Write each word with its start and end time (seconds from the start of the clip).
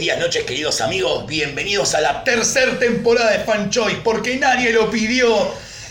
días, 0.00 0.18
noches, 0.18 0.44
queridos 0.44 0.80
amigos. 0.80 1.26
Bienvenidos 1.26 1.94
a 1.94 2.00
la 2.00 2.24
tercera 2.24 2.78
temporada 2.78 3.30
de 3.32 3.40
Fan 3.40 3.70
Choice, 3.70 3.98
porque 4.02 4.36
nadie 4.36 4.72
lo 4.72 4.90
pidió. 4.90 5.28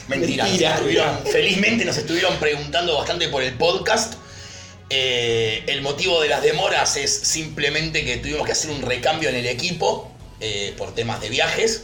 Mentira, 0.08 0.44
nos 0.44 0.52
Mentira. 0.52 0.76
estuvieron- 0.76 1.20
felizmente 1.32 1.86
nos 1.86 1.98
estuvieron 1.98 2.36
preguntando 2.38 2.98
bastante 2.98 3.30
por 3.30 3.44
el 3.44 3.54
podcast. 3.54 4.16
Eh, 4.90 5.64
el 5.68 5.82
motivo 5.84 6.20
de 6.22 6.30
las 6.30 6.42
demoras 6.42 6.96
es 6.98 7.14
simplemente 7.14 8.04
que 8.04 8.18
tuvimos 8.18 8.46
que 8.48 8.54
hacer 8.54 8.72
un 8.72 8.82
recambio 8.82 9.30
en 9.30 9.36
el 9.36 9.46
equipo 9.46 10.12
eh, 10.42 10.74
por 10.78 10.96
temas 10.96 11.22
de 11.22 11.30
viajes. 11.30 11.84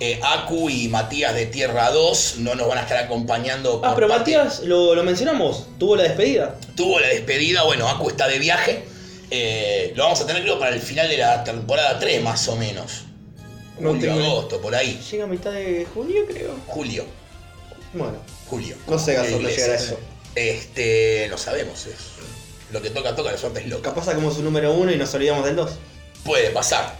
Eh, 0.00 0.18
Aku 0.24 0.68
y 0.68 0.88
Matías 0.88 1.34
de 1.34 1.46
Tierra 1.46 1.90
2 1.92 2.36
no 2.38 2.56
nos 2.56 2.66
van 2.66 2.78
a 2.78 2.80
estar 2.80 2.96
acompañando. 2.98 3.80
Ah, 3.84 3.88
por 3.90 3.94
pero 3.94 4.08
parte- 4.08 4.36
Matías, 4.36 4.60
lo, 4.64 4.96
lo 4.96 5.04
mencionamos, 5.04 5.66
tuvo 5.78 5.94
la 5.94 6.02
despedida. 6.02 6.56
tuvo 6.74 6.98
la 6.98 7.06
despedida, 7.08 7.62
bueno, 7.62 7.88
Aku 7.88 8.08
está 8.10 8.26
de 8.26 8.40
viaje. 8.40 8.84
Eh, 9.30 9.92
lo 9.96 10.04
vamos 10.04 10.20
a 10.20 10.26
tener 10.26 10.42
creo 10.42 10.58
para 10.58 10.74
el 10.74 10.80
final 10.80 11.08
de 11.08 11.18
la 11.18 11.42
temporada 11.44 11.98
3 11.98 12.22
más 12.22 12.46
o 12.48 12.56
menos. 12.56 13.04
No 13.78 13.90
Julio, 13.90 14.12
tengo- 14.14 14.24
agosto, 14.24 14.60
por 14.60 14.74
ahí. 14.74 15.00
Llega 15.10 15.24
a 15.24 15.26
mitad 15.26 15.50
de 15.52 15.86
junio, 15.92 16.22
creo. 16.28 16.54
Julio, 16.66 17.04
Bueno, 17.92 18.18
julio. 18.48 18.76
No 18.86 18.98
sé, 18.98 19.16
no 19.16 19.24
Iglesias. 19.24 19.56
llegará 19.56 19.72
a 19.74 19.84
eso. 19.84 19.98
Este, 20.34 21.28
lo 21.28 21.38
sabemos, 21.38 21.86
es 21.86 21.96
lo 22.72 22.82
que 22.82 22.90
toca, 22.90 23.14
toca, 23.14 23.30
la 23.32 23.38
suerte 23.38 23.60
es 23.60 23.66
loca. 23.68 23.90
capaz 23.90 24.06
sacamos 24.06 24.36
un 24.38 24.44
número 24.44 24.72
uno 24.74 24.90
y 24.92 24.96
nos 24.96 25.12
olvidamos 25.14 25.44
del 25.44 25.56
dos. 25.56 25.72
Puede 26.24 26.50
pasar. 26.50 26.94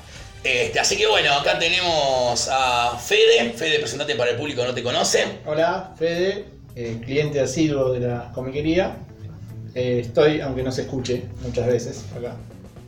Este, 0.44 0.78
así 0.78 0.96
que 0.96 1.06
bueno, 1.06 1.32
acá 1.32 1.58
tenemos 1.58 2.48
a 2.50 2.98
Fede. 2.98 3.52
Fede, 3.56 3.78
presentate 3.78 4.14
para 4.14 4.30
el 4.32 4.36
público 4.36 4.60
que 4.62 4.68
no 4.68 4.74
te 4.74 4.82
conoce. 4.82 5.24
Hola, 5.46 5.94
Fede, 5.98 6.44
eh, 6.76 7.00
cliente 7.04 7.40
asiduo 7.40 7.92
de 7.92 8.00
la 8.00 8.30
comiquería. 8.32 8.96
Eh, 9.74 10.00
estoy, 10.00 10.40
aunque 10.40 10.62
no 10.62 10.70
se 10.70 10.82
escuche 10.82 11.24
muchas 11.42 11.66
veces, 11.66 12.04
acá. 12.16 12.36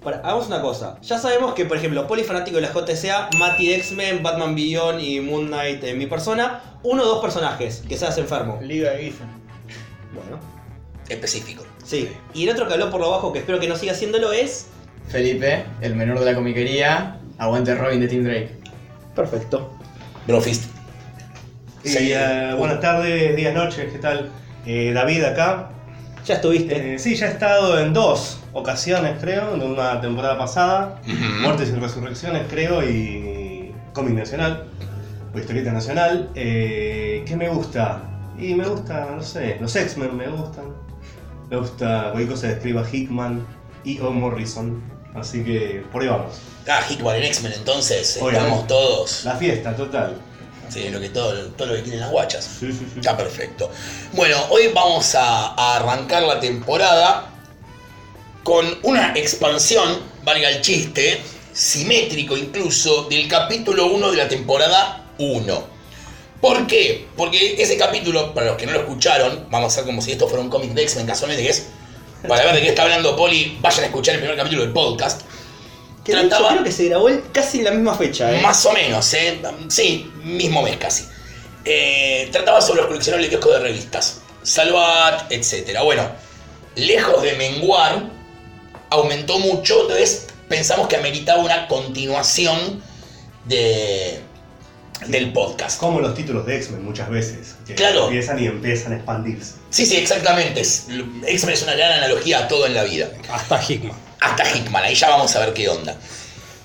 Para, 0.03 0.19
hagamos 0.19 0.47
una 0.47 0.61
cosa. 0.62 0.98
Ya 1.03 1.19
sabemos 1.19 1.55
que, 1.55 1.65
por 1.65 1.77
ejemplo, 1.77 2.06
Poli 2.06 2.23
fanático 2.23 2.56
de 2.56 2.62
la 2.62 2.73
JCA, 2.73 3.29
Mati 3.39 3.69
de 3.69 3.77
X-Men, 3.77 4.23
Batman 4.23 4.55
Beyond 4.55 5.01
y 5.01 5.20
Moon 5.20 5.48
Knight 5.48 5.83
en 5.83 5.98
mi 5.98 6.07
persona. 6.07 6.61
Uno 6.84 7.03
o 7.03 7.07
dos 7.07 7.20
personajes, 7.20 7.83
que 7.89 7.97
seas 7.97 8.17
enfermo. 8.19 8.59
Liga 8.62 8.92
de 8.92 9.05
Giffen. 9.05 9.27
Bueno, 10.14 10.39
Específico. 11.09 11.64
sí. 11.84 12.09
Y 12.34 12.45
el 12.45 12.51
otro 12.51 12.67
que 12.69 12.75
habló 12.75 12.91
por 12.91 13.01
lo 13.01 13.11
bajo, 13.11 13.33
que 13.33 13.41
espero 13.41 13.59
que 13.59 13.69
no 13.69 13.77
siga 13.77 13.92
haciéndolo, 13.92 14.31
es. 14.33 14.67
Felipe, 15.09 15.64
el 15.81 15.95
menor 15.97 16.20
de 16.20 16.25
la 16.27 16.34
comiquería, 16.34 17.19
aguante 17.39 17.75
Robin 17.75 18.01
de 18.01 18.09
Team 18.09 18.25
Drake. 18.25 18.57
Perfecto. 19.14 19.73
Brofist. 20.27 20.64
Sí. 21.84 22.12
eh, 22.12 22.55
buenas 22.57 22.81
tardes, 22.81 23.34
días, 23.37 23.55
noches, 23.55 23.92
¿qué 23.92 23.98
tal? 23.98 24.31
Eh, 24.67 24.92
David 24.92 25.25
acá. 25.25 25.70
Ya 26.27 26.34
estuviste. 26.34 26.94
Eh, 26.94 26.98
sí, 26.98 27.14
ya 27.14 27.27
he 27.27 27.30
estado 27.30 27.78
en 27.78 27.92
dos 27.92 28.38
ocasiones, 28.52 29.16
creo, 29.20 29.55
en 29.55 29.62
una 29.62 30.00
temporada 30.00 30.36
pasada. 30.36 31.00
Muertes 31.41 31.68
y 31.68 31.72
Resurrecciones, 31.78 32.42
creo, 32.50 32.83
y 32.83 33.72
cómic 33.92 34.14
nacional, 34.14 34.64
o 35.33 35.38
historieta 35.38 35.70
nacional. 35.72 36.30
Eh, 36.34 37.22
¿Qué 37.27 37.36
me 37.36 37.48
gusta? 37.48 38.02
Y 38.38 38.55
me 38.55 38.66
gusta, 38.66 39.08
no 39.14 39.22
sé, 39.22 39.56
los 39.60 39.74
X-Men 39.77 40.16
me 40.16 40.27
gustan. 40.28 40.64
Me 41.48 41.56
gusta 41.58 42.10
cualquier 42.10 42.28
cosa 42.28 42.48
que 42.48 42.52
escriba 42.55 42.84
Hickman 42.90 43.46
y 43.84 44.00
O. 44.00 44.11
Morrison. 44.11 44.83
Así 45.14 45.44
que 45.44 45.84
por 45.92 46.02
ahí 46.02 46.08
vamos. 46.08 46.40
Ah, 46.68 46.80
Hickman 46.90 47.16
en 47.16 47.22
X-Men, 47.24 47.52
entonces 47.56 48.18
Obviamente. 48.20 48.46
estamos 48.46 48.66
todos. 48.66 49.24
La 49.24 49.36
fiesta, 49.36 49.77
total. 49.77 50.16
Sí, 50.69 50.89
lo 50.91 51.00
que 51.00 51.09
todo, 51.11 51.33
todo 51.50 51.69
lo 51.69 51.75
que 51.75 51.83
quieren 51.83 52.00
las 52.00 52.11
guachas. 52.11 52.45
Sí, 52.61 52.72
sí, 52.72 52.86
sí. 52.92 52.98
Está 53.00 53.17
perfecto. 53.17 53.70
Bueno, 54.12 54.36
hoy 54.50 54.69
vamos 54.75 55.14
a, 55.14 55.55
a 55.55 55.77
arrancar 55.77 56.23
la 56.23 56.41
temporada 56.41 57.31
con 58.42 58.79
una 58.83 59.13
expansión, 59.14 60.01
valga 60.24 60.48
el 60.51 60.61
chiste, 60.61 61.20
simétrico 61.52 62.36
incluso, 62.36 63.05
del 63.05 63.29
capítulo 63.29 63.86
1 63.86 64.11
de 64.11 64.17
la 64.17 64.29
temporada 64.29 65.07
1. 65.18 65.77
¿Por 66.40 66.67
qué? 66.67 67.08
Porque 67.17 67.61
ese 67.61 67.77
capítulo, 67.77 68.35
para 68.35 68.46
los 68.46 68.57
que 68.57 68.67
no 68.67 68.73
lo 68.73 68.80
escucharon, 68.80 69.46
vamos 69.51 69.73
a 69.73 69.73
hacer 69.73 69.85
como 69.85 70.02
si 70.02 70.13
esto 70.13 70.29
fuera 70.29 70.42
un 70.42 70.51
cómic 70.51 70.73
de 70.73 70.83
X-Men 70.83 71.07
casualmente 71.07 71.42
que 71.42 71.51
es. 71.51 71.67
Para 72.29 72.45
ver 72.45 72.55
de 72.55 72.61
qué 72.61 72.69
está 72.69 72.83
hablando 72.83 73.17
Poli, 73.17 73.58
vayan 73.61 73.85
a 73.85 73.86
escuchar 73.86 74.14
el 74.14 74.20
primer 74.20 74.36
capítulo 74.36 74.63
del 74.63 74.73
podcast. 74.73 75.23
Que 76.06 76.12
de 76.12 76.18
hecho 76.20 76.28
trataba- 76.28 76.48
creo 76.52 76.64
que 76.64 76.72
se 76.72 76.84
grabó 76.89 77.08
casi 77.33 77.58
en 77.58 77.64
la 77.64 77.70
misma 77.72 77.94
fecha, 77.96 78.33
¿eh? 78.34 78.40
Más 78.40 78.64
o 78.64 78.72
menos, 78.72 79.12
¿eh? 79.14 79.40
Sí, 79.68 80.11
mismo 80.22 80.62
mes 80.62 80.77
casi. 80.77 81.05
Eh, 81.64 82.28
trataba 82.33 82.61
sobre 82.61 82.78
los 82.83 82.86
coleccionables 82.89 83.28
kioscos 83.28 83.52
de 83.55 83.58
revistas. 83.58 84.20
Salvat, 84.42 85.30
etc. 85.33 85.80
Bueno, 85.83 86.08
lejos 86.77 87.22
de 87.22 87.33
menguar, 87.34 88.05
aumentó 88.90 89.39
mucho, 89.40 89.83
entonces 89.83 90.27
pensamos 90.48 90.86
que 90.86 90.95
ameritaba 90.96 91.42
una 91.42 91.66
continuación 91.66 92.80
de, 93.46 94.20
del 95.08 95.33
podcast. 95.33 95.78
Como 95.80 96.00
los 96.00 96.14
títulos 96.14 96.46
de 96.46 96.56
X-Men 96.56 96.84
muchas 96.84 97.11
veces. 97.11 97.56
Que 97.66 97.74
Claro. 97.74 98.05
Empiezan 98.05 98.39
y 98.40 98.46
empiezan 98.46 98.92
a 98.92 98.96
expandirse. 98.96 99.55
Sí, 99.70 99.86
sí, 99.86 99.96
exactamente. 99.96 100.61
Es- 100.61 100.86
X-Men 101.27 101.55
es 101.55 101.62
una 101.64 101.74
gran 101.74 101.92
analogía 101.92 102.40
a 102.45 102.48
todo 102.48 102.66
en 102.66 102.74
la 102.74 102.84
vida. 102.84 103.08
Hasta 103.30 103.61
Hickman. 103.61 104.05
Hasta 104.20 104.44
Hickman, 104.50 104.84
ahí 104.84 104.94
ya 104.94 105.10
vamos 105.10 105.34
a 105.36 105.40
ver 105.40 105.52
qué 105.52 105.68
onda. 105.68 105.96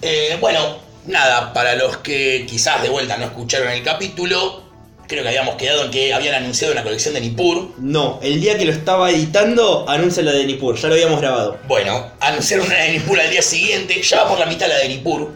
Eh, 0.01 0.38
bueno, 0.39 0.78
nada, 1.06 1.53
para 1.53 1.75
los 1.75 1.97
que 1.97 2.45
quizás 2.50 2.81
de 2.81 2.89
vuelta 2.89 3.17
no 3.17 3.25
escucharon 3.25 3.69
el 3.69 3.84
capítulo, 3.84 4.63
creo 5.07 5.23
que 5.23 5.29
habíamos 5.29 5.56
quedado 5.56 5.85
en 5.85 5.91
que 5.91 6.13
habían 6.13 6.35
anunciado 6.35 6.73
una 6.73 6.84
colección 6.84 7.13
de 7.13 7.22
Nippur. 7.22 7.73
No, 7.78 8.19
el 8.23 8.39
día 8.39 8.57
que 8.57 8.66
lo 8.66 8.72
estaba 8.72 9.12
editando, 9.12 9.85
anuncia 9.88 10.23
la 10.23 10.31
de 10.31 10.45
Nippur, 10.45 10.78
ya 10.78 10.88
lo 10.88 10.94
habíamos 10.94 11.19
grabado. 11.19 11.59
Bueno, 11.67 12.12
anunciaron 12.19 12.66
una 12.66 12.78
de 12.78 12.94
Nippur 12.94 13.19
al 13.19 13.29
día 13.29 13.41
siguiente, 13.41 14.01
ya 14.01 14.23
va 14.23 14.29
por 14.29 14.39
la 14.39 14.45
mitad 14.45 14.68
la 14.68 14.78
de 14.78 14.88
Nippur, 14.88 15.33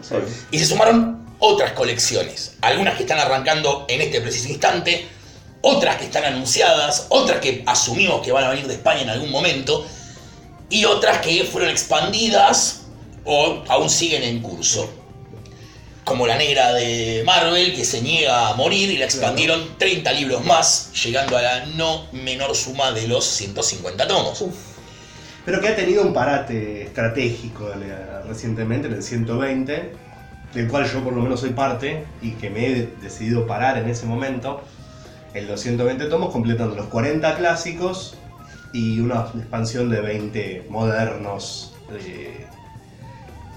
y 0.50 0.58
se 0.58 0.66
sumaron 0.66 1.26
otras 1.38 1.72
colecciones. 1.72 2.56
Algunas 2.62 2.96
que 2.96 3.02
están 3.02 3.18
arrancando 3.18 3.84
en 3.88 4.00
este 4.00 4.20
preciso 4.20 4.48
instante, 4.48 5.06
otras 5.60 5.96
que 5.96 6.04
están 6.04 6.24
anunciadas, 6.24 7.06
otras 7.10 7.40
que 7.40 7.62
asumimos 7.66 8.22
que 8.24 8.32
van 8.32 8.44
a 8.44 8.48
venir 8.48 8.66
de 8.66 8.74
España 8.74 9.02
en 9.02 9.10
algún 9.10 9.30
momento, 9.30 9.86
y 10.68 10.84
otras 10.84 11.18
que 11.18 11.44
fueron 11.44 11.70
expandidas 11.70 12.86
o 13.24 13.62
aún 13.68 13.90
siguen 13.90 14.22
en 14.22 14.40
curso. 14.40 14.90
Como 16.04 16.26
la 16.26 16.38
negra 16.38 16.72
de 16.72 17.22
Marvel, 17.26 17.74
que 17.74 17.84
se 17.84 18.00
niega 18.00 18.48
a 18.48 18.54
morir 18.54 18.90
y 18.90 18.98
la 18.98 19.06
expandieron 19.06 19.76
30 19.76 20.12
libros 20.12 20.44
más, 20.44 20.92
llegando 21.04 21.36
a 21.36 21.42
la 21.42 21.66
no 21.66 22.06
menor 22.12 22.54
suma 22.54 22.92
de 22.92 23.08
los 23.08 23.24
150 23.24 24.06
tomos. 24.06 24.44
Pero 25.44 25.60
que 25.60 25.68
ha 25.68 25.76
tenido 25.76 26.02
un 26.02 26.12
parate 26.12 26.82
estratégico 26.82 27.72
recientemente, 28.26 28.86
en 28.86 28.94
el 28.94 29.02
120, 29.02 29.92
del 30.54 30.68
cual 30.68 30.88
yo 30.90 31.02
por 31.02 31.12
lo 31.12 31.22
menos 31.22 31.40
soy 31.40 31.50
parte 31.50 32.04
y 32.22 32.32
que 32.32 32.50
me 32.50 32.66
he 32.66 32.88
decidido 33.02 33.46
parar 33.46 33.76
en 33.78 33.88
ese 33.88 34.06
momento. 34.06 34.62
En 35.34 35.48
los 35.48 35.60
120 35.60 36.06
tomos, 36.06 36.32
completando 36.32 36.76
los 36.76 36.86
40 36.86 37.36
clásicos 37.36 38.16
y 38.72 39.00
una 39.00 39.28
expansión 39.36 39.88
de 39.90 40.00
20 40.00 40.66
modernos 40.68 41.72
eh, 41.92 42.46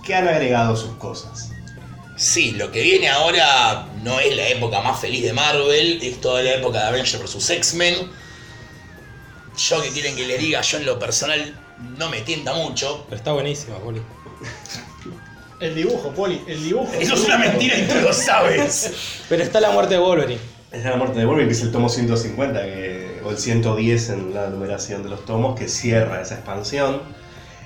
que 0.05 0.15
han 0.15 0.27
agregado 0.27 0.75
sus 0.75 0.91
cosas. 0.97 1.51
Sí, 2.15 2.51
lo 2.51 2.71
que 2.71 2.81
viene 2.81 3.09
ahora 3.09 3.87
no 4.03 4.19
es 4.19 4.35
la 4.35 4.47
época 4.49 4.81
más 4.81 4.99
feliz 4.99 5.23
de 5.23 5.31
Marvel, 5.33 5.99
es 6.01 6.19
toda 6.19 6.41
la 6.43 6.53
época 6.55 6.79
de 6.81 6.87
Avengers 6.89 7.21
vs. 7.21 7.49
X-Men. 7.49 7.95
Yo 9.57 9.81
que 9.81 9.89
quieren 9.89 10.15
que 10.15 10.25
le 10.27 10.37
diga, 10.37 10.61
yo 10.61 10.77
en 10.77 10.85
lo 10.85 10.99
personal 10.99 11.57
no 11.97 12.09
me 12.09 12.21
tienta 12.21 12.53
mucho. 12.53 13.05
Pero 13.09 13.17
está 13.17 13.31
buenísima, 13.33 13.77
Poli. 13.77 14.01
El 15.59 15.75
dibujo, 15.75 16.11
Poli, 16.13 16.41
el 16.47 16.63
dibujo. 16.63 16.89
Eso 16.97 17.15
es 17.15 17.25
una 17.25 17.37
mentira 17.37 17.77
y 17.77 17.85
tú 17.85 17.95
lo 18.01 18.13
sabes. 18.13 18.93
Pero 19.27 19.43
está 19.43 19.59
la 19.59 19.71
muerte 19.71 19.95
de 19.95 19.99
Wolverine. 19.99 20.39
Es 20.71 20.85
la 20.85 20.95
muerte 20.95 21.19
de 21.19 21.25
Wolverine, 21.25 21.49
que 21.51 21.57
es 21.57 21.61
el 21.63 21.71
tomo 21.73 21.89
150, 21.89 22.63
que- 22.63 23.08
o 23.29 23.31
el 23.31 23.37
110 23.37 24.09
en 24.09 24.33
la 24.33 24.49
numeración 24.49 25.03
de 25.03 25.09
los 25.09 25.25
tomos, 25.25 25.57
que 25.57 25.67
cierra 25.67 26.21
esa 26.21 26.35
expansión. 26.35 27.01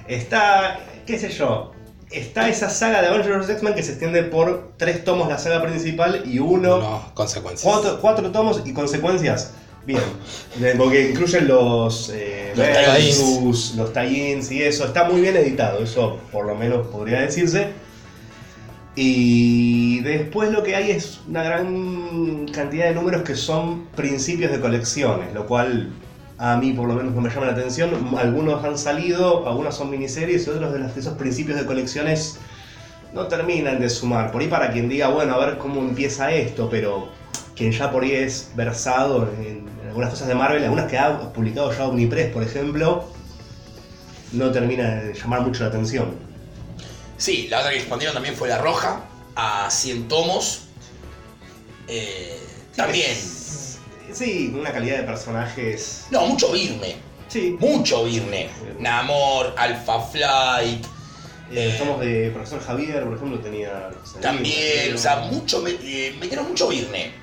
Está, 0.07 0.79
qué 1.05 1.17
sé 1.17 1.29
yo, 1.29 1.71
está 2.11 2.49
esa 2.49 2.69
saga 2.69 3.01
de 3.01 3.07
Avengers. 3.07 3.49
X-Men 3.49 3.73
que 3.73 3.83
se 3.83 3.91
extiende 3.91 4.23
por 4.23 4.73
tres 4.77 5.03
tomos 5.03 5.29
la 5.29 5.37
saga 5.37 5.61
principal 5.61 6.23
y 6.25 6.39
uno, 6.39 6.79
No, 6.79 7.11
consecuencias. 7.13 7.71
cuatro, 7.71 7.99
cuatro 8.01 8.31
tomos 8.31 8.61
y 8.65 8.73
consecuencias. 8.73 9.53
Bien, 9.85 10.01
porque 10.77 11.09
incluyen 11.09 11.47
los 11.47 12.09
eh, 12.13 12.53
los 12.55 13.91
tie-ins 13.93 14.49
y 14.51 14.63
eso. 14.63 14.85
Está 14.85 15.03
muy 15.03 15.19
bien 15.19 15.35
editado, 15.35 15.79
eso 15.83 16.19
por 16.31 16.45
lo 16.45 16.55
menos 16.55 16.87
podría 16.87 17.19
decirse. 17.19 17.67
Y 18.95 20.01
después 20.01 20.51
lo 20.51 20.61
que 20.61 20.75
hay 20.75 20.91
es 20.91 21.21
una 21.27 21.43
gran 21.43 22.47
cantidad 22.49 22.85
de 22.85 22.93
números 22.93 23.23
que 23.23 23.35
son 23.35 23.87
principios 23.95 24.51
de 24.51 24.59
colecciones, 24.59 25.33
lo 25.33 25.47
cual 25.47 25.91
a 26.37 26.57
mí 26.57 26.73
por 26.73 26.87
lo 26.87 26.95
menos 26.95 27.13
no 27.13 27.21
me 27.21 27.29
llama 27.29 27.47
la 27.47 27.53
atención. 27.53 27.89
Algunos 28.17 28.63
han 28.63 28.77
salido, 28.77 29.47
algunos 29.47 29.75
son 29.75 29.89
miniseries 29.89 30.45
y 30.45 30.49
otros 30.51 30.73
de, 30.73 30.99
esos 30.99 31.13
principios 31.13 31.59
de 31.59 31.65
colecciones 31.65 32.39
no 33.13 33.27
terminan 33.27 33.79
de 33.79 33.89
sumar. 33.89 34.31
Por 34.31 34.41
ahí 34.41 34.47
para 34.47 34.71
quien 34.71 34.89
diga, 34.89 35.07
bueno, 35.07 35.33
a 35.33 35.45
ver 35.45 35.57
cómo 35.57 35.81
empieza 35.81 36.31
esto, 36.31 36.69
pero 36.69 37.07
quien 37.55 37.71
ya 37.71 37.91
por 37.91 38.03
ahí 38.03 38.11
es 38.11 38.51
versado 38.55 39.27
en 39.39 39.65
algunas 39.87 40.11
cosas 40.11 40.27
de 40.27 40.35
Marvel, 40.35 40.63
algunas 40.63 40.89
que 40.89 40.99
ha 40.99 41.33
publicado 41.33 41.71
ya 41.71 41.87
Omnipress, 41.87 42.31
por 42.31 42.43
ejemplo, 42.43 43.05
no 44.33 44.51
termina 44.51 44.95
de 44.95 45.13
llamar 45.13 45.41
mucho 45.41 45.63
la 45.63 45.69
atención. 45.69 46.32
Sí, 47.23 47.47
la 47.49 47.59
otra 47.59 47.71
que 47.71 47.77
expandieron 47.77 48.13
también 48.13 48.35
fue 48.35 48.49
La 48.49 48.57
Roja, 48.57 48.99
a 49.37 49.69
100 49.71 50.09
tomos. 50.09 50.63
Eh, 51.87 52.37
también. 52.75 53.15
Sí, 54.13 54.51
una 54.53 54.73
calidad 54.73 54.97
de 54.97 55.03
personajes. 55.03 56.07
No, 56.11 56.25
mucho 56.27 56.51
Virne. 56.51 56.97
Sí. 57.29 57.55
Mucho 57.61 58.03
Virne. 58.03 58.49
Namor, 58.77 59.55
Alpha 59.57 60.01
Flight. 60.01 60.85
Eh, 61.49 61.75
somos 61.79 62.01
de 62.01 62.29
profesor 62.33 62.61
Javier, 62.61 63.05
por 63.05 63.15
ejemplo, 63.15 63.39
tenía. 63.39 63.89
También, 64.21 64.93
o 64.93 64.97
sea, 64.97 65.19
mucho, 65.31 65.61
me- 65.61 65.77
eh, 65.81 66.17
metieron 66.19 66.49
mucho 66.49 66.67
Virne. 66.67 67.13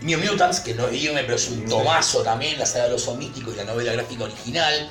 New 0.00 0.18
Mutants, 0.18 0.60
que 0.60 0.72
no 0.74 0.86
es 0.86 0.92
Virne, 0.92 1.24
pero 1.24 1.34
es 1.36 1.48
un 1.50 1.66
tomazo 1.66 2.22
también, 2.22 2.58
la 2.58 2.64
saga 2.64 2.84
de 2.84 2.90
los 2.92 3.16
místicos 3.18 3.52
y 3.52 3.56
la 3.58 3.64
novela 3.64 3.92
gráfica 3.92 4.24
original. 4.24 4.88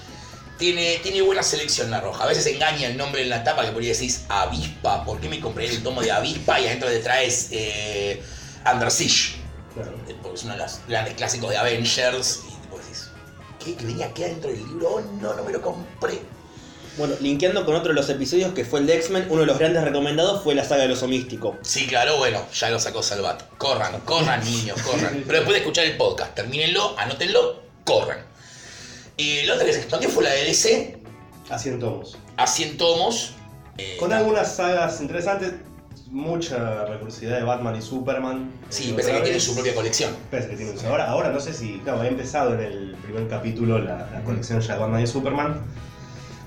Tiene, 0.58 1.00
tiene 1.04 1.22
buena 1.22 1.44
selección 1.44 1.92
la 1.92 2.00
roja. 2.00 2.24
A 2.24 2.28
veces 2.28 2.46
engaña 2.48 2.88
el 2.88 2.96
nombre 2.98 3.22
en 3.22 3.30
la 3.30 3.44
tapa 3.44 3.66
que 3.66 3.72
por 3.72 3.82
ahí 3.82 3.90
decís 3.90 4.24
Avispa. 4.30 5.04
¿Por 5.04 5.20
qué 5.20 5.28
me 5.28 5.40
compré 5.42 5.68
el 5.68 5.84
tomo 5.84 6.02
de 6.02 6.12
Avispa 6.12 6.60
y 6.60 6.68
adentro 6.68 6.90
te 6.90 7.00
traes 7.00 7.50
eh? 7.52 8.24
Claro. 9.74 9.92
Eh, 10.08 10.16
Porque 10.22 10.36
es 10.38 10.44
uno 10.44 10.54
de 10.54 10.60
los 10.60 10.80
grandes 10.88 11.14
clásicos 11.16 11.50
de 11.50 11.58
Avengers. 11.58 12.42
Y 12.48 12.62
tipo 12.62 12.78
decís, 12.78 13.10
¿qué? 13.64 13.76
¿Que 13.76 13.86
venía 13.86 14.08
aquí 14.08 14.24
adentro 14.24 14.50
del 14.50 14.60
libro? 14.60 14.90
Oh, 14.90 15.02
no, 15.22 15.34
no 15.34 15.44
me 15.44 15.52
lo 15.52 15.62
compré. 15.62 16.22
Bueno, 16.98 17.16
linkeando 17.20 17.66
con 17.66 17.76
otro 17.76 17.90
de 17.90 17.96
los 17.96 18.10
episodios 18.10 18.54
que 18.54 18.64
fue 18.64 18.80
el 18.80 18.88
de 18.88 18.96
X-Men, 18.96 19.28
uno 19.30 19.42
de 19.42 19.48
los 19.48 19.60
grandes 19.60 19.84
recomendados 19.84 20.42
fue 20.44 20.56
la 20.56 20.64
saga 20.64 20.84
del 20.84 20.94
oso 20.94 21.10
místico. 21.10 21.58
Sí, 21.62 21.88
claro, 21.88 22.18
bueno, 22.18 22.46
ya 22.54 22.70
lo 22.70 22.80
sacó 22.80 23.04
Salvat. 23.04 23.44
Corran, 23.58 24.00
corran, 24.02 24.42
niños, 24.46 24.82
corran. 24.82 25.24
Pero 25.28 25.40
después 25.40 25.56
de 25.56 25.58
escuchar 25.58 25.86
el 25.86 25.98
podcast, 25.98 26.34
termínenlo, 26.36 26.98
anótenlo, 26.98 27.62
corran. 27.84 28.20
Y 29.18 29.44
la 29.44 29.54
otra 29.54 29.66
que 29.66 29.74
se 29.74 29.80
expandió 29.80 30.10
fue 30.10 30.24
la 30.24 30.32
de 30.32 30.44
DC, 30.46 30.98
A 31.50 31.58
100 31.60 31.80
tomos. 31.80 32.18
a 32.38 32.48
100 32.48 32.78
tomos. 32.78 33.32
Eh, 33.78 33.98
Con 34.00 34.12
algunas 34.14 34.56
sagas 34.56 35.02
interesantes, 35.02 35.54
mucha 36.10 36.86
recursividad 36.86 37.38
de 37.38 37.44
Batman 37.44 37.76
y 37.76 37.82
Superman. 37.82 38.52
Sí, 38.70 38.90
Eh, 38.92 38.94
pese 38.96 39.12
a 39.12 39.16
que 39.18 39.22
tiene 39.24 39.40
su 39.40 39.54
propia 39.54 39.74
colección. 39.76 40.16
Pese 40.32 40.48
a 40.48 40.50
que 40.50 40.56
tiene 40.58 40.72
un- 40.72 40.86
ahora, 40.86 41.10
ahora 41.10 41.30
no 41.30 41.40
sé 41.40 41.54
si. 41.54 41.80
Claro, 41.80 42.00
había 42.00 42.12
empezado 42.12 42.54
en 42.54 42.60
el 42.62 42.96
primer 43.04 43.28
capítulo 43.28 43.80
la, 43.80 44.10
la 44.12 44.22
colección 44.24 44.60
ya 44.62 44.74
de 44.76 44.80
Batman 44.80 45.02
y 45.04 45.08
Superman. 45.08 45.62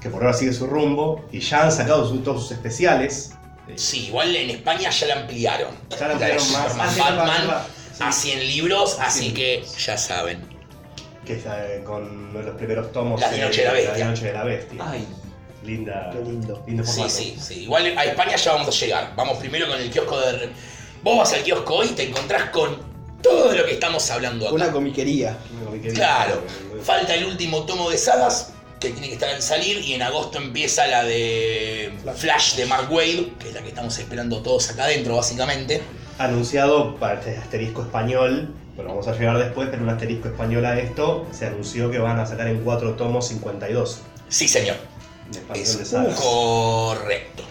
Que 0.00 0.08
por 0.10 0.22
ahora 0.22 0.34
sigue 0.36 0.52
su 0.52 0.66
rumbo. 0.66 1.26
Y 1.32 1.40
ya 1.40 1.64
han 1.64 1.72
sacado 1.72 2.08
su- 2.08 2.18
todos 2.20 2.42
sus 2.42 2.52
especiales. 2.52 3.32
Eh, 3.68 3.72
Sí, 3.76 4.06
igual 4.06 4.34
en 4.34 4.50
España 4.50 4.88
ya 4.90 5.06
la 5.08 5.20
ampliaron. 5.20 5.74
Ya 5.90 6.06
la 6.08 6.12
ampliaron 6.14 6.52
más. 6.52 6.72
Superman, 6.72 7.26
Batman. 7.26 7.62
Sí. 7.96 8.04
a 8.04 8.12
100 8.12 8.46
libros, 8.46 8.96
así 9.00 9.28
Sí. 9.28 9.34
que 9.34 9.64
ya 9.84 9.98
saben. 9.98 10.57
Que 11.28 11.34
está 11.34 11.62
eh, 11.72 11.84
con 11.84 12.32
los 12.32 12.56
primeros 12.56 12.90
tomos. 12.90 13.20
La 13.20 13.30
de 13.30 13.38
Noche 13.42 13.60
de 13.60 13.66
la 13.68 13.72
Bestia. 13.74 14.04
Noche 14.06 14.24
de 14.26 14.32
la 14.32 14.44
Bestia. 14.44 14.84
Ay, 14.90 15.06
Linda. 15.62 16.10
qué 16.10 16.20
lindo. 16.20 16.64
lindo 16.66 16.82
Sí, 16.84 16.90
formato. 16.92 17.10
sí, 17.14 17.36
sí. 17.38 17.54
Igual 17.64 17.98
a 17.98 18.04
España 18.06 18.34
ya 18.36 18.52
vamos 18.54 18.68
a 18.68 18.84
llegar. 18.84 19.12
Vamos 19.14 19.36
primero 19.38 19.68
con 19.68 19.78
el 19.78 19.90
kiosco 19.90 20.18
de... 20.18 20.48
Vos 21.02 21.18
vas 21.18 21.32
al 21.34 21.42
kiosco 21.42 21.74
hoy 21.74 21.88
y 21.88 21.90
te 21.90 22.04
encontrás 22.08 22.48
con 22.50 22.78
todo 23.22 23.52
lo 23.54 23.64
que 23.66 23.72
estamos 23.72 24.10
hablando 24.10 24.46
acá. 24.46 24.54
Una 24.54 24.72
comiquería. 24.72 25.36
Una 25.54 25.66
comiquería. 25.66 25.94
Claro, 25.94 26.42
falta 26.82 27.14
el 27.14 27.26
último 27.26 27.64
tomo 27.66 27.90
de 27.90 27.98
sagas 27.98 28.54
que 28.80 28.90
tiene 28.90 29.08
que 29.08 29.14
estar 29.14 29.28
en 29.34 29.42
salir 29.42 29.78
y 29.84 29.92
en 29.94 30.02
agosto 30.02 30.38
empieza 30.38 30.86
la 30.86 31.04
de 31.04 31.92
Flash 32.16 32.54
de 32.54 32.64
Mark 32.64 32.90
Wade, 32.90 33.32
que 33.38 33.48
es 33.48 33.54
la 33.54 33.60
que 33.60 33.68
estamos 33.68 33.98
esperando 33.98 34.40
todos 34.40 34.70
acá 34.70 34.84
adentro 34.84 35.16
básicamente. 35.16 35.82
Anunciado 36.18 36.96
para 36.96 37.14
este 37.20 37.36
asterisco 37.36 37.82
español. 37.82 38.54
Bueno, 38.78 38.92
vamos 38.92 39.08
a 39.08 39.12
llegar 39.12 39.36
después, 39.38 39.70
pero 39.72 39.82
un 39.82 39.88
asterisco 39.88 40.28
español 40.28 40.64
a 40.64 40.78
esto. 40.78 41.26
Se 41.32 41.46
anunció 41.46 41.90
que 41.90 41.98
van 41.98 42.20
a 42.20 42.24
sacar 42.24 42.46
en 42.46 42.62
cuatro 42.62 42.94
tomos 42.94 43.26
52. 43.26 44.02
Sí, 44.28 44.46
señor. 44.46 44.76
De 45.32 45.40
expansión 45.40 46.04
de 46.04 46.10
Es 46.12 46.20
correcto. 46.20 47.42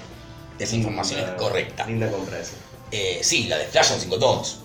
Esa 0.58 0.76
información 0.78 1.20
es 1.20 1.32
correcta. 1.32 1.86
Linda 1.86 2.10
compra 2.10 2.40
esa. 2.40 2.54
Eh, 2.92 3.20
sí, 3.24 3.48
la 3.50 3.58
de 3.58 3.66
Flash 3.66 3.88
son 3.88 4.00
5 4.00 4.18
tomos. 4.18 4.60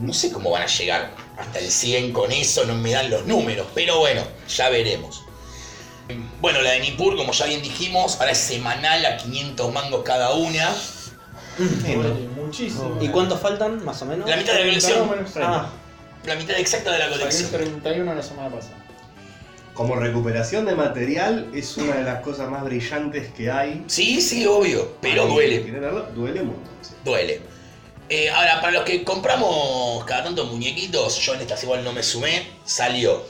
No 0.00 0.14
sé 0.14 0.32
cómo 0.32 0.52
van 0.52 0.62
a 0.62 0.66
llegar 0.68 1.10
hasta 1.36 1.58
el 1.58 1.70
100 1.70 2.14
con 2.14 2.32
eso, 2.32 2.64
no 2.64 2.76
me 2.76 2.92
dan 2.92 3.10
los 3.10 3.26
números, 3.26 3.66
pero 3.74 3.98
bueno, 3.98 4.22
ya 4.48 4.70
veremos. 4.70 5.22
Bueno, 6.40 6.62
la 6.62 6.70
de 6.70 6.80
Nippur, 6.80 7.14
como 7.14 7.32
ya 7.32 7.44
bien 7.44 7.60
dijimos, 7.60 8.18
ahora 8.20 8.32
es 8.32 8.38
semanal 8.38 9.04
a 9.04 9.18
500 9.18 9.70
mangos 9.70 10.02
cada 10.02 10.32
una. 10.32 10.74
Duele 11.58 12.28
muchísimo. 12.36 12.98
¿Y 13.00 13.08
cuántos 13.08 13.40
faltan, 13.40 13.84
más 13.84 14.00
o 14.02 14.06
menos? 14.06 14.28
La 14.28 14.36
mitad 14.36 14.52
de 14.54 14.58
la 14.60 14.64
colección. 14.66 15.10
Ah, 15.36 15.70
La 16.24 16.34
mitad 16.36 16.58
exacta 16.58 16.92
de 16.92 16.98
la 16.98 17.08
colección. 17.10 17.50
31 17.50 18.14
la 18.14 18.22
semana 18.22 18.48
pasada. 18.54 18.76
Como 19.74 19.96
recuperación 19.96 20.64
de 20.66 20.74
material, 20.76 21.48
es 21.52 21.76
una 21.76 21.96
de 21.96 22.04
las 22.04 22.20
cosas 22.22 22.48
más 22.48 22.62
brillantes 22.64 23.32
que 23.32 23.50
hay. 23.50 23.84
Sí, 23.88 24.20
sí, 24.20 24.46
obvio, 24.46 24.96
pero 25.00 25.26
duele. 25.26 25.60
Duele 26.14 26.42
mucho. 26.42 26.60
sí. 26.82 26.94
Duele. 27.04 27.40
Eh, 28.08 28.30
ahora, 28.30 28.60
para 28.60 28.72
los 28.74 28.84
que 28.84 29.02
compramos 29.02 30.04
cada 30.04 30.24
tanto 30.24 30.44
muñequitos, 30.44 31.18
yo 31.18 31.34
en 31.34 31.40
estas 31.40 31.62
igual 31.64 31.82
no 31.82 31.92
me 31.92 32.02
sumé, 32.02 32.46
salió. 32.64 33.22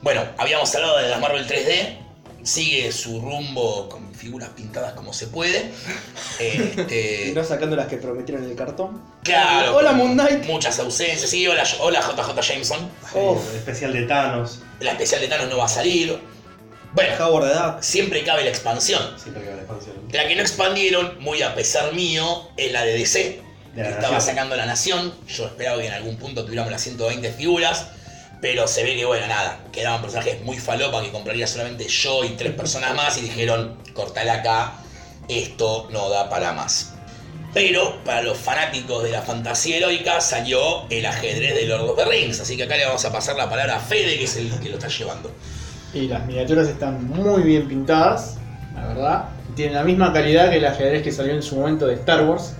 Bueno, 0.00 0.24
habíamos 0.38 0.74
hablado 0.74 0.98
de 0.98 1.08
las 1.08 1.20
Marvel 1.20 1.46
3D, 1.46 1.98
sigue 2.44 2.90
su 2.92 3.20
rumbo 3.20 3.88
con 3.88 4.14
figuras 4.14 4.50
pintadas 4.50 4.94
como 4.94 5.12
se 5.12 5.26
puede. 5.28 5.70
Este, 6.38 7.28
y 7.30 7.32
no 7.32 7.44
sacando 7.44 7.76
las 7.76 7.86
que 7.86 7.96
prometieron 7.96 8.44
en 8.44 8.50
el 8.50 8.56
cartón. 8.56 9.00
claro. 9.22 9.76
Hola, 9.76 9.92
Moon 9.92 10.12
Knight. 10.14 10.44
Muchas 10.46 10.78
ausencias, 10.78 11.30
sí, 11.30 11.46
hola, 11.46 11.64
hola 11.80 12.00
JJ 12.00 12.40
Jameson. 12.40 12.90
Oh. 13.14 13.40
El 13.50 13.56
especial 13.56 13.92
de 13.92 14.02
Thanos. 14.02 14.60
La 14.80 14.92
especial 14.92 15.20
de 15.20 15.28
Thanos 15.28 15.48
no 15.48 15.58
va 15.58 15.66
a 15.66 15.68
salir. 15.68 16.18
Bueno, 16.94 17.24
Howard 17.24 17.48
the 17.50 17.54
Duck. 17.58 17.82
siempre 17.82 18.22
cabe 18.22 18.44
la 18.44 18.50
expansión. 18.50 19.02
Siempre 19.18 19.48
va 19.48 19.54
la 19.56 19.62
expansión. 19.62 19.96
La 20.12 20.28
que 20.28 20.34
no 20.36 20.42
expandieron, 20.42 21.18
muy 21.20 21.40
a 21.42 21.54
pesar 21.54 21.94
mío, 21.94 22.48
es 22.58 22.70
la 22.70 22.84
de 22.84 22.92
DC, 22.98 23.40
De 23.74 23.82
la 23.82 23.88
que 23.88 23.94
estaba 23.94 24.14
Nación. 24.14 24.34
sacando 24.34 24.56
la 24.56 24.66
Nación. 24.66 25.14
Yo 25.26 25.46
esperaba 25.46 25.80
que 25.80 25.86
en 25.86 25.94
algún 25.94 26.16
punto 26.18 26.44
tuviéramos 26.44 26.70
las 26.70 26.82
120 26.82 27.32
figuras, 27.32 27.86
pero 28.42 28.66
se 28.66 28.82
ve 28.82 28.96
que, 28.96 29.04
bueno, 29.04 29.28
nada, 29.28 29.60
quedaban 29.70 30.02
personajes 30.02 30.42
muy 30.42 30.58
falopa 30.58 31.00
que 31.00 31.12
compraría 31.12 31.46
solamente 31.46 31.86
yo 31.86 32.24
y 32.24 32.30
tres 32.30 32.52
personas 32.52 32.92
más 32.96 33.16
y 33.16 33.20
dijeron, 33.20 33.76
cortala 33.94 34.34
acá, 34.34 34.72
esto 35.28 35.88
no 35.92 36.10
da 36.10 36.28
para 36.28 36.52
más. 36.52 36.92
Pero 37.54 38.02
para 38.04 38.22
los 38.22 38.36
fanáticos 38.36 39.04
de 39.04 39.12
la 39.12 39.22
fantasía 39.22 39.76
heroica 39.76 40.20
salió 40.20 40.88
el 40.90 41.06
ajedrez 41.06 41.54
de 41.54 41.66
Lord 41.66 41.90
of 41.90 41.96
the 41.96 42.04
Rings, 42.04 42.40
así 42.40 42.56
que 42.56 42.64
acá 42.64 42.76
le 42.76 42.84
vamos 42.84 43.04
a 43.04 43.12
pasar 43.12 43.36
la 43.36 43.48
palabra 43.48 43.76
a 43.76 43.78
Fede, 43.78 44.18
que 44.18 44.24
es 44.24 44.36
el 44.36 44.50
que 44.58 44.70
lo 44.70 44.74
está 44.74 44.88
llevando. 44.88 45.30
Y 45.94 46.08
las 46.08 46.26
miniaturas 46.26 46.66
están 46.66 47.06
muy 47.06 47.42
bien 47.42 47.68
pintadas, 47.68 48.38
la 48.74 48.88
verdad. 48.88 49.28
Tienen 49.54 49.74
la 49.74 49.84
misma 49.84 50.12
calidad 50.12 50.50
que 50.50 50.56
el 50.56 50.64
ajedrez 50.64 51.04
que 51.04 51.12
salió 51.12 51.32
en 51.32 51.42
su 51.42 51.54
momento 51.54 51.86
de 51.86 51.94
Star 51.94 52.24
Wars. 52.24 52.54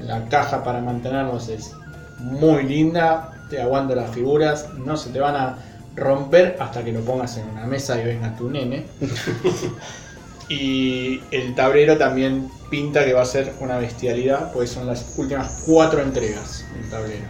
La 0.00 0.28
caja 0.28 0.64
para 0.64 0.80
mantenerlos 0.80 1.48
es 1.48 1.70
muy 2.18 2.64
linda, 2.64 3.32
te 3.52 3.60
aguanta 3.60 3.94
las 3.94 4.10
figuras, 4.10 4.70
no 4.74 4.96
se 4.96 5.10
te 5.10 5.20
van 5.20 5.36
a 5.36 5.58
romper 5.94 6.56
hasta 6.58 6.82
que 6.82 6.90
lo 6.90 7.00
pongas 7.00 7.36
en 7.36 7.48
una 7.50 7.66
mesa 7.66 8.00
y 8.00 8.04
venga 8.04 8.34
tu 8.34 8.48
nene. 8.48 8.86
y 10.48 11.20
el 11.30 11.54
tablero 11.54 11.98
también 11.98 12.50
pinta 12.70 13.04
que 13.04 13.12
va 13.12 13.22
a 13.22 13.26
ser 13.26 13.52
una 13.60 13.76
bestialidad, 13.76 14.52
pues 14.52 14.70
son 14.70 14.86
las 14.86 15.18
últimas 15.18 15.64
cuatro 15.66 16.00
entregas 16.00 16.64
del 16.72 16.88
tablero. 16.88 17.26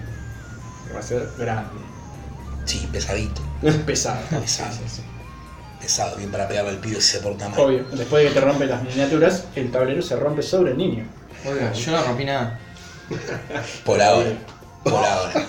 Que 0.87 0.95
va 0.95 1.01
a 1.01 1.03
ser 1.03 1.29
grande, 1.37 1.81
Sí, 2.65 2.89
pesadito, 2.93 3.43
pesado. 3.85 4.21
Pesado. 4.41 4.73
Sí, 4.73 4.79
sí, 4.87 4.97
sí. 4.97 5.03
pesado, 5.81 6.17
bien 6.17 6.31
para 6.31 6.47
pegarle 6.47 6.71
al 6.71 6.79
pibe 6.79 7.01
si 7.01 7.17
se 7.17 7.19
porta 7.19 7.49
mal. 7.49 7.59
Obvio, 7.59 7.85
después 7.93 8.23
de 8.23 8.29
que 8.29 8.35
te 8.35 8.41
rompen 8.41 8.69
las 8.69 8.85
miniaturas, 8.85 9.47
el 9.57 9.73
tablero 9.73 10.01
se 10.03 10.15
rompe 10.15 10.43
sobre 10.43 10.71
el 10.71 10.79
niño. 10.79 11.05
Oiga, 11.45 11.73
yo 11.73 11.91
no 11.91 12.05
rompí 12.05 12.25
nada. 12.25 12.61
Por 13.85 14.01
ahora. 14.01 14.31
Por 14.85 15.05
ahora. 15.05 15.47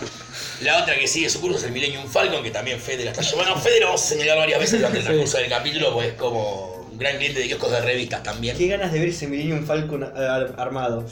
La 0.62 0.82
otra 0.82 0.96
que 0.96 1.08
sigue 1.08 1.30
su 1.30 1.42
curso 1.42 1.58
es 1.58 1.64
el 1.66 1.72
Millennium 1.72 2.06
Falcon, 2.08 2.42
que 2.44 2.52
también 2.52 2.80
Fede 2.80 3.04
la 3.06 3.12
está 3.12 3.22
llevando. 3.24 3.56
Fede 3.58 3.80
lo 3.82 3.88
vamos 3.88 4.04
a 4.04 4.08
señalar 4.08 4.38
varias 4.38 4.60
veces 4.60 4.80
durante 4.80 5.00
el 5.00 5.04
transcurso 5.06 5.38
del 5.38 5.50
capítulo, 5.50 5.94
pues 5.94 6.08
es 6.10 6.14
como 6.14 6.88
un 6.92 6.98
gran 6.98 7.18
cliente 7.18 7.40
de 7.40 7.48
kioscos 7.48 7.72
de 7.72 7.82
revistas 7.82 8.24
también. 8.24 8.56
Qué 8.58 8.68
ganas 8.68 8.92
de 8.94 9.00
ver 9.00 9.10
ese 9.10 9.28
Millennium 9.28 9.66
Falcon 9.66 10.04
ar- 10.04 10.54
armado. 10.58 11.06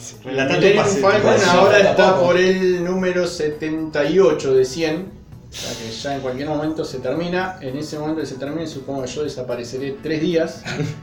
Tanto 0.48 0.54
Millennium 0.60 0.86
Falcon 1.02 1.50
ahora 1.50 1.80
está 1.80 2.20
por 2.20 2.38
el 2.38 2.84
número 2.84 3.28
78 3.28 4.54
de 4.54 4.66
100. 4.66 5.22
O 5.50 5.54
sea 5.54 5.72
que 5.78 5.92
ya 5.92 6.16
en 6.16 6.22
cualquier 6.22 6.48
momento 6.48 6.86
se 6.86 7.00
termina. 7.00 7.58
En 7.62 7.78
ese 7.78 8.00
momento 8.00 8.22
que 8.22 8.28
se 8.28 8.36
termine, 8.36 8.68
supongo 8.68 9.02
que 9.04 9.10
yo 9.10 9.24
desapareceré 9.24 9.96
tres 10.02 10.22
días 10.22 10.62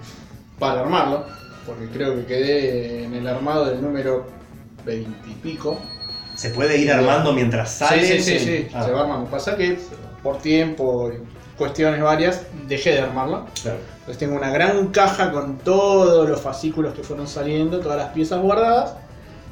para 0.59 0.81
armarlo. 0.81 1.27
Porque 1.67 1.87
creo 1.89 2.15
que 2.17 2.25
quedé 2.25 3.05
en 3.05 3.15
el 3.15 3.27
armado 3.29 3.67
del 3.67 3.83
número 3.83 4.27
20 4.87 5.11
y 5.29 5.35
pico. 5.35 5.79
Se 6.39 6.51
puede 6.51 6.79
ir 6.79 6.91
armando 6.93 7.33
mientras 7.33 7.71
sale. 7.73 8.07
sí, 8.07 8.23
sí, 8.23 8.39
sí, 8.39 8.45
sí, 8.45 8.69
Ah, 8.73 8.85
se 8.85 8.93
va 8.93 9.01
armando. 9.01 9.29
Pasa 9.29 9.57
que 9.57 9.77
por 10.23 10.39
tiempo 10.39 11.11
y 11.13 11.59
cuestiones 11.59 12.01
varias 12.01 12.43
dejé 12.69 12.93
de 12.93 13.01
armarlo. 13.01 13.47
claro. 13.61 13.79
Entonces 13.99 14.19
tengo 14.19 14.37
una 14.37 14.51
gran 14.51 14.87
caja 14.89 15.33
con 15.33 15.59
todos 15.59 16.29
los 16.29 16.41
fascículos 16.41 16.95
que 16.95 17.03
fueron 17.03 17.27
saliendo, 17.27 17.81
todas 17.81 17.99
las 17.99 18.13
piezas 18.13 18.41
guardadas. 18.41 18.95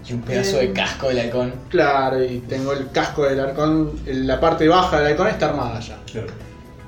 Y 0.09 0.12
un 0.12 0.23
pedazo 0.23 0.59
de 0.59 0.73
casco 0.73 1.09
del 1.09 1.19
halcón. 1.19 1.52
Claro, 1.69 2.23
y 2.25 2.38
tengo 2.49 2.73
el 2.73 2.88
casco 2.93 3.25
del 3.25 3.40
halcón, 3.40 3.99
la 4.07 4.38
parte 4.38 4.69
baja 4.69 4.99
del 5.00 5.09
halcón 5.09 5.26
está 5.26 5.47
armada 5.49 5.81
ya. 5.81 5.99
Claro. 6.11 6.28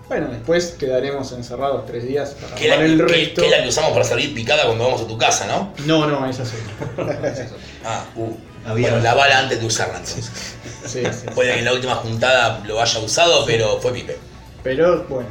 Bueno, 0.07 0.28
después 0.28 0.76
quedaremos 0.78 1.33
encerrados 1.33 1.85
tres 1.85 2.07
días 2.07 2.31
para 2.40 2.55
Que 2.55 2.64
es 2.64 2.71
la, 2.71 2.76
jugar 2.76 2.90
el 2.90 2.97
que- 2.99 3.12
resto. 3.12 3.40
que 3.43 3.47
es 3.49 3.57
la 3.57 3.62
que 3.64 3.69
usamos 3.69 3.90
para 3.93 4.05
salir 4.05 4.33
picada 4.35 4.64
cuando 4.67 4.85
vamos 4.85 5.02
a 5.02 5.07
tu 5.09 5.19
casa, 5.19 5.47
¿no? 5.49 5.73
No, 5.85 6.07
no, 6.07 6.25
esa 6.26 6.45
sí. 6.47 6.57
Ah, 7.85 8.05
uh. 8.17 8.33
Había- 8.68 8.88
Bueno, 8.90 9.02
la 9.04 9.14
bala 9.14 9.38
antes 9.40 9.60
de 9.60 9.66
usarla 9.66 9.98
entonces. 9.98 10.30
Sí, 10.87 11.02
sí. 11.12 11.26
Puede 11.34 11.52
que 11.54 11.58
en 11.60 11.64
la 11.64 11.72
última 11.72 11.94
juntada 11.96 12.62
lo 12.66 12.80
haya 12.80 13.00
usado, 13.00 13.44
pero 13.46 13.78
fue 13.80 13.92
pipe. 13.92 14.16
Pero 14.62 15.04
bueno, 15.08 15.28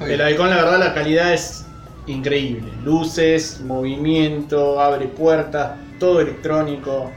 el, 0.00 0.20
el 0.20 0.32
Icon 0.34 0.50
la 0.50 0.56
verdad 0.56 0.78
la 0.78 0.94
calidad 0.94 1.32
es 1.32 1.64
increíble. 2.06 2.72
Luces, 2.82 3.60
movimiento, 3.60 4.80
abre 4.80 5.06
puertas, 5.06 5.72
todo 5.98 6.20
electrónico, 6.20 7.12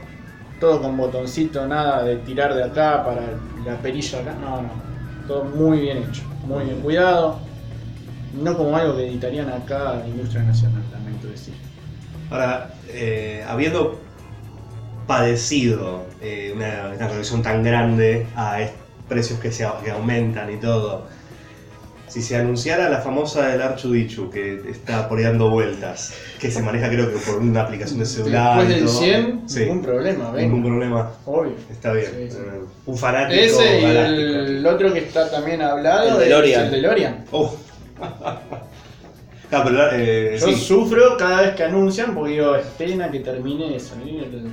todo 0.60 0.80
con 0.80 0.96
botoncito, 0.96 1.66
nada 1.66 2.02
de 2.04 2.16
tirar 2.16 2.54
de 2.54 2.64
acá 2.64 3.04
para 3.04 3.22
la 3.64 3.76
perilla 3.82 4.20
acá. 4.20 4.34
No, 4.40 4.62
no. 4.62 4.70
Todo 5.26 5.44
muy 5.44 5.80
bien 5.80 5.98
hecho, 6.08 6.22
muy 6.44 6.64
bien 6.66 6.80
cuidado. 6.80 7.40
No 8.34 8.56
como 8.56 8.76
algo 8.76 8.96
que 8.96 9.08
editarían 9.08 9.48
acá 9.50 10.00
en 10.04 10.10
Industria 10.12 10.42
Nacional, 10.42 10.82
lamento 10.92 11.26
decir. 11.28 11.54
Ahora, 12.30 12.70
eh, 12.88 13.44
habiendo 13.48 13.98
padecido 15.06 16.04
eh, 16.20 16.52
una, 16.54 16.92
una 16.96 17.08
colección 17.08 17.42
tan 17.42 17.62
grande 17.62 18.26
a 18.36 18.58
precios 19.08 19.38
que, 19.38 19.52
se, 19.52 19.66
que 19.84 19.90
aumentan 19.90 20.52
y 20.52 20.56
todo, 20.56 21.06
si 22.08 22.22
se 22.22 22.36
anunciara 22.36 22.88
la 22.88 23.00
famosa 23.00 23.48
del 23.48 23.60
Archudichu 23.60 24.30
que 24.30 24.62
está 24.70 25.08
por 25.08 25.18
ahí 25.18 25.24
dando 25.24 25.50
vueltas, 25.50 26.14
que 26.40 26.50
se 26.50 26.62
maneja 26.62 26.88
creo 26.88 27.10
que 27.12 27.18
por 27.18 27.38
una 27.38 27.62
aplicación 27.62 27.98
de 27.98 28.06
celular. 28.06 28.58
Después 28.66 28.68
del 28.76 28.84
todo, 28.86 28.98
100, 28.98 29.42
sí, 29.48 29.60
ningún 29.60 29.82
problema, 29.82 30.30
ven. 30.30 30.44
ningún 30.44 30.64
problema. 30.64 31.10
Obvio. 31.26 31.52
Está 31.70 31.92
bien. 31.92 32.06
Sí, 32.06 32.30
sí. 32.30 32.38
Un 32.86 32.96
fanático 32.96 33.42
Ese 33.42 33.80
y 33.80 33.82
galáctico. 33.82 34.22
el 34.38 34.66
otro 34.66 34.92
que 34.92 34.98
está 35.00 35.30
también 35.30 35.60
hablado 35.62 36.08
El 36.08 36.12
es 36.14 36.18
DeLorean. 36.20 36.64
el 36.64 36.70
DeLorean. 36.70 37.24
Oh. 37.32 37.54
Ah, 39.52 39.62
pero, 39.64 39.90
eh, 39.92 40.36
Yo 40.40 40.48
sí. 40.48 40.56
sufro 40.56 41.16
cada 41.16 41.42
vez 41.42 41.54
que 41.54 41.62
anuncian 41.62 42.14
porque 42.14 42.32
digo, 42.32 42.56
esperen 42.56 43.10
que 43.10 43.20
termine 43.20 43.70
de 43.70 43.80
salir 43.80 44.24
el. 44.24 44.50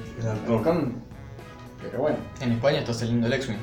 Pero 1.81 1.99
bueno, 1.99 2.17
En 2.39 2.53
España 2.53 2.79
está 2.79 2.93
saliendo 2.93 3.27
el 3.27 3.33
X-Wing. 3.33 3.57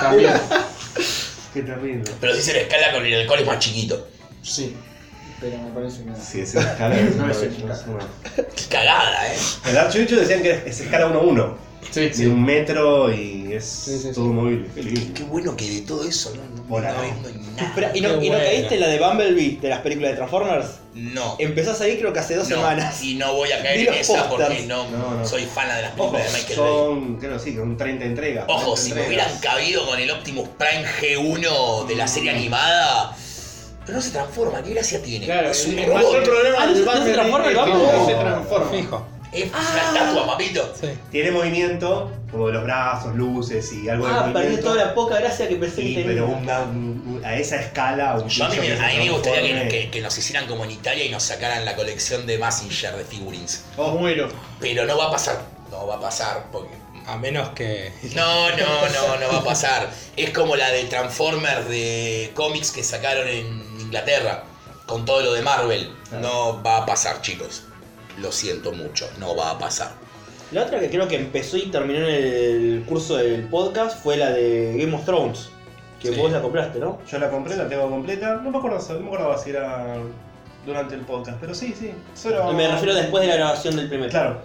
también. 0.00 0.32
Qué 1.54 1.62
terrible. 1.62 2.04
Pero 2.20 2.34
sí 2.34 2.42
se 2.42 2.52
le 2.54 2.62
escala 2.62 2.92
con 2.92 3.04
el 3.04 3.20
alcohol 3.20 3.40
es 3.40 3.46
más 3.46 3.58
chiquito. 3.58 4.08
sí. 4.42 4.76
Pero 5.40 5.58
me 5.58 5.70
parece 5.70 6.04
que 6.04 6.10
no. 6.10 6.16
Sí, 6.16 6.40
es 6.40 6.54
escala. 6.54 6.94
es 7.00 7.16
No 7.16 7.28
es 7.28 7.38
Qué 7.38 8.64
cagada, 8.70 9.26
¿eh? 9.26 9.36
El 9.68 9.76
Archudichu 9.76 10.14
decían 10.14 10.40
que 10.40 10.62
es 10.64 10.80
escala 10.80 11.08
1-1. 11.08 11.54
Sí, 11.90 12.08
de 12.08 12.28
un 12.28 12.44
metro 12.44 13.12
y 13.12 13.52
es 13.52 13.64
Sí, 13.64 13.98
sí, 13.98 14.12
todo 14.14 14.26
sí. 14.26 14.30
móvil. 14.30 14.70
Qué 15.14 15.24
bueno 15.24 15.54
que 15.56 15.68
de 15.68 15.80
todo 15.82 16.04
eso 16.08 16.32
no, 16.34 16.42
no, 16.62 16.74
Hola, 16.74 16.92
no 16.92 17.02
nada. 17.02 17.90
¿y 17.94 18.00
no, 18.00 18.18
Qué 18.18 18.26
y 18.26 18.30
no 18.30 18.36
caíste 18.38 18.74
en 18.76 18.80
la 18.80 18.86
de 18.88 18.98
Bumblebee 18.98 19.58
de 19.60 19.68
las 19.68 19.80
películas 19.80 20.12
de 20.12 20.16
Transformers? 20.16 20.66
No. 20.94 21.36
Empezás 21.38 21.80
ahí 21.80 21.98
creo 21.98 22.12
que 22.12 22.20
hace 22.20 22.36
dos 22.36 22.48
no, 22.48 22.56
semanas. 22.56 23.02
Y 23.02 23.14
no 23.16 23.34
voy 23.34 23.52
a 23.52 23.62
caer 23.62 23.88
en 23.88 23.94
esa 23.94 24.28
porque 24.28 24.44
pósters. 24.44 24.66
no, 24.68 24.88
No, 24.90 25.14
no. 25.18 25.26
soy 25.26 25.44
fan 25.44 25.68
de 25.76 25.82
las 25.82 25.92
Ojo, 25.98 26.12
películas 26.12 26.32
de 26.32 26.38
Michael 26.38 26.58
Bay. 26.60 26.68
son, 26.68 27.16
creo 27.16 27.38
sí, 27.38 27.54
con 27.56 27.76
30 27.76 28.04
entregas. 28.04 28.44
Ojo, 28.48 28.74
30 28.74 28.76
si 28.82 28.94
me 28.94 29.06
hubieran 29.08 29.38
cabido 29.40 29.84
con 29.86 29.98
el 29.98 30.10
Optimus 30.10 30.48
Prime 30.56 30.84
G1 31.00 31.86
de 31.88 31.96
la 31.96 32.06
serie 32.06 32.30
animada. 32.30 33.16
Pero 33.84 33.98
no 33.98 34.02
se 34.02 34.10
transforma, 34.12 34.62
¿qué 34.62 34.70
gracia 34.74 35.02
tiene? 35.02 35.26
Claro, 35.26 35.50
es 35.50 35.66
un 35.66 35.78
el 35.78 35.86
robot. 35.88 36.22
problema 36.24 36.56
Ah, 36.60 36.66
¿no 36.66 36.74
se- 36.74 36.80
no 36.80 36.84
se 36.84 36.96
Bumblebee 36.98 37.12
transforma 37.14 37.48
el 37.48 37.56
Bumblebee? 37.56 37.98
no 37.98 38.06
se 38.06 38.14
transforma. 38.14 38.70
Fijo. 38.70 39.06
Es 39.32 39.48
una 39.50 39.82
estatua, 40.00 40.26
papito. 40.26 40.74
Sí. 40.78 40.88
Tiene 41.10 41.30
movimiento, 41.30 42.10
como 42.30 42.48
los 42.50 42.62
brazos, 42.64 43.14
luces 43.14 43.72
y 43.72 43.88
algo 43.88 44.06
de 44.06 44.12
Ah, 44.12 44.18
perdí 44.24 44.32
movimiento. 44.34 44.64
toda 44.72 44.84
la 44.84 44.94
poca 44.94 45.18
gracia 45.20 45.48
que 45.48 45.56
pensé 45.56 45.80
y- 45.82 45.94
que 45.94 46.02
tenía. 46.02 46.22
pero 46.22 46.26
una- 46.36 46.60
un- 46.60 47.22
a 47.24 47.34
esa 47.36 47.56
escala, 47.60 48.14
un 48.18 48.28
Yo 48.28 48.44
a 48.44 48.48
mí, 48.48 48.54
bicho 48.56 48.62
me, 48.62 48.68
que 48.68 48.76
se 48.76 48.82
a 48.84 48.88
mí 48.88 49.04
me 49.06 49.10
gustaría 49.10 49.40
que, 49.40 49.48
transforme- 49.54 49.68
que- 49.70 49.90
que 49.90 50.00
nos 50.02 50.18
hicieran 50.18 50.46
como 50.46 50.64
en 50.64 50.70
Italia 50.72 51.04
y 51.04 51.08
nos 51.10 51.22
sacaran 51.22 51.64
la 51.64 51.74
colección 51.76 52.26
de 52.26 52.38
Massinger 52.38 52.94
de 52.96 53.04
figurines. 53.04 53.64
Oh, 53.78 53.92
Muero. 53.92 54.28
Pero 54.60 54.84
no 54.84 54.98
va 54.98 55.06
a 55.06 55.10
pasar. 55.10 55.40
No 55.70 55.86
va 55.86 55.96
a 55.96 56.00
pasar 56.00 56.46
porque. 56.52 56.74
A 57.06 57.16
menos 57.16 57.48
que. 57.50 57.90
No, 58.14 58.50
no, 58.50 58.56
no, 58.56 59.16
no 59.18 59.28
va 59.32 59.38
a 59.38 59.44
pasar. 59.44 59.88
Es 60.16 60.30
como 60.30 60.54
la 60.56 60.70
de 60.70 60.84
Transformers 60.84 61.68
de 61.68 62.30
cómics 62.34 62.70
que 62.70 62.84
sacaron 62.84 63.26
en 63.26 63.46
Inglaterra 63.80 64.44
con 64.86 65.04
todo 65.04 65.20
lo 65.22 65.32
de 65.32 65.42
Marvel. 65.42 65.90
No 66.20 66.62
va 66.62 66.76
a 66.78 66.86
pasar, 66.86 67.20
chicos. 67.22 67.62
Lo 68.20 68.30
siento 68.32 68.72
mucho, 68.72 69.08
no 69.18 69.34
va 69.36 69.50
a 69.52 69.58
pasar. 69.58 69.90
La 70.50 70.62
otra 70.64 70.78
que 70.80 70.90
creo 70.90 71.08
que 71.08 71.16
empezó 71.16 71.56
y 71.56 71.70
terminó 71.70 72.00
en 72.00 72.04
el 72.14 72.84
curso 72.86 73.16
del 73.16 73.44
podcast 73.44 74.02
fue 74.02 74.16
la 74.18 74.30
de 74.30 74.74
Game 74.78 74.94
of 74.94 75.04
Thrones. 75.04 75.48
Que 76.00 76.12
Sí. 76.12 76.20
vos 76.20 76.30
la 76.32 76.42
compraste, 76.42 76.78
¿no? 76.78 76.98
Yo 77.10 77.18
la 77.18 77.30
compré, 77.30 77.56
la 77.56 77.68
tengo 77.68 77.88
completa. 77.88 78.34
No 78.42 78.50
me 78.50 78.58
acuerdo, 78.58 78.78
no 78.94 79.00
me 79.00 79.06
acordaba 79.06 79.38
si 79.38 79.50
era 79.50 79.94
durante 80.66 80.94
el 80.94 81.02
podcast, 81.02 81.38
pero 81.40 81.54
sí, 81.54 81.74
sí. 81.78 81.92
Solo- 82.14 82.52
Me 82.52 82.68
refiero 82.68 82.94
después 82.94 83.22
de 83.22 83.28
la 83.28 83.36
grabación 83.36 83.76
del 83.76 83.88
primer. 83.88 84.10
Claro. 84.10 84.40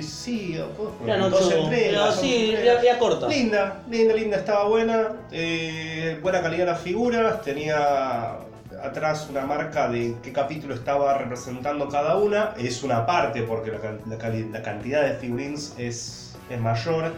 Sí, 0.00 0.56
era- 0.56 2.12
son 2.12 2.20
sí, 2.20 2.34
entregas. 2.52 2.62
era, 2.62 2.80
era 2.92 2.98
corta. 2.98 3.26
Linda, 3.26 3.82
linda, 3.90 4.14
linda, 4.14 4.36
estaba 4.38 4.64
buena. 4.68 5.16
eh, 5.32 6.18
buena 6.22 6.40
calidad 6.40 6.66
las 6.66 6.80
figuras. 6.80 7.42
Tenía 7.42 8.36
atrás 8.82 9.28
una 9.30 9.42
marca 9.42 9.88
de 9.88 10.16
qué 10.22 10.32
capítulo 10.32 10.74
estaba 10.74 11.16
representando 11.18 11.88
cada 11.88 12.16
una. 12.16 12.54
Es 12.58 12.82
una 12.82 13.06
parte 13.06 13.42
porque 13.42 13.70
la, 13.70 14.62
cantidad 14.62 15.02
de 15.02 15.14
figurines 15.14 15.74
es, 15.78 16.36
es 16.48 16.60
mayor. 16.60 17.12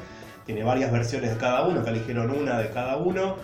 Tiene 0.47 0.65
varias 0.65 0.91
versiones 0.91 1.31
de 1.31 1.37
cada 1.37 1.63
uno, 1.67 1.85
que 1.85 1.91
eligieron 1.91 2.31
una 2.31 2.59
de 2.59 2.71
cada 2.71 2.97
uno. 2.97 3.37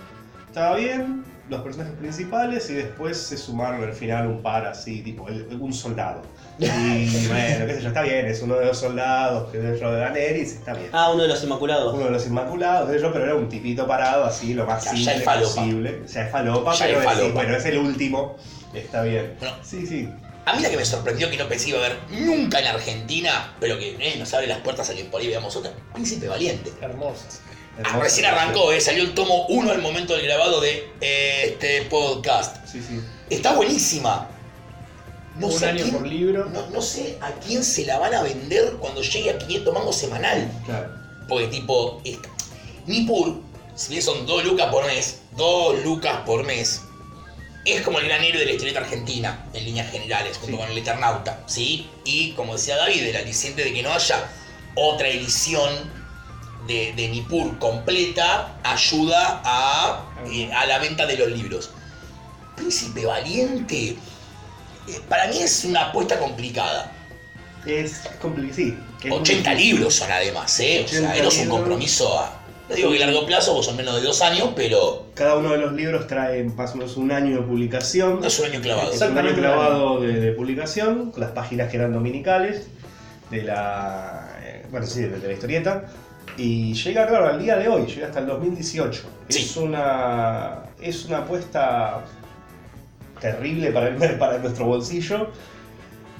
Estaba 0.48 0.76
bien, 0.76 1.24
los 1.48 1.62
personajes 1.62 1.94
principales 1.96 2.68
y 2.70 2.74
después 2.74 3.18
se 3.18 3.36
sumaron 3.36 3.82
al 3.82 3.92
final 3.92 4.26
un 4.26 4.42
par 4.42 4.66
así, 4.66 5.02
tipo 5.02 5.26
un 5.58 5.72
soldado. 5.72 6.22
Y 6.58 7.26
bueno, 7.28 7.66
qué 7.66 7.74
sé 7.76 7.82
yo, 7.82 7.88
está 7.88 8.02
bien, 8.02 8.26
es 8.26 8.42
uno 8.42 8.56
de 8.56 8.66
los 8.66 8.78
soldados 8.78 9.50
que 9.52 9.58
dentro 9.58 9.92
de 9.92 10.00
Daenerys, 10.00 10.52
está 10.54 10.74
bien 10.74 10.90
Ah, 10.92 11.10
uno 11.12 11.22
de 11.22 11.28
los 11.28 11.42
Inmaculados. 11.44 11.94
uno 11.94 12.04
de 12.06 12.10
los 12.10 12.26
inmaculados, 12.26 12.88
de 12.88 12.98
ellos, 12.98 13.10
pero 13.12 13.24
era 13.26 13.34
un 13.36 13.48
tipito 13.48 13.86
parado 13.86 14.24
así, 14.24 14.54
lo 14.54 14.66
más 14.66 14.84
Ya- 14.84 14.90
ya 14.90 14.96
simple 14.96 15.14
es 15.16 15.24
falopa. 15.24 15.54
posible. 15.54 16.02
Ya 16.12 16.22
es 16.26 16.32
falopa, 16.32 16.74
Ya 16.74 16.86
pero 16.86 16.98
es 16.98 17.04
falopa. 17.04 17.32
bueno, 17.34 17.56
es 17.56 17.64
el 17.64 17.78
último, 17.78 18.36
está 18.74 19.02
bien. 19.02 19.36
Sí, 19.62 19.86
sí. 19.86 20.08
A 20.46 20.54
mí 20.56 20.62
la 20.62 20.70
que 20.70 20.76
me 20.78 20.84
sorprendió 20.84 21.30
que 21.30 21.36
no 21.36 21.46
pensé 21.46 21.68
iba 21.68 21.78
a 21.78 21.82
ver 21.82 21.96
nunca 22.10 22.58
en 22.58 22.66
Argentina, 22.66 23.54
pero 23.60 23.78
que 23.78 23.96
eh, 24.00 24.16
nos 24.18 24.32
abre 24.34 24.46
las 24.46 24.58
puertas 24.58 24.88
a 24.90 24.94
que 24.94 25.04
por 25.04 25.20
ahí 25.20 25.28
veamos 25.28 25.54
otra, 25.54 25.70
Príncipe 25.92 26.26
Valiente. 26.26 26.72
Hermoso. 26.80 27.22
Ah, 27.28 27.80
Hermoso. 27.82 28.00
recién 28.02 28.26
arrancó, 28.26 28.72
eh, 28.72 28.80
salió 28.80 29.04
el 29.04 29.12
tomo 29.14 29.46
1 29.48 29.70
al 29.70 29.80
momento 29.82 30.16
del 30.16 30.24
grabado 30.26 30.60
de 30.60 30.88
eh, 31.00 31.42
este 31.52 31.82
podcast. 31.82 32.66
Sí, 32.66 32.82
sí. 32.82 32.98
Está 33.30 33.52
buenísima. 33.54 34.26
No 35.38 35.46
un 35.48 35.52
sé, 35.58 35.66
a 35.66 35.68
año 35.70 35.82
quién, 35.82 35.94
por 35.96 36.06
libro. 36.06 36.44
no, 36.46 36.66
no 36.70 36.82
sé 36.82 37.18
a 37.20 37.30
quién 37.32 37.62
se 37.64 37.84
la 37.86 37.98
van 37.98 38.14
a 38.14 38.22
vender 38.22 38.74
cuando 38.80 39.02
llegue 39.02 39.30
a 39.30 39.38
500 39.38 39.74
mangos 39.74 39.96
semanal. 39.96 40.50
Claro. 40.66 40.90
Porque 41.28 41.46
tipo, 41.48 42.00
es- 42.04 42.18
Nippur, 42.86 43.40
si 43.74 43.90
bien 43.90 44.02
son 44.02 44.26
2 44.26 44.44
lucas 44.44 44.66
por 44.72 44.84
mes, 44.86 45.20
2 45.36 45.84
lucas 45.84 46.18
por 46.26 46.44
mes, 46.44 46.82
es 47.64 47.82
como 47.82 47.98
el 47.98 48.06
gran 48.06 48.24
héroe 48.24 48.40
de 48.40 48.46
la 48.46 48.52
historieta 48.52 48.80
argentina, 48.80 49.44
en 49.52 49.64
líneas 49.64 49.90
generales, 49.92 50.38
junto 50.38 50.56
Sí. 50.56 50.62
con 50.62 50.70
el 50.70 50.78
Eternauta, 50.78 51.42
¿sí? 51.46 51.86
Y 52.04 52.32
como 52.32 52.54
decía 52.54 52.76
David, 52.76 53.02
el 53.04 53.16
aliciente 53.16 53.62
de 53.62 53.72
que 53.74 53.82
no 53.82 53.92
haya 53.92 54.26
otra 54.74 55.08
edición 55.08 55.70
de, 56.66 56.92
de 56.94 57.08
Nippur 57.08 57.58
completa 57.58 58.58
ayuda 58.62 59.42
a, 59.44 60.04
eh, 60.30 60.50
a 60.52 60.66
la 60.66 60.78
venta 60.78 61.06
de 61.06 61.16
los 61.18 61.28
libros. 61.30 61.70
Príncipe 62.56 63.04
Valiente, 63.06 63.96
para 65.08 65.26
mí 65.28 65.38
es 65.40 65.64
una 65.64 65.86
apuesta 65.88 66.18
complicada. 66.18 66.92
Es 67.66 68.00
complicado, 68.20 68.54
sí. 68.54 68.76
es 69.04 69.12
80 69.12 69.50
muy- 69.50 69.60
libros 69.62 69.94
son 69.94 70.10
además, 70.10 70.58
¿eh? 70.60 70.82
O 70.84 70.88
sea, 70.88 70.98
80 71.10 71.22
no 71.22 71.28
es 71.28 71.38
un 71.38 71.48
compromiso 71.48 72.18
a. 72.18 72.34
No 72.68 72.74
digo 72.74 72.90
que 72.92 72.98
largo 72.98 73.24
plazo, 73.24 73.54
pues 73.54 73.64
son 73.66 73.76
menos 73.76 73.94
de 73.94 74.02
dos 74.02 74.20
años, 74.20 74.50
pero 74.54 75.06
Cada 75.14 75.36
uno 75.36 75.52
de 75.52 75.58
los 75.58 75.72
libros 75.72 76.06
trae 76.06 76.44
más 76.44 76.72
o 76.72 76.76
menos 76.76 76.96
un 76.98 77.10
año 77.10 77.36
de 77.36 77.42
publicación. 77.42 78.20
no 78.20 78.26
es 78.26 78.38
un 78.38 78.44
año 78.46 78.60
clavado. 78.60 78.92
Es 78.92 79.00
un 79.00 79.16
año 79.16 79.34
clavado 79.34 80.00
de, 80.00 80.20
de 80.20 80.32
publicación, 80.32 81.10
con 81.10 81.20
las 81.22 81.30
páginas 81.32 81.70
que 81.70 81.78
eran 81.78 81.92
dominicales, 81.94 82.66
de 83.30 83.42
la. 83.42 84.36
eh, 84.42 84.66
bueno, 84.70 84.86
sí, 84.86 85.00
de, 85.00 85.18
de 85.18 85.26
la 85.28 85.32
historieta. 85.32 85.84
Y 86.36 86.74
llega, 86.74 87.06
claro, 87.06 87.26
al 87.28 87.42
día 87.42 87.56
de 87.56 87.68
hoy, 87.68 87.86
llega 87.86 88.06
hasta 88.08 88.20
el 88.20 88.26
2018. 88.26 89.02
Sí. 89.30 89.38
Es 89.42 89.56
una. 89.56 90.64
Es 90.80 91.06
una 91.06 91.18
apuesta 91.18 92.04
terrible 93.20 93.70
para, 93.70 93.88
el, 93.88 93.96
para 94.18 94.38
nuestro 94.38 94.66
bolsillo. 94.66 95.30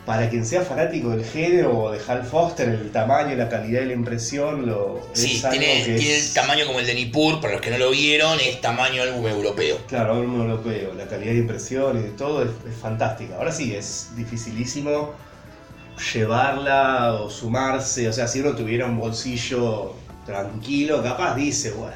Para 0.07 0.31
quien 0.31 0.47
sea 0.47 0.63
fanático 0.63 1.11
del 1.11 1.23
género 1.23 1.79
o 1.79 1.91
de 1.93 2.01
Hal 2.09 2.25
Foster, 2.25 2.67
el 2.67 2.91
tamaño, 2.91 3.37
la 3.37 3.47
calidad 3.51 3.81
de 3.81 3.87
la 3.89 3.93
impresión, 3.93 4.65
lo, 4.65 5.07
Sí, 5.13 5.37
es 5.37 5.45
algo 5.45 5.59
tiene, 5.59 5.85
que 5.85 5.95
tiene 5.99 6.17
es- 6.17 6.29
el 6.29 6.35
tamaño 6.35 6.65
como 6.67 6.81
el 6.81 6.87
de 6.87 6.95
Nippur, 6.95 7.43
para 7.43 7.53
los 7.53 7.61
que 7.61 7.71
no 7.71 7.77
lo 7.77 7.91
vieron, 7.91 8.41
es 8.41 8.59
tamaño 8.63 9.03
álbum 9.03 9.27
europeo. 9.27 9.77
Claro, 9.87 10.15
álbum 10.15 10.41
europeo, 10.41 10.95
la 10.95 11.05
calidad 11.07 11.33
de 11.33 11.39
impresión 11.41 11.99
y 11.99 12.03
de 12.05 12.11
todo 12.13 12.43
es, 12.43 12.49
es 12.67 12.75
fantástica. 12.81 13.37
Ahora 13.37 13.53
sí, 13.53 13.75
es 13.77 14.09
dificilísimo 14.17 15.13
llevarla 16.15 17.15
o 17.15 17.29
sumarse. 17.31 18.09
O 18.09 18.13
sea, 18.13 18.27
si 18.27 18.41
uno 18.41 18.53
tuviera 18.55 18.87
un 18.87 18.99
bolsillo 18.99 19.95
tranquilo, 20.25 21.03
capaz 21.03 21.35
dice, 21.35 21.73
bueno, 21.73 21.95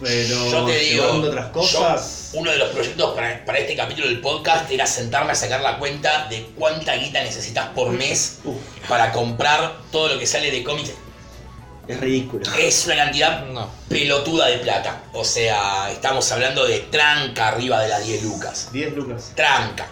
pero 0.00 0.50
Yo 0.50 0.64
te 0.66 0.78
digo, 0.78 1.04
llevando 1.04 1.28
otras 1.28 1.46
cosas. 1.50 2.30
yo, 2.32 2.40
uno 2.40 2.50
de 2.50 2.58
los 2.58 2.68
proyectos 2.70 3.14
para, 3.14 3.44
para 3.44 3.58
este 3.58 3.76
capítulo 3.76 4.08
del 4.08 4.20
podcast 4.20 4.70
era 4.70 4.86
sentarme 4.86 5.32
a 5.32 5.34
sacar 5.34 5.60
la 5.60 5.78
cuenta 5.78 6.26
de 6.28 6.46
cuánta 6.56 6.94
guita 6.96 7.22
necesitas 7.22 7.68
por 7.68 7.90
mes 7.90 8.38
Uf. 8.44 8.56
para 8.88 9.12
comprar 9.12 9.76
todo 9.92 10.08
lo 10.08 10.18
que 10.18 10.26
sale 10.26 10.50
de 10.50 10.62
cómics. 10.64 10.92
Es 11.86 12.00
ridículo. 12.00 12.42
Es 12.58 12.86
una 12.86 12.96
cantidad 12.96 13.44
No. 13.46 13.70
pelotuda 13.88 14.46
de 14.46 14.56
plata. 14.58 15.02
O 15.12 15.22
sea, 15.24 15.90
estamos 15.92 16.30
hablando 16.32 16.66
de 16.66 16.78
tranca 16.80 17.48
arriba 17.48 17.80
de 17.82 17.88
las 17.88 18.04
10 18.06 18.22
lucas. 18.22 18.70
10 18.72 18.94
lucas. 18.94 19.32
Tranca. 19.36 19.86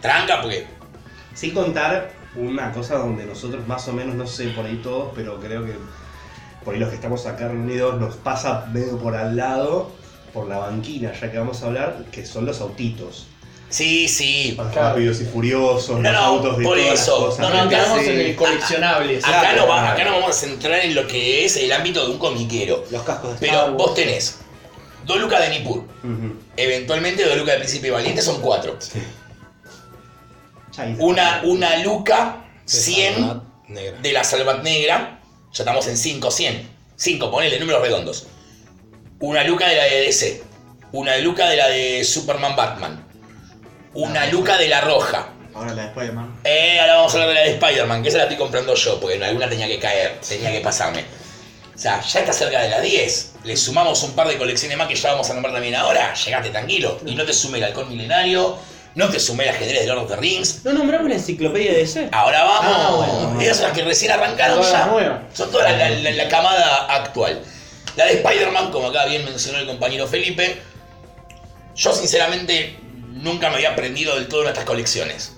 Tranca 0.00 0.40
porque 0.40 0.66
Sin 1.34 1.52
contar 1.52 2.12
una 2.36 2.72
cosa 2.72 2.94
donde 2.96 3.24
nosotros 3.26 3.66
más 3.66 3.86
o 3.88 3.92
menos, 3.92 4.14
no 4.14 4.26
sé 4.26 4.48
por 4.48 4.64
ahí 4.64 4.76
todos, 4.82 5.12
pero 5.14 5.38
creo 5.40 5.64
que 5.64 5.74
por 6.64 6.74
ahí 6.74 6.80
los 6.80 6.88
que 6.90 6.94
estamos 6.96 7.26
acá 7.26 7.48
reunidos 7.48 8.00
nos 8.00 8.16
pasa 8.16 8.66
medio 8.72 8.98
por 8.98 9.14
al 9.16 9.36
lado, 9.36 9.90
por 10.34 10.46
la 10.48 10.58
banquina, 10.58 11.12
ya 11.18 11.30
que 11.30 11.38
vamos 11.38 11.62
a 11.62 11.66
hablar, 11.66 12.04
que 12.12 12.24
son 12.26 12.46
los 12.46 12.60
autitos. 12.60 13.26
Sí, 13.68 14.08
sí. 14.08 14.54
Los 14.56 14.72
Claro. 14.72 14.88
rápidos 14.90 15.20
y 15.20 15.24
furiosos, 15.26 15.90
No, 16.00 16.02
los 16.02 16.12
no, 16.12 16.18
autos 16.18 16.58
de 16.58 16.64
por 16.64 16.76
todas 16.76 17.00
eso. 17.00 17.12
las 17.28 17.36
cosas. 17.36 17.38
No, 17.40 17.50
No, 17.56 17.64
no, 17.64 17.70
quedamos 17.70 18.00
Sí. 18.00 18.08
en 18.10 18.20
el 18.20 18.36
coleccionable. 18.36 19.18
Acá, 19.18 19.28
Claro, 19.28 19.60
no 19.62 19.68
va- 19.68 19.78
claro. 19.80 19.92
acá 19.94 20.04
no 20.04 20.10
vamos 20.12 20.30
a 20.30 20.32
centrar 20.32 20.80
en 20.84 20.94
lo 20.94 21.06
que 21.06 21.44
es 21.44 21.56
el 21.56 21.70
ámbito 21.72 22.04
de 22.04 22.12
un 22.12 22.18
comiquero. 22.18 22.84
Los 22.90 23.02
cascos 23.04 23.34
de 23.34 23.36
Pero 23.46 23.52
Star 23.52 23.70
Wars. 23.70 23.76
vos 23.78 23.94
tenés 23.94 24.38
dos 25.06 25.20
lucas 25.20 25.40
de 25.40 25.50
Nippur. 25.50 25.84
Eventualmente 26.56 27.24
dos 27.24 27.36
lucas 27.36 27.54
de 27.54 27.58
Príncipe 27.60 27.90
Valiente 27.92 28.22
son 28.22 28.40
cuatro. 28.40 28.76
Ya 30.76 30.82
ahí- 30.82 30.96
Una, 30.98 31.40
una 31.44 31.76
luca, 31.78 32.44
De 32.64 32.68
100 32.72 33.14
Salvat 33.14 33.42
Negra. 33.68 33.98
de 34.00 34.12
la 34.12 34.24
Salvat 34.24 34.62
Negra. 34.62 35.19
Ya 35.52 35.64
estamos 35.64 35.86
en 35.88 35.96
5, 35.96 36.30
100. 36.30 36.70
5, 36.96 37.30
ponele 37.30 37.58
números 37.58 37.82
redondos. 37.82 38.26
Una 39.18 39.42
luca 39.42 39.68
de 39.68 39.76
la 39.76 39.84
de 39.84 40.00
DC. 40.02 40.42
Una 40.92 41.16
luca 41.18 41.48
de 41.48 41.56
la 41.56 41.68
de 41.68 42.04
Superman 42.04 42.54
Batman. 42.54 43.04
Una 43.94 44.26
luca 44.26 44.56
de 44.56 44.68
la 44.68 44.80
roja. 44.80 45.28
Ahora 45.52 45.74
la 45.74 45.82
de 45.82 45.88
Spider-Man. 45.88 46.40
Eh, 46.44 46.78
ahora 46.80 46.96
vamos 46.96 47.12
a 47.12 47.14
hablar 47.16 47.28
de 47.30 47.34
la 47.34 47.40
de 47.42 47.50
Spider-Man, 47.54 48.02
que 48.02 48.08
esa 48.08 48.18
la 48.18 48.24
estoy 48.24 48.38
comprando 48.38 48.74
yo, 48.74 49.00
porque 49.00 49.16
en 49.16 49.24
alguna 49.24 49.48
tenía 49.48 49.66
que 49.66 49.80
caer, 49.80 50.20
tenía 50.26 50.52
que 50.52 50.60
pasarme. 50.60 51.04
O 51.74 51.78
sea, 51.78 52.00
ya 52.00 52.20
está 52.20 52.32
cerca 52.32 52.60
de 52.60 52.68
las 52.68 52.82
10. 52.82 53.32
Le 53.42 53.56
sumamos 53.56 54.02
un 54.04 54.12
par 54.12 54.28
de 54.28 54.38
colecciones 54.38 54.78
más 54.78 54.86
que 54.86 54.94
ya 54.94 55.12
vamos 55.12 55.28
a 55.30 55.34
nombrar 55.34 55.52
también 55.52 55.74
ahora. 55.74 56.14
Llegate 56.14 56.50
tranquilo. 56.50 57.00
Y 57.04 57.14
no 57.16 57.24
te 57.24 57.32
sumé 57.32 57.58
el 57.58 57.64
halcón 57.64 57.88
milenario, 57.88 58.56
no 58.94 59.08
te 59.08 59.20
sumé 59.20 59.44
el 59.44 59.50
ajedrez 59.50 59.80
de 59.82 59.86
Lord 59.86 60.04
of 60.04 60.10
the 60.10 60.16
Rings. 60.16 60.64
¿No 60.64 60.72
nombramos 60.72 61.08
la 61.08 61.14
enciclopedia 61.16 61.72
de 61.72 61.78
DC? 61.78 62.08
Ahora 62.12 62.42
vamos. 62.44 62.76
Ah, 62.76 62.92
bueno. 63.24 63.40
Esas 63.40 63.58
son 63.58 63.66
las 63.68 63.76
que 63.76 63.84
recién 63.84 64.12
arrancaron 64.12 64.56
Todas 64.56 64.72
ya. 64.72 64.78
las 64.80 64.88
nuevas. 64.88 65.18
Son 65.32 65.50
todas 65.50 65.70
la, 65.76 65.88
la- 65.90 66.10
la 66.10 66.28
camada 66.28 66.86
actual. 66.94 67.40
La 67.96 68.06
de 68.06 68.12
Spider-Man, 68.14 68.70
como 68.70 68.88
acá 68.88 69.04
bien 69.06 69.24
mencionó 69.24 69.58
el 69.58 69.66
compañero 69.66 70.06
Felipe, 70.06 70.56
yo 71.74 71.92
sinceramente 71.94 72.76
nunca 73.08 73.48
me 73.50 73.56
había 73.56 73.72
aprendido 73.72 74.14
del 74.16 74.28
todo 74.28 74.42
nuestras 74.42 74.64
colecciones. 74.66 75.32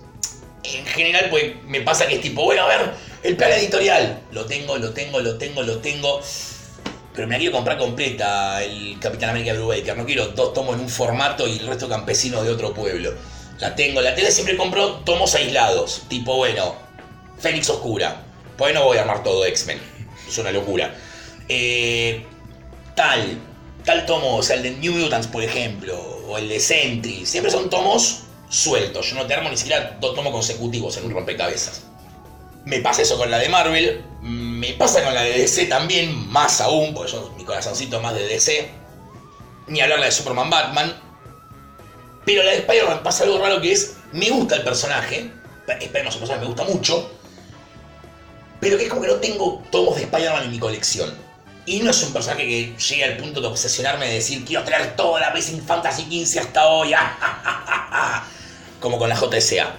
En 0.64 0.86
general, 0.86 1.26
pues 1.30 1.44
me 1.64 1.80
pasa 1.80 2.06
que 2.06 2.16
es 2.16 2.20
tipo, 2.20 2.44
bueno, 2.44 2.62
a 2.62 2.68
ver, 2.68 2.92
el 3.22 3.36
plan 3.36 3.50
editorial. 3.52 4.20
Lo 4.32 4.46
tengo, 4.46 4.78
lo 4.78 4.90
tengo, 4.92 5.20
lo 5.20 5.36
tengo, 5.38 5.62
lo 5.62 5.78
tengo. 5.78 6.20
Pero 7.14 7.26
me 7.28 7.34
la 7.34 7.38
quiero 7.40 7.52
comprar 7.54 7.76
completa 7.78 8.62
el 8.62 8.96
Capitán 9.00 9.30
América 9.30 9.52
Brubaker. 9.54 9.96
No 9.96 10.06
quiero 10.06 10.28
dos 10.28 10.54
tomos 10.54 10.76
en 10.76 10.80
un 10.82 10.88
formato 10.88 11.46
y 11.46 11.58
el 11.58 11.66
resto 11.66 11.88
campesinos 11.88 12.44
de 12.44 12.50
otro 12.50 12.72
pueblo. 12.72 13.12
La 13.58 13.74
tengo. 13.74 14.00
La 14.00 14.14
tele 14.14 14.30
siempre 14.30 14.56
compro 14.56 14.96
tomos 15.04 15.34
aislados. 15.34 16.02
Tipo, 16.08 16.36
bueno, 16.36 16.74
Fénix 17.38 17.68
Oscura. 17.70 18.22
Pues 18.56 18.74
no 18.74 18.84
voy 18.84 18.98
a 18.98 19.02
armar 19.02 19.22
todo 19.22 19.44
X-Men. 19.46 19.80
Es 20.28 20.38
una 20.38 20.52
locura. 20.52 20.94
Eh, 21.48 22.24
tal, 22.94 23.38
tal 23.84 24.06
tomo, 24.06 24.36
o 24.36 24.42
sea, 24.42 24.56
el 24.56 24.62
de 24.62 24.70
New 24.72 24.92
Mutants, 24.92 25.26
por 25.26 25.42
ejemplo, 25.42 25.98
o 26.28 26.38
el 26.38 26.48
de 26.48 26.60
Sentry. 26.60 27.26
Siempre 27.26 27.50
son 27.50 27.70
tomos 27.70 28.24
sueltos. 28.48 29.10
Yo 29.10 29.16
no 29.16 29.26
te 29.26 29.34
armo 29.34 29.48
ni 29.48 29.56
siquiera 29.56 29.96
dos 30.00 30.14
tomos 30.14 30.32
consecutivos 30.32 30.96
en 30.96 31.06
un 31.06 31.12
rompecabezas. 31.12 31.84
Me 32.64 32.78
pasa 32.78 33.02
eso 33.02 33.18
con 33.18 33.30
la 33.30 33.38
de 33.38 33.48
Marvel, 33.48 34.04
me 34.22 34.72
pasa 34.74 35.02
con 35.02 35.12
la 35.14 35.22
de 35.22 35.32
DC 35.32 35.66
también, 35.66 36.28
más 36.30 36.60
aún, 36.60 36.94
porque 36.94 37.10
yo 37.10 37.32
mi 37.36 37.44
corazoncito 37.44 38.00
más 38.00 38.14
de 38.14 38.28
DC. 38.28 38.70
Ni 39.66 39.80
hablar 39.80 39.98
la 39.98 40.06
de 40.06 40.12
Superman 40.12 40.48
Batman. 40.48 41.11
Pero 42.24 42.42
la 42.42 42.52
de 42.52 42.58
Spider-Man 42.58 43.02
pasa 43.02 43.24
algo 43.24 43.38
raro 43.38 43.60
que 43.60 43.72
es, 43.72 43.96
me 44.12 44.30
gusta 44.30 44.56
el 44.56 44.62
personaje, 44.62 45.30
Spider-Man 45.66 46.08
es 46.08 46.14
un 46.14 46.20
personaje 46.20 46.34
que 46.34 46.48
me 46.48 46.54
gusta 46.54 46.64
mucho, 46.64 47.10
pero 48.60 48.76
que 48.76 48.84
es 48.84 48.88
como 48.88 49.02
que 49.02 49.08
no 49.08 49.16
tengo 49.16 49.62
tomos 49.70 49.96
de 49.96 50.02
Spider-Man 50.02 50.44
en 50.44 50.50
mi 50.50 50.58
colección. 50.58 51.12
Y 51.64 51.80
no 51.80 51.90
es 51.90 52.02
un 52.02 52.12
personaje 52.12 52.44
que 52.44 52.76
llegue 52.76 53.04
al 53.04 53.16
punto 53.16 53.40
de 53.40 53.46
obsesionarme 53.46 54.06
de 54.06 54.14
decir, 54.14 54.44
quiero 54.44 54.64
traer 54.64 54.96
toda 54.96 55.20
la 55.20 55.28
Amazing 55.28 55.62
Fantasy 55.64 56.04
15 56.04 56.40
hasta 56.40 56.66
hoy, 56.66 56.92
como 58.80 58.98
con 58.98 59.08
la 59.08 59.16
JSA. 59.16 59.76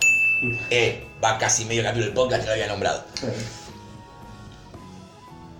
Eh, 0.70 1.06
va 1.24 1.38
casi 1.38 1.66
medio 1.66 1.84
capítulo 1.84 2.06
del 2.06 2.14
podcast 2.14 2.42
que 2.42 2.48
lo 2.48 2.54
había 2.54 2.68
nombrado. 2.68 3.04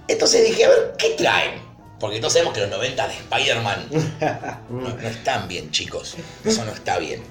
Entonces 0.08 0.46
dije, 0.46 0.66
a 0.66 0.70
ver, 0.70 0.96
¿qué 0.98 1.10
traen? 1.12 1.73
Porque 2.04 2.20
todos 2.20 2.34
sabemos 2.34 2.54
que 2.54 2.60
los 2.60 2.70
90 2.70 3.08
de 3.08 3.14
Spider-Man 3.14 3.88
no, 4.70 4.90
no 4.90 5.08
están 5.08 5.48
bien, 5.48 5.72
chicos. 5.72 6.18
Eso 6.44 6.66
no 6.66 6.74
está 6.74 6.98
bien. 7.00 7.24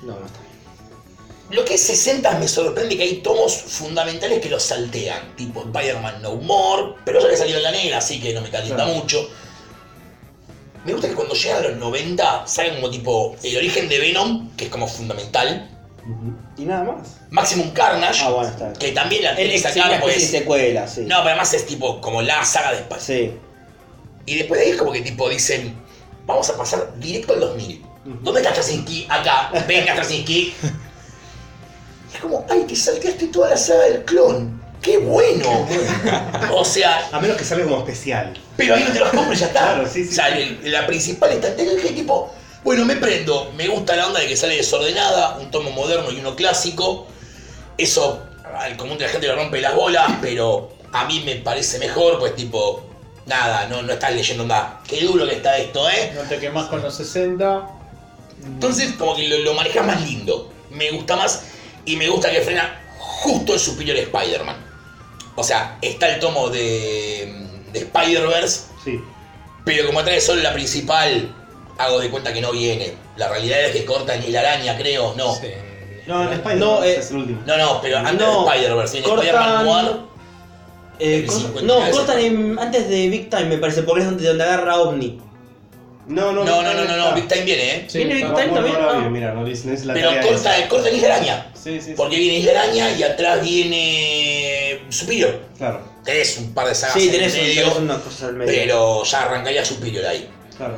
No, 0.00 0.18
no 0.18 0.24
está. 0.24 0.38
Lo 1.50 1.66
que 1.66 1.74
es 1.74 1.82
60 1.82 2.38
me 2.38 2.48
sorprende 2.48 2.96
que 2.96 3.02
hay 3.02 3.16
tomos 3.16 3.54
fundamentales 3.54 4.40
que 4.40 4.48
los 4.48 4.62
saltean, 4.62 5.36
tipo 5.36 5.60
Spider-Man 5.64 6.22
No 6.22 6.36
More, 6.36 6.94
pero 7.04 7.20
ya 7.20 7.28
que 7.28 7.36
salió 7.36 7.58
en 7.58 7.62
la 7.62 7.72
negra, 7.72 7.98
así 7.98 8.18
que 8.22 8.32
no 8.32 8.40
me 8.40 8.48
calienta 8.48 8.84
Claro. 8.84 8.98
mucho. 8.98 9.28
Me 10.86 10.92
gusta 10.92 11.08
que 11.08 11.14
cuando 11.14 11.34
llegan 11.34 11.58
a 11.62 11.68
los 11.68 11.76
90 11.76 12.46
salgan 12.46 12.76
como 12.76 12.88
tipo 12.88 13.36
el 13.42 13.54
origen 13.58 13.86
de 13.90 13.98
Venom, 13.98 14.56
que 14.56 14.64
es 14.64 14.70
como 14.70 14.88
fundamental, 14.88 15.68
Y 16.56 16.62
nada 16.64 16.84
más. 16.84 17.18
Maximum 17.28 17.70
Carnage, 17.72 18.22
Ah, 18.24 18.30
bueno, 18.30 18.72
que 18.78 18.92
también 18.92 19.24
la 19.24 19.36
tiene 19.36 19.50
que 19.50 19.56
es 19.56 19.62
sacar, 19.62 19.92
especie 19.92 20.00
pues. 20.18 20.30
secuela, 20.30 20.88
sí. 20.88 21.02
No, 21.02 21.16
pero 21.18 21.28
además 21.28 21.52
es 21.52 21.66
tipo 21.66 22.00
como 22.00 22.22
la 22.22 22.42
saga 22.46 22.72
de 22.72 22.78
Spider. 22.78 23.02
Sí. 23.02 23.38
Y 24.26 24.36
después 24.36 24.60
de 24.60 24.66
ahí 24.66 24.72
es 24.72 24.78
como 24.78 24.92
que 24.92 25.00
tipo 25.02 25.28
dicen, 25.28 25.74
vamos 26.26 26.48
a 26.50 26.56
pasar 26.56 26.92
directo 26.98 27.32
al 27.34 27.40
2000. 27.40 27.84
¿Dónde 28.22 28.40
está 28.40 28.52
Krasinski? 28.52 29.06
Acá. 29.08 29.50
Venga 29.66 29.94
Krasinski. 29.96 30.54
Y 32.12 32.14
es 32.16 32.20
como, 32.20 32.44
ay, 32.50 32.64
te 32.66 32.74
salteaste 32.76 33.26
toda 33.28 33.50
la 33.50 33.56
saga 33.56 33.84
del 33.84 34.04
clon. 34.04 34.60
¡Qué 34.82 34.96
bueno! 34.98 35.68
o 36.54 36.64
sea, 36.64 37.08
A 37.12 37.20
menos 37.20 37.36
que 37.36 37.44
salga 37.44 37.64
como 37.64 37.78
especial. 37.80 38.32
pero 38.56 38.74
ahí 38.74 38.84
no 38.86 38.92
te 38.92 38.98
los 39.00 39.10
compro 39.10 39.32
y 39.34 39.36
ya 39.36 39.46
está. 39.46 39.60
Claro, 39.74 39.88
sí, 39.88 40.04
sí. 40.04 40.10
O 40.10 40.14
sea, 40.14 40.28
el- 40.38 40.72
la 40.72 40.86
principal 40.86 41.30
estrategia 41.32 41.72
es 41.74 41.82
que 41.82 41.90
tipo, 41.90 42.32
bueno, 42.64 42.84
me 42.86 42.96
prendo, 42.96 43.52
me 43.56 43.68
gusta 43.68 43.94
la 43.96 44.06
onda 44.06 44.20
de 44.20 44.26
que 44.26 44.36
sale 44.36 44.56
desordenada, 44.56 45.36
un 45.38 45.50
tomo 45.50 45.70
moderno 45.72 46.10
y 46.10 46.20
uno 46.20 46.34
clásico. 46.34 47.06
Eso 47.76 48.22
al 48.56 48.76
común 48.78 48.96
de 48.98 49.04
la 49.04 49.10
gente 49.10 49.26
le 49.26 49.34
rompe 49.34 49.60
las 49.60 49.74
bolas, 49.74 50.12
pero 50.22 50.72
a 50.92 51.04
mí 51.04 51.22
me 51.26 51.36
parece 51.36 51.78
mejor, 51.78 52.18
pues 52.18 52.34
tipo, 52.34 52.82
nada, 53.26 53.66
no, 53.68 53.82
no 53.82 53.92
estás 53.92 54.12
leyendo 54.14 54.44
nada. 54.46 54.80
Qué 54.86 55.02
duro 55.04 55.26
que 55.26 55.36
está 55.36 55.56
esto, 55.58 55.88
¿eh? 55.88 56.12
No 56.14 56.22
te 56.22 56.38
quemas 56.38 56.66
con 56.68 56.82
los 56.82 56.94
60. 56.94 57.68
Entonces, 58.44 58.92
como 58.98 59.14
que 59.16 59.28
lo, 59.28 59.38
lo 59.38 59.54
manejas 59.54 59.86
más 59.86 60.00
lindo. 60.02 60.52
Me 60.70 60.90
gusta 60.90 61.16
más 61.16 61.42
y 61.84 61.96
me 61.96 62.08
gusta 62.08 62.30
que 62.30 62.40
frena 62.40 62.80
justo 62.98 63.54
el 63.54 63.60
Superior 63.60 63.96
Spider-Man. 63.96 64.56
O 65.36 65.44
sea, 65.44 65.78
está 65.82 66.08
el 66.14 66.20
tomo 66.20 66.48
de, 66.48 67.46
de 67.72 67.78
Spider-Verse, 67.80 68.60
Sí. 68.84 69.00
pero 69.64 69.86
como 69.86 70.02
trae 70.02 70.20
solo 70.20 70.42
la 70.42 70.52
principal, 70.52 71.34
hago 71.78 72.00
de 72.00 72.10
cuenta 72.10 72.32
que 72.32 72.40
no 72.40 72.52
viene. 72.52 72.94
La 73.16 73.28
realidad 73.28 73.60
es 73.64 73.72
que 73.72 73.84
cortan 73.84 74.22
y 74.26 74.28
la 74.30 74.40
araña, 74.40 74.76
creo, 74.76 75.14
no. 75.16 75.34
Sí. 75.34 75.48
No, 76.06 76.22
en 76.24 76.32
Spider-Man 76.32 76.58
No, 76.58 76.82
eh, 76.82 76.96
es 76.98 77.10
el 77.10 77.16
último. 77.18 77.42
No, 77.46 77.56
no, 77.56 77.80
pero 77.80 77.98
antes 77.98 78.14
No, 78.14 78.44
de 78.44 78.50
Spider-Verse, 78.56 78.92
viene 79.00 79.06
cortan- 79.08 79.24
Spider-Man 79.26 79.64
Noir. 79.64 79.96
Eh, 81.00 81.16
El 81.16 81.26
corta- 81.26 81.40
50 81.46 81.62
no, 81.74 81.90
cortan 81.90 82.18
en- 82.20 82.58
antes 82.58 82.88
de 82.88 83.08
Big 83.08 83.30
Time, 83.30 83.44
me 83.46 83.58
parece, 83.58 83.82
porque 83.82 84.00
es 84.02 84.06
donde, 84.06 84.26
donde 84.28 84.44
agarra 84.44 84.76
OVNI. 84.80 85.18
No, 86.08 86.32
no, 86.32 86.44
No, 86.44 86.62
no, 86.62 86.74
no, 86.74 86.84
no, 86.84 86.96
no. 86.96 87.14
Big 87.14 87.28
Time 87.28 87.42
viene, 87.42 87.74
¿eh? 87.76 87.84
Sí, 87.88 87.98
¿Viene 87.98 88.14
Big 88.14 88.24
Time 88.34 88.48
también? 88.48 88.74
no, 88.80 89.10
mira, 89.10 89.32
no 89.32 89.40
no 89.42 89.46
dice 89.46 89.84
la 89.84 89.94
Pero 89.94 90.10
corta, 90.22 90.58
esa. 90.58 90.68
corta 90.68 90.90
Isla 90.90 91.14
Araña. 91.16 91.46
Sí, 91.54 91.80
sí, 91.80 91.94
Porque 91.96 92.16
viene 92.16 92.38
Isla 92.38 92.62
Araña 92.62 92.90
y 92.92 93.02
atrás 93.02 93.42
viene 93.42 94.80
Superior. 94.88 95.30
sí. 95.52 95.58
Claro, 95.58 95.90
Tenés 96.04 96.38
un 96.38 96.54
par 96.54 96.66
de 96.66 96.74
sagas 96.74 96.94
Sí, 96.94 97.06
en 97.06 97.12
tenés, 97.12 97.34
el 97.34 97.40
un- 97.40 97.46
medio, 97.46 97.62
tenés 97.64 97.78
una 97.78 97.98
cosa 98.00 98.26
al 98.28 98.34
medio. 98.34 98.52
pero 98.54 99.04
ya 99.04 99.22
arrancaría 99.22 99.64
Superior 99.64 100.06
ahí. 100.06 100.28
claro. 100.56 100.74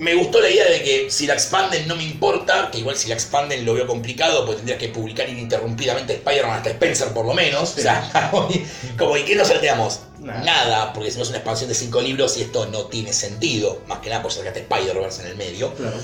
Me 0.00 0.14
gustó 0.14 0.40
la 0.40 0.48
idea 0.48 0.66
de 0.66 0.82
que 0.82 1.10
si 1.10 1.26
la 1.26 1.34
expanden 1.34 1.86
no 1.86 1.94
me 1.94 2.04
importa, 2.04 2.70
que 2.70 2.78
igual 2.78 2.96
si 2.96 3.08
la 3.08 3.14
expanden 3.14 3.66
lo 3.66 3.74
veo 3.74 3.86
complicado, 3.86 4.46
pues 4.46 4.56
tendrías 4.56 4.80
que 4.80 4.88
publicar 4.88 5.28
ininterrumpidamente 5.28 6.14
Spider-Man 6.14 6.56
hasta 6.56 6.70
Spencer 6.70 7.08
por 7.08 7.26
lo 7.26 7.34
menos. 7.34 7.76
O 7.76 7.82
sea, 7.82 8.30
como 8.98 9.16
¿y 9.18 9.22
qué 9.24 9.36
nos 9.36 9.48
salteamos? 9.48 10.00
Nada. 10.18 10.42
Nada, 10.42 10.92
porque 10.94 11.10
si 11.10 11.18
no 11.18 11.24
es 11.24 11.28
una 11.28 11.36
expansión 11.36 11.68
de 11.68 11.74
cinco 11.74 12.00
libros 12.00 12.38
y 12.38 12.40
esto 12.40 12.64
no 12.64 12.86
tiene 12.86 13.12
sentido, 13.12 13.82
más 13.88 13.98
que 13.98 14.08
nada 14.08 14.22
por 14.22 14.32
sacaste 14.32 14.60
Spider-Verse 14.60 15.20
en 15.20 15.28
el 15.28 15.36
medio. 15.36 15.74
Claro. 15.74 15.98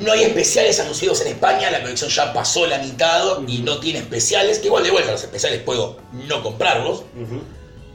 No 0.00 0.12
hay 0.12 0.24
especiales 0.24 0.78
anunciados 0.78 1.22
en 1.22 1.28
España, 1.28 1.70
la 1.70 1.80
colección 1.80 2.10
ya 2.10 2.34
pasó 2.34 2.66
la 2.66 2.76
mitad 2.80 3.38
y 3.46 3.60
no 3.60 3.80
tiene 3.80 4.00
especiales, 4.00 4.58
que 4.58 4.66
igual 4.66 4.84
de 4.84 4.90
vuelta 4.90 5.10
los 5.10 5.22
especiales 5.22 5.62
puedo 5.62 6.02
no 6.12 6.42
comprarlos. 6.42 7.04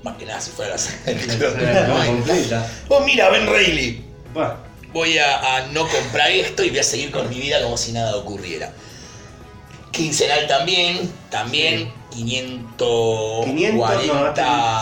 Más 0.02 0.18
que 0.18 0.26
nada 0.26 0.42
si 0.42 0.50
fuera 0.50 0.76
la 0.76 1.88
La 1.88 2.06
completa. 2.08 2.72
Oh, 2.90 3.02
mira, 3.02 3.30
Ben 3.30 3.46
Reilly. 3.46 4.13
Bueno, 4.34 4.56
Voy 4.94 5.18
a, 5.18 5.58
a 5.58 5.68
no 5.68 5.88
comprar 5.88 6.30
esto 6.30 6.64
y 6.64 6.70
voy 6.70 6.80
a 6.80 6.84
seguir 6.84 7.10
con 7.12 7.28
mi 7.28 7.40
vida 7.40 7.62
como 7.64 7.78
si 7.78 7.92
nada 7.94 8.16
ocurriera. 8.16 8.72
Quincenal 9.92 10.46
también, 10.48 11.12
también 11.32 11.92
540. 12.12 13.46
500, 13.46 14.08
no, 14.08 14.28
este 14.28 14.42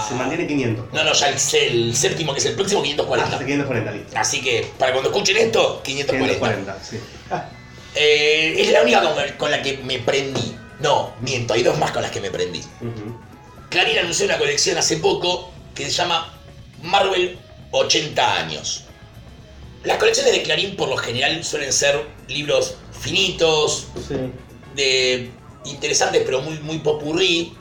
se 0.09 0.15
mantiene 0.15 0.47
500. 0.47 0.93
No, 0.93 1.03
no, 1.03 1.13
ya 1.13 1.29
el, 1.29 1.35
el 1.35 1.95
séptimo, 1.95 2.33
que 2.33 2.39
es 2.39 2.45
el 2.45 2.55
próximo, 2.55 2.81
540. 2.81 3.31
Hasta 3.31 3.45
540, 3.45 3.91
listo. 3.91 4.17
Así 4.17 4.41
que, 4.41 4.69
para 4.77 4.91
cuando 4.91 5.09
escuchen 5.11 5.37
esto, 5.37 5.81
540. 5.83 6.39
540, 6.39 6.83
sí. 6.83 6.99
Eh, 7.95 8.55
es 8.57 8.71
la 8.71 8.81
única 8.83 9.01
con, 9.01 9.13
con 9.37 9.51
la 9.51 9.61
que 9.61 9.77
me 9.77 9.99
prendí. 9.99 10.55
No, 10.79 11.13
miento, 11.21 11.53
hay 11.53 11.63
dos 11.63 11.77
más 11.77 11.91
con 11.91 12.01
las 12.01 12.11
que 12.11 12.19
me 12.19 12.31
prendí. 12.31 12.59
Ujú. 12.59 13.17
Clarín 13.69 13.97
anunció 13.99 14.25
una 14.25 14.37
colección 14.37 14.77
hace 14.77 14.97
poco 14.97 15.51
que 15.75 15.85
se 15.85 15.91
llama 15.91 16.33
Marvel 16.83 17.37
80 17.71 18.37
años. 18.37 18.85
Las 19.83 19.97
colecciones 19.97 20.33
de 20.33 20.43
Clarín 20.43 20.75
por 20.75 20.89
lo 20.89 20.97
general 20.97 21.43
suelen 21.43 21.73
ser 21.73 22.01
libros 22.27 22.75
finitos, 22.99 23.87
Sí. 24.07 24.15
de 24.75 25.31
interesantes 25.65 26.21
pero 26.25 26.41
muy, 26.41 26.59
muy 26.59 26.79
popurrí. 26.79 27.55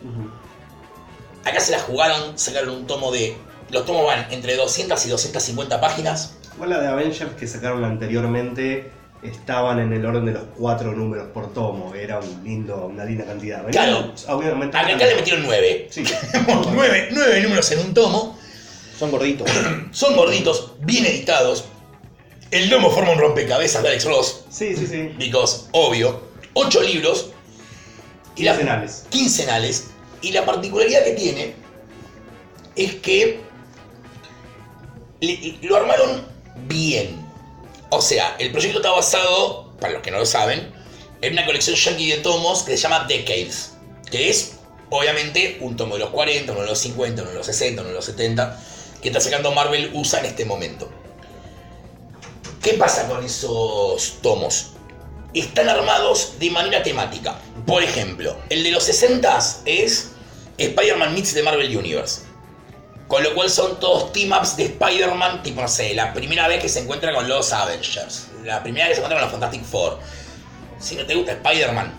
Acá 1.45 1.61
se 1.61 1.73
las 1.73 1.83
jugaron, 1.83 2.39
sacaron 2.39 2.71
un 2.71 2.87
tomo 2.87 3.11
de... 3.11 3.37
Los 3.71 3.87
tomos 3.87 4.05
van 4.05 4.27
entre 4.31 4.57
200 4.57 5.07
y 5.07 5.09
250 5.09 5.81
páginas. 5.81 6.37
Igual 6.55 6.71
la 6.71 6.81
de 6.81 6.89
Avengers 6.89 7.33
que 7.39 7.47
sacaron 7.47 7.85
anteriormente 7.85 8.91
estaban 9.23 9.79
en 9.79 9.93
el 9.93 10.05
orden 10.05 10.27
de 10.27 10.33
los 10.33 10.43
cuatro 10.59 10.93
números 10.93 11.29
por 11.33 11.55
tomo. 11.55 11.95
Era 11.95 12.19
un 12.19 12.43
lindo, 12.45 12.87
una 12.87 13.05
linda 13.05 13.25
cantidad. 13.25 13.65
Claro. 13.71 14.13
Obviamente. 14.29 14.77
Acá, 14.77 14.95
acá 14.95 15.07
le 15.07 15.15
metieron 15.15 15.45
9. 15.45 15.89
Sí. 15.91 16.05
nueve, 16.75 17.09
nueve 17.13 17.41
números 17.43 17.71
en 17.71 17.79
un 17.79 17.95
tomo. 17.95 18.39
Son 18.99 19.11
gorditos. 19.11 19.49
Son 19.93 20.15
gorditos, 20.17 20.73
bien 20.81 21.07
editados. 21.07 21.65
El 22.51 22.69
lomo 22.69 22.91
forma 22.91 23.13
un 23.13 23.19
rompecabezas 23.19 23.83
de 23.83 23.89
Alex 23.91 24.05
Ross. 24.05 24.41
Sí, 24.51 24.75
sí, 24.77 24.87
sí. 24.87 25.15
Because, 25.19 25.67
obvio. 25.73 26.21
Ocho 26.55 26.83
libros. 26.83 27.31
Y 28.37 28.43
la- 28.45 28.53
Quincenales. 28.53 29.05
quincenales. 29.11 29.85
Y 30.23 30.33
la 30.33 30.45
particularidad 30.45 31.05
que 31.05 31.13
tiene 31.13 31.55
es 32.77 32.95
que 32.97 33.41
le- 35.21 35.59
lo 35.63 35.77
armaron 35.77 36.27
bien. 36.67 37.21
O 37.91 38.01
sea, 38.01 38.37
el 38.39 38.51
proyecto 38.53 38.79
está 38.79 38.91
basado, 38.91 39.73
para 39.81 39.93
los 39.95 40.03
que 40.03 40.11
no 40.11 40.19
lo 40.19 40.27
saben, 40.27 40.73
en 41.23 41.33
una 41.33 41.45
colección 41.45 41.77
yankee 41.77 42.11
de 42.11 42.19
tomos 42.19 42.63
que 42.63 42.73
se 42.77 42.83
llama 42.83 43.05
Decades. 43.09 43.73
Que 44.11 44.31
es, 44.31 44.57
obviamente, 44.91 45.59
un 45.61 45.77
tomo 45.77 45.95
de 45.95 46.01
los 46.01 46.11
40, 46.11 46.53
uno 46.53 46.63
de 46.63 46.69
los 46.69 46.79
50, 46.79 47.23
uno 47.23 47.31
de 47.31 47.37
los 47.37 47.47
60, 47.47 47.83
uno 47.83 47.91
de 47.91 47.95
los 47.97 48.05
70, 48.05 48.61
que 49.03 49.09
está 49.09 49.21
sacando 49.21 49.53
Marvel 49.53 49.91
USA 49.95 50.21
en 50.21 50.27
este 50.27 50.45
momento. 50.45 50.91
¿Qué 52.63 52.75
pasa 52.75 53.09
con 53.09 53.25
esos 53.25 54.19
tomos? 54.21 54.73
Están 55.33 55.69
armados 55.69 56.35
de 56.39 56.51
manera 56.51 56.83
temática. 56.83 57.39
Por 57.67 57.83
ejemplo, 57.83 58.37
el 58.51 58.63
de 58.63 58.71
los 58.71 58.85
60 58.85 59.39
es 59.65 60.11
Spider-Man 60.59 61.15
Meets 61.15 61.33
de 61.35 61.43
Marvel 61.43 61.75
Universe. 61.75 62.23
Con 63.09 63.25
lo 63.25 63.35
cual 63.35 63.49
son 63.51 63.81
todos 63.81 64.13
team-ups 64.13 64.57
de 64.57 64.65
Spider-Man, 64.67 65.43
tipo, 65.43 65.61
no 65.63 65.69
sé, 65.69 65.95
la 65.95 66.13
primera 66.13 66.47
vez 66.49 66.63
que 66.63 66.69
se 66.69 66.81
encuentra 66.81 67.15
con 67.15 67.29
los 67.29 67.53
Avengers, 67.53 68.29
la 68.45 68.63
primera 68.63 68.87
vez 68.87 68.99
que 68.99 69.03
se 69.03 69.07
encuentra 69.07 69.19
con 69.19 69.41
los 69.41 69.41
Fantastic 69.41 69.65
Four. 69.65 69.99
Si 70.79 70.95
no 70.97 71.07
te 71.07 71.15
gusta 71.15 71.33
Spider-Man, 71.33 71.93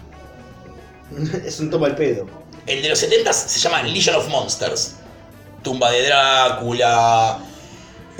es 1.45 1.59
un 1.59 1.69
tomo 1.69 1.85
al 1.85 1.95
pedo. 1.95 2.27
el 2.67 2.81
de 2.81 2.89
los 2.89 2.99
70 2.99 3.33
se 3.33 3.59
llama 3.59 3.81
Legion 3.83 4.15
of 4.15 4.27
Monsters. 4.27 4.95
Tumba 5.63 5.91
de 5.91 6.03
Drácula, 6.07 7.39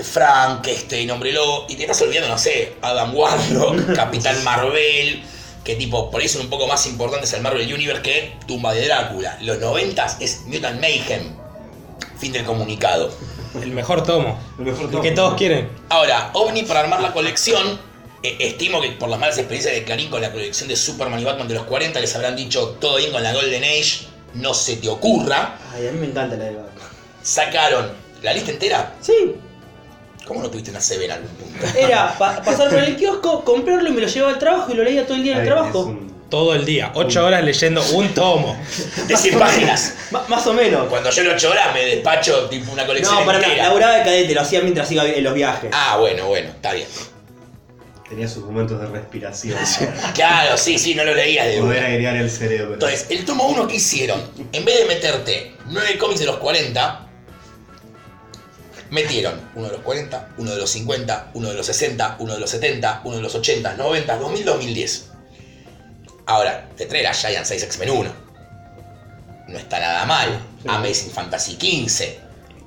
Frankenstein, 0.04 1.10
Hombre 1.10 1.32
Lobo. 1.32 1.66
Y 1.68 1.76
te 1.76 1.82
estás 1.82 2.00
olvidando, 2.02 2.28
no 2.28 2.38
sé, 2.38 2.74
Adam 2.82 3.14
Warlock, 3.14 3.92
Capitán 3.94 4.42
Marvel. 4.44 5.22
Que 5.64 5.76
tipo, 5.76 6.10
por 6.10 6.20
ahí 6.20 6.28
son 6.28 6.42
un 6.42 6.50
poco 6.50 6.66
más 6.66 6.84
importantes 6.86 7.32
el 7.34 7.40
Marvel 7.42 7.72
Universe 7.72 8.02
que 8.02 8.36
Tumba 8.48 8.72
de 8.74 8.84
Drácula. 8.86 9.38
Los 9.42 9.58
90 9.60 10.16
es 10.20 10.42
Mutant 10.46 10.80
Mayhem. 10.80 11.34
Fin 12.18 12.32
del 12.32 12.44
comunicado. 12.44 13.12
El 13.60 13.70
mejor 13.70 14.02
tomo. 14.02 14.38
El 14.58 14.64
mejor 14.64 14.84
El 14.86 14.90
tomo. 14.90 15.02
que 15.02 15.12
todos 15.12 15.34
quieren. 15.34 15.68
Ahora, 15.88 16.30
OVNI 16.32 16.62
para 16.64 16.80
armar 16.80 17.00
la 17.00 17.12
colección, 17.12 17.78
eh, 18.24 18.36
estimo 18.40 18.80
que 18.80 18.90
por 18.92 19.08
las 19.08 19.20
malas 19.20 19.38
experiencias 19.38 19.74
de 19.74 19.84
Clarín 19.84 20.10
con 20.10 20.20
la 20.20 20.32
colección 20.32 20.68
de 20.68 20.74
Superman 20.74 21.20
y 21.20 21.24
Batman 21.24 21.46
de 21.46 21.54
los 21.54 21.64
40 21.64 22.00
les 22.00 22.14
habrán 22.16 22.34
dicho 22.34 22.76
todo 22.80 22.96
bien 22.96 23.12
con 23.12 23.22
la 23.22 23.32
Golden 23.32 23.62
Age, 23.62 24.06
no 24.34 24.54
se 24.54 24.76
te 24.76 24.88
ocurra. 24.88 25.58
Ay, 25.72 25.86
a 25.86 25.92
mí 25.92 25.98
me 26.00 26.06
encanta 26.06 26.34
la 26.36 26.44
de 26.46 26.56
Batman. 26.56 26.88
Sacaron 27.22 27.92
la 28.22 28.32
lista 28.32 28.50
entera. 28.50 28.94
Sí, 29.00 29.36
¿Cómo 30.26 30.42
no 30.42 30.50
tuviste 30.50 30.70
una 30.70 30.80
CB 30.80 31.02
en 31.04 31.10
algún 31.12 31.28
punto? 31.30 31.66
era 31.78 32.16
pa- 32.18 32.42
pasar 32.42 32.70
por 32.70 32.78
el 32.78 32.96
kiosco, 32.96 33.44
comprarlo 33.44 33.88
y 33.88 33.92
me 33.92 34.00
lo 34.00 34.06
llevaba 34.06 34.32
al 34.32 34.38
trabajo 34.38 34.72
y 34.72 34.74
lo 34.76 34.84
leía 34.84 35.04
todo 35.06 35.16
el 35.16 35.22
día 35.22 35.32
en 35.32 35.38
el 35.38 35.44
Ay, 35.44 35.48
trabajo. 35.50 35.80
un- 35.80 36.12
Todo 36.30 36.54
el 36.54 36.64
día. 36.64 36.90
Ocho 36.94 37.26
horas 37.26 37.44
leyendo 37.44 37.82
un 37.92 38.08
tomo. 38.14 38.56
De 39.06 39.16
100 39.16 39.38
páginas. 39.38 39.94
Más 40.28 40.46
o 40.46 40.54
menos. 40.54 40.86
Cuando 40.88 41.10
yo 41.10 41.22
en 41.22 41.28
8 41.28 41.50
horas 41.50 41.74
me 41.74 41.84
despacho 41.84 42.48
tipo 42.48 42.72
una 42.72 42.86
colección 42.86 43.16
No, 43.20 43.26
para 43.26 43.38
entera. 43.38 43.64
laburaba 43.64 43.96
de 43.96 44.02
cadete, 44.04 44.34
lo 44.34 44.40
hacía 44.40 44.60
mientras 44.62 44.90
iba 44.92 45.04
en 45.06 45.22
los 45.24 45.34
viajes. 45.34 45.70
Ah, 45.74 45.98
bueno, 46.00 46.26
bueno, 46.28 46.48
está 46.48 46.72
bien. 46.72 46.86
Tenía 48.08 48.28
sus 48.28 48.44
momentos 48.44 48.80
de 48.80 48.86
respiración. 48.86 49.58
Claro, 50.14 50.56
sí, 50.56 50.78
sí, 50.78 50.94
no 50.94 51.04
lo 51.04 51.14
leías 51.14 51.46
de 51.48 51.60
Poder 51.60 51.84
airear 51.84 52.16
el 52.16 52.30
cerebro. 52.30 52.74
Entonces, 52.74 53.06
el 53.10 53.24
tomo 53.24 53.48
1 53.48 53.66
que 53.66 53.76
hicieron, 53.76 54.22
en 54.52 54.64
vez 54.64 54.78
de 54.78 54.84
meterte 54.86 55.54
9 55.66 55.98
cómics 55.98 56.20
de 56.20 56.26
los 56.26 56.36
40, 56.36 57.08
metieron 58.92 59.40
uno 59.54 59.66
de 59.66 59.72
los 59.72 59.80
40, 59.80 60.34
uno 60.36 60.50
de 60.50 60.58
los 60.58 60.70
50, 60.70 61.30
uno 61.32 61.48
de 61.48 61.54
los 61.54 61.64
60, 61.64 62.16
uno 62.20 62.34
de 62.34 62.40
los 62.40 62.50
70, 62.50 63.00
uno 63.04 63.16
de 63.16 63.22
los 63.22 63.34
80, 63.34 63.74
90, 63.74 64.16
2000, 64.18 64.44
2010. 64.44 65.10
Ahora, 66.26 66.68
te 66.76 66.84
trae 66.84 67.02
la 67.02 67.14
Giant 67.14 67.46
Size 67.46 67.64
X-Men 67.64 67.90
1. 67.90 68.10
No 69.48 69.58
está 69.58 69.80
nada 69.80 70.04
mal. 70.04 70.28
Sí. 70.62 70.68
Amazing 70.68 71.10
Fantasy 71.10 71.54
15. 71.54 72.20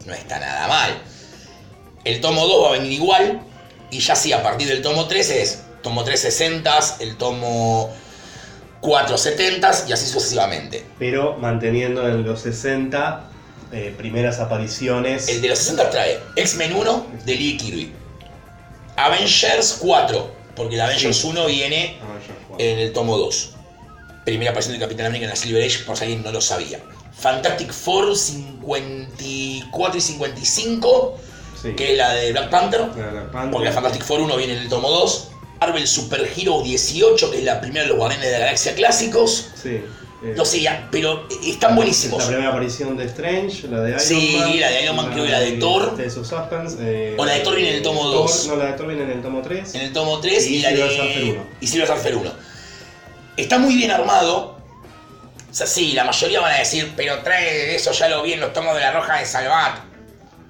No 0.08 0.14
está 0.14 0.40
nada 0.40 0.68
mal. 0.68 0.98
El 2.04 2.20
tomo 2.22 2.48
2 2.48 2.64
va 2.64 2.70
a 2.70 2.72
venir 2.74 2.94
igual. 2.94 3.42
Y 3.92 4.00
ya 4.00 4.16
sí, 4.16 4.34
a 4.34 4.42
partir 4.42 4.68
del 4.68 4.82
tomo 4.82 5.08
3 5.08 5.30
es 5.30 5.62
tomo 5.84 6.04
3 6.04 6.20
60, 6.20 6.80
el 7.02 7.18
tomo 7.18 7.94
4 8.82 9.18
70 9.18 9.72
y 9.88 9.94
así 9.94 10.08
sucesivamente. 10.08 10.84
Pero 10.98 11.38
manteniendo 11.38 12.08
en 12.08 12.24
los 12.24 12.42
60 12.42 13.30
eh, 13.76 13.94
primeras 13.98 14.40
apariciones. 14.40 15.28
El 15.28 15.42
de 15.42 15.50
los 15.50 15.60
60 15.60 15.90
trae 15.90 16.20
X-Men 16.36 16.74
1 16.76 17.08
de 17.26 17.36
Lee 17.36 17.58
Kirby. 17.58 17.92
Avengers 18.98 19.78
4, 19.82 20.32
porque 20.56 20.76
el 20.76 20.82
Avengers 20.82 21.18
Sí. 21.18 21.28
1 21.28 21.46
viene 21.48 21.98
Avengers 22.02 22.34
en 22.60 22.80
el 22.80 22.94
tomo 22.94 23.18
2. 23.18 23.52
Primera 24.24 24.52
aparición 24.52 24.74
de 24.74 24.80
Capitán 24.80 25.08
América 25.08 25.26
en 25.26 25.30
la 25.32 25.36
Silver 25.36 25.64
Age, 25.64 25.80
por 25.86 25.98
si 25.98 26.04
alguien 26.06 26.24
no 26.24 26.32
lo 26.32 26.42
sabía. 26.42 26.80
Fantastic 27.20 27.72
Four 27.72 28.16
54 28.16 29.98
y 29.98 30.02
55, 30.02 31.18
Sí. 31.62 31.74
que 31.76 31.92
es 31.94 31.98
la 31.98 32.14
de 32.14 32.32
Black 32.32 32.50
Panther, 32.50 32.82
La 32.82 32.88
Black 33.08 33.32
Panther. 33.32 33.52
porque 33.52 33.66
la 33.66 33.72
Fantastic 33.74 34.04
Four 34.04 34.22
1 34.22 34.38
viene 34.38 34.54
en 34.54 34.60
el 34.64 34.70
tomo 34.70 34.90
2. 34.90 35.30
Marvel 35.60 35.88
Super 35.88 36.30
Hero 36.36 36.62
18, 36.62 37.32
que 37.32 37.38
es 37.40 37.44
la 37.44 37.60
primera 37.62 37.84
de 37.84 37.88
los 37.90 37.98
Guardianes 37.98 38.28
de 38.28 38.34
la 38.34 38.40
Galaxia 38.40 38.76
clásicos. 38.76 39.48
Sí. 39.62 39.82
Eh, 40.26 40.34
No 40.36 40.44
sé, 40.46 40.62
ya, 40.62 40.88
pero 40.92 41.28
están 41.44 41.76
buenísimos. 41.76 42.20
La 42.24 42.28
primera 42.28 42.50
aparición 42.50 42.98
de 42.98 43.06
Strange, 43.06 43.68
la 43.68 43.82
de 43.82 43.90
Iron 43.92 44.00
Sí, 44.02 44.36
Man. 44.40 44.60
la 44.60 44.70
de 44.70 44.84
Iron 44.84 44.96
Man, 44.96 45.12
creo 45.12 45.26
que 45.26 45.32
la 45.32 45.40
de 45.40 45.52
Thor. 45.54 45.98
Suspense. 46.12 46.78
eh, 46.80 47.16
O 47.18 47.26
la 47.26 47.34
de 47.34 47.40
Thor 47.42 47.56
viene 47.56 47.70
en 47.72 47.76
el 47.78 47.82
tomo 47.84 48.02
Thor- 48.02 48.14
dos. 48.14 48.48
No, 48.48 48.56
la 48.56 48.66
de 48.66 48.74
Thor 48.74 48.88
viene 48.88 49.04
en 49.04 49.12
el 49.12 49.22
tomo 49.22 49.42
3. 49.42 49.76
En 49.76 49.82
el 49.82 49.94
tomo 49.94 50.20
3 50.20 50.48
y, 50.48 50.56
Y 50.56 50.62
la 50.62 50.70
Silver 50.70 50.90
de 50.90 50.96
Surfer 50.98 51.24
1. 51.24 51.44
y 51.62 51.68
Silver 51.68 51.88
Surfer 51.88 52.16
1. 52.16 52.32
Está 53.38 53.58
muy 53.58 53.76
bien 53.76 53.92
armado. 53.92 54.56
O 55.52 55.54
sea, 55.58 55.68
sí, 55.68 55.94
la 55.94 56.04
mayoría 56.04 56.42
van 56.42 56.54
a 56.54 56.58
decir, 56.60 56.92
pero 56.98 57.20
trae 57.24 57.76
eso, 57.76 57.92
ya 57.94 58.10
lo 58.10 58.24
vi 58.24 58.34
en 58.34 58.42
los 58.42 58.52
tomos 58.54 58.76
de 58.76 58.82
la 58.82 58.92
Roja 58.92 59.20
de 59.20 59.26
Salvat. 59.26 59.80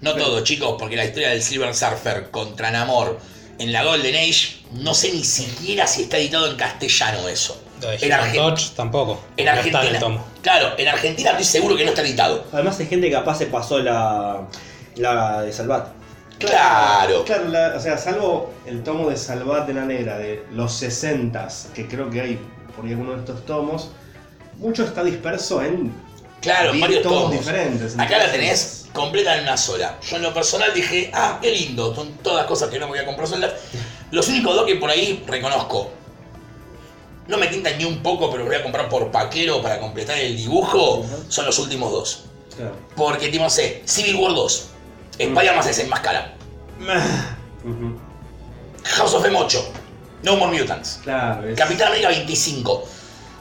No 0.01 0.13
Pero- 0.13 0.25
todo, 0.25 0.43
chicos, 0.43 0.75
porque 0.79 0.95
la 0.95 1.05
historia 1.05 1.29
del 1.29 1.41
Silver 1.43 1.73
Surfer 1.75 2.29
contra 2.31 2.71
Namor 2.71 3.19
en 3.59 3.71
la 3.71 3.83
Golden 3.83 4.15
Age, 4.15 4.57
no 4.73 4.93
sé 4.93 5.11
ni 5.13 5.23
siquiera 5.23 5.87
si 5.87 6.03
está 6.03 6.17
editado 6.17 6.49
en 6.49 6.57
castellano 6.57 7.27
eso. 7.29 7.61
De 7.87 7.97
En, 8.07 8.33
Torch 8.35 8.71
tampoco. 8.75 9.19
en 9.37 9.45
no 9.45 9.51
está 9.51 9.59
en 9.61 9.75
Argentina. 9.75 9.89
el 9.93 9.99
tomo. 9.99 10.25
Claro, 10.41 10.73
en 10.77 10.87
Argentina 10.87 11.29
estoy 11.31 11.45
seguro 11.45 11.75
que 11.75 11.83
no 11.83 11.89
está 11.89 12.01
editado. 12.01 12.45
Además 12.51 12.79
hay 12.79 12.87
gente 12.87 13.07
que 13.07 13.13
capaz 13.13 13.37
se 13.37 13.45
pasó 13.47 13.79
la, 13.79 14.41
la 14.95 15.41
de 15.41 15.51
Salvat. 15.53 15.87
Claro. 16.39 17.23
Claro, 17.25 17.45
la- 17.49 17.73
o 17.75 17.79
sea, 17.79 17.97
salvo 17.97 18.51
el 18.65 18.83
tomo 18.83 19.09
de 19.09 19.15
Salvat 19.17 19.65
de 19.67 19.73
la 19.73 19.85
Negra 19.85 20.17
de 20.17 20.43
los 20.51 20.73
60 20.73 21.47
que 21.73 21.87
creo 21.87 22.09
que 22.09 22.21
hay 22.21 22.39
por 22.75 22.85
ahí 22.85 22.91
alguno 22.91 23.13
de 23.13 23.19
estos 23.19 23.45
tomos, 23.45 23.91
mucho 24.57 24.83
está 24.83 25.03
disperso 25.03 25.61
en 25.61 25.93
Claro, 26.41 26.67
en 26.71 26.73
10 26.75 26.81
varios 26.81 27.03
tomos, 27.03 27.21
tomos. 27.23 27.37
diferentes. 27.39 27.97
Acá 27.97 28.17
la 28.17 28.31
tenés 28.31 28.87
completa 28.93 29.35
en 29.37 29.43
una 29.43 29.55
sola. 29.57 29.95
Yo 30.07 30.17
en 30.17 30.21
lo 30.23 30.33
personal 30.33 30.73
dije, 30.73 31.09
ah, 31.13 31.39
qué 31.41 31.51
lindo, 31.51 31.95
son 31.95 32.11
todas 32.17 32.45
cosas 32.45 32.69
que 32.69 32.77
no 32.79 32.85
me 32.85 32.91
voy 32.91 32.99
a 32.99 33.05
comprar 33.05 33.27
solas. 33.27 33.51
Los 34.11 34.27
únicos 34.27 34.55
dos 34.55 34.65
que 34.65 34.75
por 34.75 34.89
ahí 34.89 35.23
reconozco, 35.25 35.91
no 37.27 37.37
me 37.37 37.47
tintan 37.47 37.77
ni 37.77 37.85
un 37.85 38.01
poco, 38.03 38.29
pero 38.31 38.45
voy 38.45 38.55
a 38.55 38.63
comprar 38.63 38.87
por 38.89 39.11
paquero 39.11 39.61
para 39.61 39.79
completar 39.79 40.17
el 40.17 40.37
dibujo, 40.37 41.05
son 41.27 41.45
los 41.45 41.57
últimos 41.59 41.91
dos. 41.91 42.23
Claro. 42.55 42.75
Porque, 42.95 43.29
tipo, 43.29 43.43
no 43.43 43.49
sé, 43.49 43.81
Civil 43.85 44.15
War 44.15 44.33
2, 44.33 44.67
Spider-Man 45.17 45.63
se 45.63 45.69
desenmascara, 45.69 46.33
Ujú. 47.63 47.97
House 48.83 49.13
of 49.13 49.25
M 49.25 49.35
8, 49.37 49.65
No 50.23 50.35
More 50.37 50.57
Mutants, 50.57 50.99
Claro, 51.03 51.47
es- 51.47 51.57
Capitán 51.57 51.87
América 51.87 52.09
25. 52.09 52.87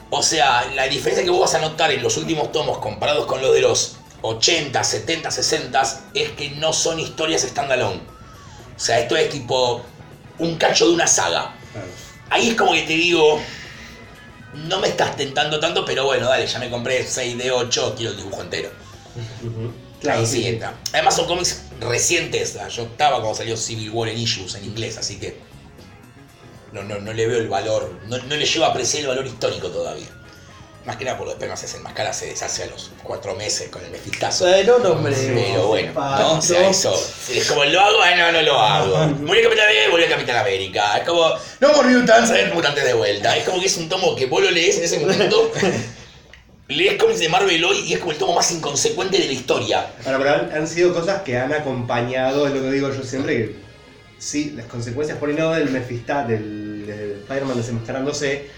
O 0.09 0.23
sea, 0.23 0.65
la 0.75 0.87
diferencia 0.87 1.23
que 1.23 1.29
vos 1.29 1.41
vas 1.41 1.53
a 1.55 1.59
notar 1.59 1.91
en 1.91 2.01
los 2.01 2.17
últimos 2.17 2.51
tomos 2.51 2.77
comparados 2.79 3.25
con 3.25 3.41
los 3.41 3.53
de 3.53 3.61
los 3.61 3.97
80, 4.21 4.83
70, 4.83 5.29
60 5.31 5.81
es 6.13 6.31
que 6.31 6.49
no 6.51 6.73
son 6.73 6.99
historias 6.99 7.41
standalone. 7.43 8.01
O 8.75 8.79
sea, 8.79 8.99
esto 8.99 9.15
es 9.15 9.29
tipo 9.29 9.81
un 10.39 10.55
cacho 10.57 10.87
de 10.87 10.93
una 10.93 11.07
saga. 11.07 11.53
claro. 11.71 11.87
Ahí 12.29 12.49
es 12.49 12.55
como 12.55 12.73
que 12.73 12.81
te 12.83 12.93
digo, 12.93 13.39
no 14.55 14.79
me 14.79 14.87
estás 14.89 15.15
tentando 15.17 15.59
tanto, 15.59 15.85
pero 15.85 16.05
bueno, 16.05 16.27
dale, 16.27 16.47
ya 16.47 16.59
me 16.59 16.69
compré 16.69 17.05
6 17.05 17.37
de 17.37 17.51
8, 17.51 17.93
quiero 17.95 18.11
el 18.11 18.17
dibujo 18.17 18.41
entero. 18.41 18.69
Claro, 20.01 20.19
Ahí 20.19 20.25
sí, 20.25 20.37
sí 20.37 20.43
sí. 20.43 20.47
entra. 20.49 20.73
Además 20.93 21.15
son 21.15 21.27
cómics 21.27 21.63
recientes, 21.79 22.57
yo 22.69 22.83
estaba 22.83 23.17
cuando 23.21 23.35
salió 23.35 23.57
Civil 23.57 23.89
War 23.91 24.09
en 24.09 24.17
Issues 24.19 24.55
en 24.55 24.65
inglés, 24.65 24.97
así 24.97 25.17
que 25.19 25.39
no, 26.71 26.83
no, 26.83 26.99
no 26.99 27.13
le 27.13 27.27
veo 27.27 27.39
el 27.39 27.47
valor, 27.47 27.99
no, 28.07 28.17
no 28.17 28.35
le 28.35 28.45
llevo 28.45 28.65
a 28.65 28.69
apreciar 28.69 29.01
el 29.03 29.07
valor 29.07 29.25
histórico 29.25 29.69
todavía. 29.69 30.07
Más 30.85 30.97
que 30.97 31.05
nada 31.05 31.17
por 31.17 31.25
lo 31.25 31.35
después 31.35 31.59
se 31.59 31.77
enmascara 31.77 32.13
se 32.13 32.27
deshace 32.27 32.63
a 32.63 32.67
los 32.67 32.91
4 33.03 33.33
meses 33.35 33.69
con 33.69 33.83
el 33.83 33.89
mefistazo. 33.89 34.45
Bueno, 34.45 34.77
no, 34.79 34.91
hombre. 34.91 35.15
Pero 35.15 35.67
bueno, 35.67 35.93
¿no? 35.93 36.33
O 36.37 36.41
sea, 36.41 36.61
no. 36.61 36.69
eso. 36.69 36.93
Es 37.31 37.47
como, 37.47 37.65
¿lo 37.65 37.81
hago? 37.81 38.01
Ah, 38.03 38.15
no, 38.15 38.31
no 38.31 38.41
lo 38.43 38.59
hago. 38.59 38.97
Murió 39.07 39.43
Capitán 39.45 39.65
América 39.65 39.91
volvió 39.91 40.09
Capitán 40.09 40.37
América. 40.37 40.97
Es 40.97 41.07
como, 41.07 41.27
no 41.59 41.73
more 41.73 41.89
mutants, 41.89 42.29
a 42.29 42.33
ver 42.33 42.53
mutantes 42.53 42.83
de 42.83 42.93
vuelta. 42.93 43.35
Es 43.35 43.45
como 43.45 43.59
que 43.59 43.65
es 43.65 43.77
un 43.77 43.89
tomo 43.89 44.15
que 44.15 44.27
vos 44.27 44.43
lo 44.43 44.51
lees 44.51 44.77
en 44.77 44.83
ese 44.83 44.99
momento. 44.99 45.51
lees 46.67 47.01
cómics 47.01 47.19
de 47.19 47.29
Marvel 47.29 47.63
hoy 47.63 47.79
y 47.79 47.93
es 47.93 47.99
como 47.99 48.11
el 48.11 48.17
tomo 48.17 48.35
más 48.35 48.51
inconsecuente 48.51 49.17
de 49.17 49.25
la 49.25 49.33
historia. 49.33 49.87
Ahora, 50.05 50.17
pero 50.19 50.29
han, 50.31 50.51
han 50.51 50.67
sido 50.67 50.93
cosas 50.93 51.21
que 51.21 51.37
han 51.37 51.53
acompañado, 51.53 52.47
es 52.47 52.53
lo 52.53 52.61
que 52.61 52.71
digo 52.71 52.91
yo 52.91 53.03
siempre, 53.03 53.37
que 53.37 53.55
sí, 54.17 54.53
las 54.55 54.65
consecuencias 54.65 55.17
por 55.17 55.29
un 55.29 55.35
lado 55.35 55.53
del 55.53 55.69
Mephistat, 55.69 56.27
del, 56.27 56.85
del 56.87 57.11
Spider-Man 57.21 57.57
desenmascarándose, 57.57 58.49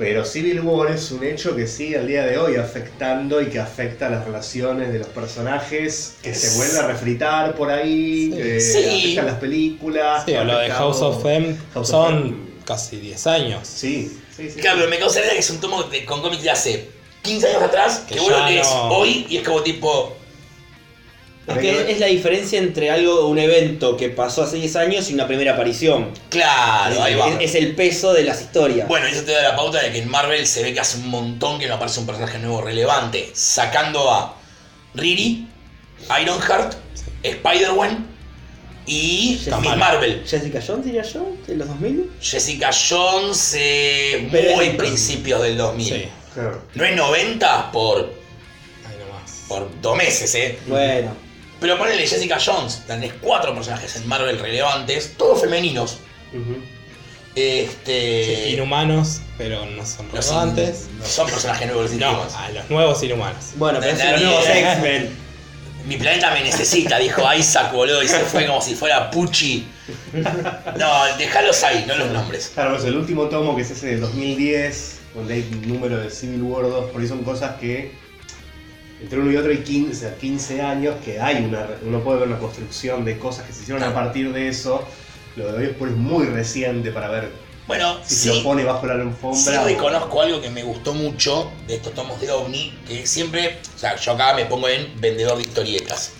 pero 0.00 0.24
Civil 0.24 0.60
War 0.62 0.90
es 0.90 1.10
un 1.10 1.22
hecho 1.22 1.54
que 1.54 1.66
sigue 1.66 1.98
al 1.98 2.06
día 2.06 2.24
de 2.24 2.38
hoy 2.38 2.56
afectando 2.56 3.42
y 3.42 3.48
que 3.50 3.58
afecta 3.60 4.08
las 4.08 4.24
relaciones 4.24 4.90
de 4.94 4.98
los 4.98 5.08
personajes, 5.08 6.14
que 6.22 6.34
se 6.34 6.56
vuelve 6.56 6.78
a 6.78 6.86
refritar 6.86 7.54
por 7.54 7.70
ahí, 7.70 8.30
Sí. 8.32 8.36
que 8.38 8.60
Sí. 8.62 8.78
afectan 8.78 9.26
las 9.26 9.34
películas. 9.34 10.22
Sí, 10.24 10.32
o 10.32 10.42
lo 10.44 10.56
de 10.58 10.70
House 10.70 11.02
of 11.02 11.22
M 11.26 11.54
of 11.74 11.86
son 11.86 12.48
casi 12.64 12.96
10 12.96 13.26
años. 13.26 13.68
Sí, 13.68 14.10
sí, 14.34 14.50
sí. 14.50 14.58
Claro, 14.58 14.78
pero 14.78 14.88
me 14.90 14.98
causa 14.98 15.18
gracia 15.18 15.34
que 15.34 15.40
es 15.40 15.50
un 15.50 15.60
tomo 15.60 15.82
de- 15.82 16.06
con 16.06 16.22
cómics 16.22 16.44
de 16.44 16.50
hace 16.50 16.88
15 17.20 17.48
años 17.48 17.62
atrás, 17.64 18.04
que 18.08 18.14
Que 18.14 18.20
vos 18.20 18.30
lo 18.30 18.38
ya 18.38 18.48
lees 18.48 18.66
no- 18.66 18.88
hoy 18.92 19.26
y 19.28 19.36
es 19.36 19.42
como 19.46 19.60
tipo, 19.62 20.16
Es 21.46 21.58
que 21.58 21.90
es 21.90 21.98
la 21.98 22.06
diferencia 22.06 22.58
entre 22.58 22.90
algo, 22.90 23.26
un 23.26 23.38
evento 23.38 23.96
que 23.96 24.08
pasó 24.08 24.42
hace 24.42 24.56
10 24.56 24.76
años 24.76 25.10
y 25.10 25.14
una 25.14 25.26
primera 25.26 25.54
aparición. 25.54 26.12
claro, 26.28 27.02
ahí 27.02 27.14
va. 27.14 27.28
Es, 27.28 27.50
es 27.50 27.54
el 27.56 27.74
peso 27.74 28.12
de 28.12 28.22
las 28.22 28.40
historias. 28.40 28.86
Bueno, 28.86 29.06
eso 29.06 29.22
te 29.24 29.32
da 29.32 29.42
la 29.42 29.56
pauta 29.56 29.82
de 29.82 29.90
que 29.90 29.98
en 29.98 30.08
Marvel 30.08 30.46
se 30.46 30.62
ve 30.62 30.72
que 30.72 30.80
hace 30.80 30.98
un 30.98 31.08
montón 31.08 31.58
que 31.58 31.66
no 31.66 31.74
aparece 31.74 32.00
un 32.00 32.06
personaje 32.06 32.38
nuevo 32.38 32.60
relevante, 32.62 33.30
sacando 33.34 34.10
a 34.12 34.36
Riri, 34.94 35.48
Ironheart, 36.22 36.74
Spider-Man 37.22 38.06
y 38.86 39.38
Miss 39.38 39.48
Kamala. 39.48 39.76
Marvel. 39.76 40.22
Jessica 40.26 40.60
Jones, 40.64 40.84
diría 40.84 41.02
yo, 41.02 41.32
de 41.46 41.56
los 41.56 41.68
2000. 41.68 42.10
Jessica 42.20 42.70
Jones, 42.72 43.56
eh, 43.58 44.28
muy 44.54 44.70
principios 44.70 45.42
del 45.42 45.56
2000. 45.56 45.86
Sí, 45.86 46.08
Claro. 46.34 46.62
No 46.74 46.84
es 46.84 46.94
90 46.94 47.72
por, 47.72 47.98
ahí 47.98 48.96
nomás. 49.04 49.44
por 49.48 49.80
dos 49.80 49.96
meses, 49.96 50.32
¿eh? 50.36 50.58
Bueno, 50.66 51.10
Pero 51.60 51.76
ponele 51.78 52.06
Jessica 52.06 52.38
Jones, 52.44 52.82
tenés 52.86 53.12
cuatro 53.20 53.54
personajes 53.54 53.94
en 53.96 54.08
Marvel 54.08 54.38
relevantes, 54.38 55.14
todos 55.16 55.40
femeninos. 55.42 55.98
Este. 57.34 58.44
Sí, 58.46 58.54
inhumanos, 58.54 59.20
pero 59.38 59.64
no 59.64 59.84
son 59.86 60.08
no 60.12 60.20
son, 60.22 60.56
relevantes. 60.56 60.88
no 60.98 61.04
son 61.06 61.28
personajes 61.30 61.66
nuevos 61.68 61.90
No, 61.92 61.98
legítimos. 61.98 62.34
a 62.34 62.50
los 62.50 62.70
nuevos 62.70 63.02
inhumanos. 63.02 63.44
bueno, 63.56 63.78
pero 63.80 64.12
los 64.12 64.22
nuevos 64.22 64.46
X-Men. 64.48 65.30
Mi 65.86 65.96
planeta 65.96 66.30
me 66.34 66.42
necesita, 66.42 66.98
dijo 66.98 67.22
Isaac, 67.34 67.72
boludo, 67.72 68.02
y 68.02 68.08
se 68.08 68.18
fue 68.20 68.46
como 68.46 68.60
si 68.60 68.74
fuera 68.74 69.10
Pucci. 69.10 69.66
No, 70.76 71.16
dejalos 71.16 71.62
ahí, 71.64 71.84
no 71.88 71.96
los 71.96 72.10
nombres. 72.10 72.50
Claro, 72.52 72.72
pues 72.74 72.84
el 72.84 72.96
último 72.96 73.24
tomo 73.28 73.56
que 73.56 73.62
es 73.62 73.70
ese 73.70 73.86
de 73.86 73.96
2010, 73.98 74.98
donde 75.14 75.34
hay 75.34 75.48
un 75.52 75.66
número 75.68 75.96
de 75.98 76.10
Civil 76.10 76.42
War 76.42 76.64
2, 76.64 76.90
por 76.90 77.00
ahí 77.00 77.08
son 77.08 77.22
cosas 77.24 77.56
que 77.58 77.92
entre 79.02 79.18
uno 79.18 79.30
y 79.32 79.36
otro 79.36 79.50
hay 79.50 79.58
15, 79.58 79.90
o 79.92 79.94
sea, 80.10 80.16
15 80.18 80.60
años 80.62 80.96
que 81.04 81.20
hay 81.20 81.44
una, 81.44 81.66
uno 81.82 82.02
puede 82.02 82.20
ver 82.20 82.28
una 82.28 82.38
construcción 82.38 83.04
de 83.04 83.18
cosas 83.18 83.46
que 83.46 83.52
se 83.52 83.62
hicieron 83.62 83.82
a 83.82 83.94
partir 83.94 84.32
de 84.32 84.48
eso. 84.48 84.84
Lo 85.36 85.52
de 85.52 85.58
hoy 85.68 85.74
es 85.80 85.90
muy 85.96 86.26
reciente 86.26 86.90
para 86.90 87.08
ver 87.08 87.30
Bueno, 87.66 87.98
si 88.04 88.14
se 88.16 88.28
lo 88.28 88.34
sí, 88.34 88.40
pone 88.42 88.64
bajo 88.64 88.84
la 88.86 88.94
sí 88.94 89.00
alfombra. 89.00 89.62
o- 89.62 89.64
reconozco 89.64 90.20
algo 90.22 90.40
que 90.40 90.50
me 90.50 90.62
gustó 90.64 90.92
mucho 90.92 91.50
de 91.66 91.76
estos 91.76 91.94
tomos 91.94 92.20
de 92.20 92.30
OVNI, 92.30 92.74
que 92.88 93.06
siempre, 93.06 93.58
o 93.74 93.78
sea, 93.78 93.96
yo 93.96 94.12
acá 94.12 94.34
me 94.34 94.46
pongo 94.46 94.68
en 94.68 95.00
vendedor 95.00 95.36
de 95.36 95.42
historietas. 95.44 96.12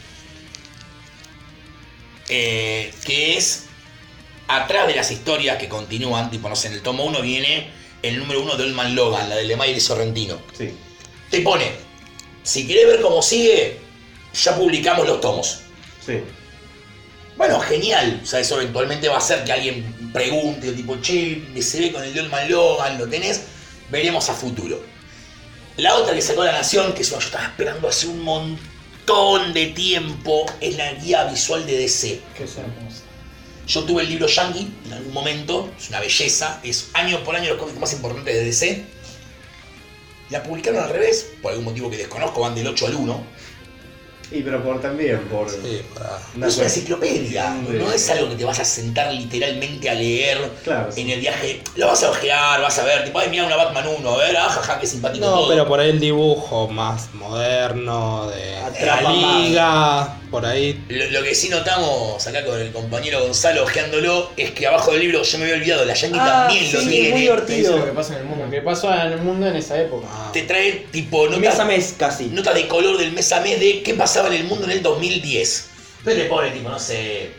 Eh, 2.29 2.93
que 3.05 3.37
es 3.37 3.65
atrás 4.47 4.87
de 4.87 4.95
las 4.95 5.11
historias 5.11 5.59
que 5.59 5.69
continúan, 5.69 6.31
tipo, 6.31 6.49
no 6.49 6.55
sé, 6.57 6.69
en 6.69 6.75
el 6.75 6.83
tomo 6.83 7.05
1 7.05 7.21
viene 7.23 7.71
el 8.03 8.19
número 8.19 8.43
1 8.43 8.57
de 8.57 8.65
Old 8.65 8.75
Man 8.75 8.95
Logan, 8.95 9.29
la 9.29 9.37
del 9.37 9.49
de 9.49 9.57
Mayer 9.57 9.77
y 9.77 9.81
Sorrentino. 9.81 10.39
Sí, 10.57 10.71
Te 11.31 11.41
pone, 11.41 11.67
si 12.43 12.67
querés 12.67 12.87
ver 12.87 13.01
cómo 13.01 13.23
sigue, 13.23 13.79
ya 14.35 14.57
publicamos 14.57 15.07
los 15.07 15.21
tomos. 15.21 15.61
sí. 16.05 16.21
Bueno, 17.41 17.59
genial. 17.59 18.21
O 18.23 18.27
sea, 18.27 18.41
eso 18.41 18.61
eventualmente 18.61 19.09
va 19.09 19.15
a 19.15 19.19
hacer 19.19 19.45
que 19.45 19.53
alguien 19.53 20.11
pregunte, 20.13 20.73
tipo, 20.73 21.01
che, 21.01 21.43
se 21.63 21.81
ve 21.81 21.91
con 21.91 22.05
el 22.05 22.13
de 22.13 22.21
Old 22.21 22.31
Man 22.31 22.51
Logan, 22.51 22.99
¿lo 22.99 23.09
tenés? 23.09 23.41
Veremos 23.91 24.29
a 24.29 24.35
futuro. 24.35 24.79
La 25.79 25.95
otra 25.95 26.15
que 26.15 26.21
sacó 26.21 26.45
la 26.45 26.53
Nación, 26.53 26.93
que 26.93 27.01
es 27.01 27.09
una 27.09 27.19
que 27.19 27.25
yo 27.25 27.29
estaba 27.29 27.47
esperando 27.47 27.89
hace 27.89 28.09
un 28.09 28.23
montón 28.23 29.55
de 29.55 29.69
tiempo, 29.69 30.45
es 30.61 30.77
la 30.77 30.93
guía 30.93 31.25
visual 31.25 31.65
de 31.65 31.79
DC. 31.79 32.21
Es 32.39 32.57
hermosa. 32.59 33.05
Yo 33.67 33.85
tuve 33.85 34.03
el 34.03 34.11
libro 34.11 34.27
Yankee 34.27 34.71
en 34.85 34.93
algún 34.93 35.15
momento, 35.15 35.73
es 35.79 35.89
una 35.89 36.01
belleza, 36.01 36.61
es 36.63 36.91
año 36.93 37.25
por 37.25 37.37
año 37.37 37.49
los 37.49 37.59
cómics 37.59 37.81
más 37.81 37.93
importantes 37.95 38.35
de 38.35 38.45
DC. 38.45 38.85
La 40.31 40.43
publicaron 40.43 40.83
al 40.83 40.91
revés, 40.91 41.27
por 41.43 41.51
algún 41.51 41.65
motivo 41.67 41.91
que 41.91 41.97
desconozco, 41.97 42.41
van 42.41 42.55
del 42.55 42.67
8 42.69 42.87
al 42.87 42.95
1. 42.95 43.41
Y 44.33 44.43
pero 44.43 44.63
por 44.63 44.81
también, 44.81 45.19
por... 45.23 45.51
Sí, 45.51 45.83
para- 45.93 46.21
No 46.37 46.47
es 46.47 46.55
una 46.57 46.67
enciclopedia, 46.67 47.53
Sí. 47.69 47.77
no 47.77 47.91
es 47.93 48.11
algo 48.11 48.29
que 48.29 48.37
te 48.37 48.45
vas 48.45 48.61
a 48.61 48.65
sentar 48.65 49.13
literalmente 49.13 49.91
a 49.91 49.95
leer 49.95 50.39
Claro, 50.63 50.93
sí. 50.93 51.01
en 51.01 51.11
el 51.11 51.19
viaje. 51.21 51.61
Lo 51.75 51.89
vas 51.89 52.05
a 52.05 52.11
ojear, 52.11 52.61
vas 52.63 52.79
a 52.79 52.85
ver, 52.85 53.05
tipo, 53.05 53.19
ay, 53.19 53.29
mira 53.29 53.45
una 53.45 53.57
Batman 53.57 53.89
1, 53.99 54.09
a 54.09 54.17
ver, 54.19 54.37
ajaja, 54.37 54.79
qué 54.79 54.87
simpático 54.87 55.27
No, 55.27 55.33
todo. 55.35 55.49
pero 55.49 55.67
por 55.67 55.81
ahí 55.81 55.91
el 55.91 55.99
dibujo 55.99 56.69
más 56.69 57.13
moderno, 57.15 58.29
de 58.31 58.57
Atrapa 58.59 59.03
la 59.03 59.11
más. 59.11 60.11
Por 60.31 60.47
ahí. 60.47 60.83
Lo, 60.89 61.11
lo 61.11 61.23
que 61.23 61.35
sí 61.35 61.49
notamos 61.49 62.27
acá 62.27 62.45
con 62.45 62.59
el 62.61 62.71
compañero 62.73 63.21
Gonzalo 63.23 63.65
ojeándolo 63.65 64.31
es 64.37 64.51
que 64.53 64.67
abajo 64.67 64.93
del 64.93 65.01
libro 65.01 65.23
yo 65.23 65.39
me 65.39 65.45
había 65.45 65.57
olvidado, 65.57 65.85
la 65.85 65.95
Yankee 65.95 66.19
Ah, 66.21 66.47
también 66.49 66.73
lo 66.73 66.81
sí, 66.81 66.89
tiene. 66.89 67.11
muy 67.11 67.21
Te 67.21 67.27
dice 67.27 67.31
lo 67.33 67.47
que 67.47 67.53
divertido. 67.55 67.95
pasa 67.95 68.13
en 68.15 68.19
el 68.21 68.25
mundo. 68.27 68.51
Que 68.51 68.61
pasó 68.63 68.93
en 68.95 69.13
el 69.13 69.19
mundo 69.19 69.47
en 69.47 69.57
esa 69.57 69.81
época. 69.81 70.07
ah, 70.11 70.31
Te 70.33 70.43
trae 70.43 70.87
tipo 70.91 71.29
Mes 71.29 71.39
notas, 71.39 71.59
a 71.61 71.65
mes 71.65 71.95
casi. 71.99 72.27
notas 72.27 72.55
de 72.55 72.67
color 72.69 72.97
del 72.99 73.13
mes 73.13 73.31
a 73.33 73.41
mes 73.41 73.59
de 73.61 73.83
qué 73.83 73.95
pasaba 73.95 74.29
en 74.29 74.35
el 74.35 74.45
mundo 74.45 74.65
en 74.67 74.73
el 74.73 74.83
2010. 74.83 75.67
Pero 76.05 76.17
te 76.23 76.29
pone 76.29 76.51
tipo, 76.51 76.69
no 76.69 76.79
sé, 76.79 77.31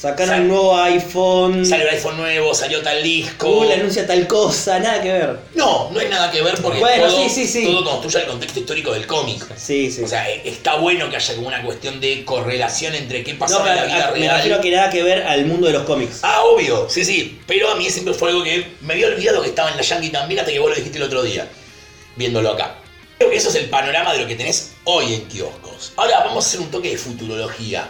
Sacaron 0.00 0.28
Sal- 0.30 0.40
un 0.40 0.48
nuevo 0.48 0.76
iPhone. 0.78 1.66
salió 1.66 1.86
el 1.86 1.94
iPhone 1.94 2.16
nuevo, 2.16 2.54
salió 2.54 2.80
tal 2.80 3.02
disco. 3.02 3.46
Google 3.50 3.74
anuncia 3.74 4.06
tal 4.06 4.26
cosa, 4.26 4.78
nada 4.78 5.02
que 5.02 5.12
ver. 5.12 5.38
No, 5.54 5.90
no 5.90 6.00
hay 6.00 6.08
nada 6.08 6.30
que 6.30 6.40
ver 6.40 6.54
porque 6.62 6.78
Bueno, 6.78 7.06
todo, 7.06 7.22
sí, 7.22 7.28
sí, 7.28 7.46
sí. 7.46 7.64
todo 7.66 7.84
construye 7.84 8.24
el 8.24 8.30
contexto 8.30 8.60
histórico 8.60 8.92
del 8.94 9.06
cómic. 9.06 9.44
Sí, 9.58 9.90
sí. 9.90 10.02
O 10.02 10.08
sea, 10.08 10.26
e- 10.30 10.48
está 10.48 10.76
bueno 10.76 11.10
que 11.10 11.16
haya 11.16 11.34
como 11.34 11.48
una 11.48 11.62
cuestión 11.62 12.00
de 12.00 12.24
correlación 12.24 12.94
entre 12.94 13.22
qué 13.22 13.34
no, 13.34 13.40
pasaba 13.40 13.64
pero 13.64 13.74
en 13.74 13.80
la 13.80 13.86
vida 13.94 14.08
a- 14.08 14.12
me 14.12 14.18
real. 14.20 14.36
refiero 14.36 14.56
a 14.56 14.60
que 14.62 14.70
nada 14.70 14.88
que 14.90 15.02
ver 15.02 15.22
al 15.24 15.44
mundo 15.44 15.66
de 15.66 15.74
los 15.74 15.82
cómics. 15.82 16.20
Ah, 16.22 16.44
obvio, 16.44 16.88
sí, 16.88 17.04
sí. 17.04 17.38
Pero 17.46 17.70
a 17.70 17.74
mí 17.74 17.90
siempre 17.90 18.14
fue 18.14 18.30
algo 18.30 18.42
que 18.42 18.68
me 18.80 18.94
había 18.94 19.08
olvidado 19.08 19.42
que 19.42 19.50
estaba 19.50 19.70
en 19.70 19.76
la 19.76 19.82
Yankee 19.82 20.08
también 20.08 20.40
hasta 20.40 20.50
que 20.50 20.60
vos 20.60 20.70
lo 20.70 20.76
dijiste 20.76 20.96
el 20.96 21.04
otro 21.04 21.22
día, 21.22 21.46
viéndolo 22.16 22.52
acá. 22.52 22.76
Creo 23.18 23.28
que 23.28 23.36
eso 23.36 23.50
es 23.50 23.56
el 23.56 23.68
panorama 23.68 24.14
de 24.14 24.20
lo 24.20 24.26
que 24.26 24.34
tenés 24.34 24.72
hoy 24.84 25.12
en 25.12 25.28
kioscos. 25.28 25.92
Ahora 25.96 26.20
vamos 26.24 26.42
a 26.46 26.48
hacer 26.48 26.60
un 26.60 26.70
toque 26.70 26.88
de 26.88 26.96
futurología, 26.96 27.86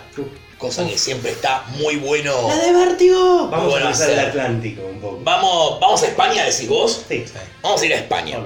cosa 0.61 0.87
que 0.87 0.97
siempre 0.99 1.33
está 1.33 1.65
muy 1.79 1.97
bueno. 1.97 2.47
¡La 2.49 2.57
de 2.57 2.73
Vértigo! 2.73 3.49
Vamos 3.49 3.71
Bueno, 3.71 3.87
a 3.87 3.91
cruzar 3.91 4.11
el. 4.11 4.19
Atlántico 4.21 4.83
un 4.83 5.01
poco. 5.01 5.21
Vamos, 5.23 5.81
vamos 5.81 6.03
a 6.03 6.07
España, 6.07 6.45
decís 6.45 6.69
vos. 6.69 7.05
Sí. 7.09 7.25
sí. 7.27 7.33
Vamos 7.63 7.81
a 7.83 7.87
ir 7.87 7.95
a 7.95 7.97
España. 7.97 8.39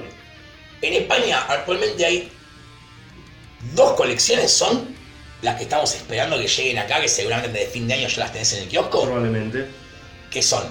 En 0.81 0.93
España 0.93 1.45
actualmente 1.49 2.05
hay 2.05 2.31
dos 3.73 3.93
colecciones, 3.93 4.51
son 4.51 4.95
las 5.41 5.55
que 5.57 5.63
estamos 5.63 5.93
esperando 5.93 6.37
que 6.39 6.47
lleguen 6.47 6.77
acá, 6.79 7.01
que 7.01 7.07
seguramente 7.09 7.59
de 7.59 7.65
fin 7.67 7.87
de 7.87 7.95
año 7.95 8.07
ya 8.07 8.19
las 8.21 8.31
tenés 8.31 8.53
en 8.53 8.63
el 8.63 8.69
kiosco, 8.69 9.03
Probablemente. 9.03 9.67
que 10.31 10.41
son 10.41 10.63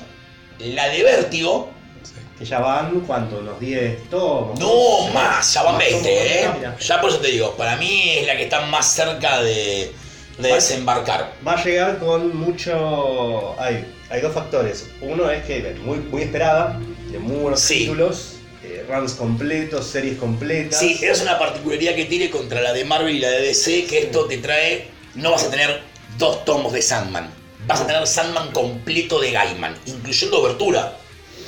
la 0.59 0.88
de 0.88 1.02
Vértigo, 1.02 1.70
sí. 2.02 2.12
Que 2.38 2.44
ya 2.44 2.59
van, 2.61 3.00
¿cuánto? 3.00 3.38
Unos 3.38 3.61
10 3.61 4.09
tomos. 4.11 4.59
No, 4.59 5.09
más, 5.12 5.52
ya 5.52 5.62
van 5.62 5.74
Más 5.74 5.85
20, 5.85 6.09
tomos, 6.09 6.64
¿eh? 6.64 6.76
Ya 6.80 7.00
por 7.00 7.11
eso 7.11 7.18
te 7.20 7.28
digo, 7.28 7.54
para 7.57 7.76
mí 7.76 8.11
es 8.18 8.26
la 8.26 8.37
que 8.37 8.44
está 8.44 8.62
más 8.66 8.92
cerca 8.92 9.42
de, 9.42 9.92
de 10.38 10.53
desembarcar. 10.55 11.33
Va 11.47 11.53
a 11.55 11.64
llegar 11.64 11.99
con 11.99 12.37
mucho. 12.37 13.55
Hay, 13.61 13.85
hay 14.11 14.20
dos 14.20 14.33
factores. 14.35 14.87
Uno 15.01 15.31
es 15.31 15.44
que 15.44 15.59
es 15.70 15.79
muy, 15.81 15.99
muy 15.99 16.23
esperada, 16.23 16.79
de 17.11 17.18
muy 17.18 17.37
buenos 17.37 17.61
Sí. 17.61 17.81
títulos, 17.81 18.37
eh, 18.62 18.85
runs 18.88 19.12
completos, 19.12 19.87
series 19.87 20.18
completas. 20.18 20.79
Sí, 20.81 20.99
es 21.03 21.20
una 21.23 21.38
particularidad 21.38 21.94
que 21.94 22.07
tiene 22.07 22.31
contra 22.31 22.61
la 22.61 22.73
de 22.73 22.85
Marvel 22.85 23.14
y 23.16 23.20
la 23.20 23.31
de 23.31 23.42
DC, 23.42 23.85
que 23.87 23.99
esto 24.01 24.25
te 24.27 24.38
trae, 24.38 24.88
no 25.14 25.31
vas 25.33 25.44
a 25.44 25.51
tener 25.51 25.81
dos 26.18 26.44
tomos 26.44 26.73
de 26.73 26.83
Sandman, 26.83 27.31
vas 27.66 27.81
a 27.83 27.87
tener 27.87 28.07
Sandman 28.07 28.51
completo 28.53 29.20
de 29.20 29.31
Gaiman, 29.33 29.77
incluyendo 29.87 30.40
Obertura, 30.40 30.97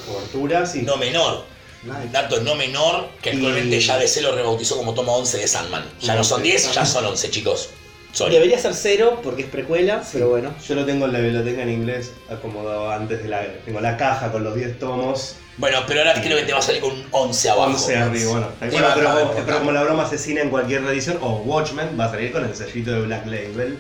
Coberturas 0.07 0.75
y. 0.77 0.83
no 0.83 0.97
menor. 0.97 1.45
Nice. 1.83 2.09
Dato 2.11 2.41
no 2.41 2.55
menor, 2.57 3.09
que 3.23 3.31
Y- 3.31 3.35
actualmente 3.35 3.81
ya 3.81 3.97
DC 3.99 4.21
lo 4.21 4.35
rebautizó 4.35 4.77
como 4.77 4.93
tomo 4.95 5.17
11 5.17 5.39
de 5.39 5.47
Sandman. 5.47 5.85
Ya 6.01 6.15
no 6.17 6.25
son 6.25 6.43
10, 6.43 6.73
ya 6.73 6.85
son 6.85 7.05
11, 7.05 7.31
chicos. 7.31 7.69
Sorry. 8.17 8.33
Debería 8.33 8.59
ser 8.59 8.73
cero 8.73 9.21
porque 9.23 9.43
es 9.43 9.49
precuela, 9.49 10.03
pero 10.11 10.31
bueno. 10.31 10.55
Yo 10.67 10.75
lo 10.75 10.87
tengo 10.87 11.05
en 11.05 11.13
la 11.13 11.19
biblioteca 11.19 11.61
en 11.61 11.69
inglés 11.69 12.15
acomodado 12.31 12.91
antes 12.91 13.23
de 13.23 13.29
la. 13.29 13.43
Tengo 13.67 13.79
la 13.83 13.99
caja 13.99 14.33
con 14.33 14.43
los 14.43 14.55
10 14.55 14.79
tomos, 14.79 15.37
Bueno, 15.59 15.81
pero 15.87 16.01
ahora 16.01 16.15
creo 16.23 16.39
que 16.39 16.45
te 16.45 16.53
va 16.55 16.61
a 16.61 16.63
salir 16.63 16.81
con 16.81 16.93
un 16.93 17.05
11 17.11 17.51
abajo. 17.51 17.71
11 17.73 17.97
arriba. 17.99 18.31
Bueno, 18.31 18.49
bueno, 18.73 19.33
pero, 19.45 19.59
como 19.59 19.71
la 19.73 19.83
broma 19.83 20.05
asesina 20.05 20.41
en 20.41 20.49
cualquier 20.49 20.83
edición, 20.85 21.19
o 21.21 21.43
Watchmen 21.45 21.91
va 22.01 22.07
a 22.07 22.11
salir 22.11 22.33
con 22.33 22.43
el 22.43 22.55
sellito 22.57 22.91
de 22.93 23.03
Black 23.03 23.27
Label 23.27 23.79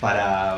para. 0.00 0.56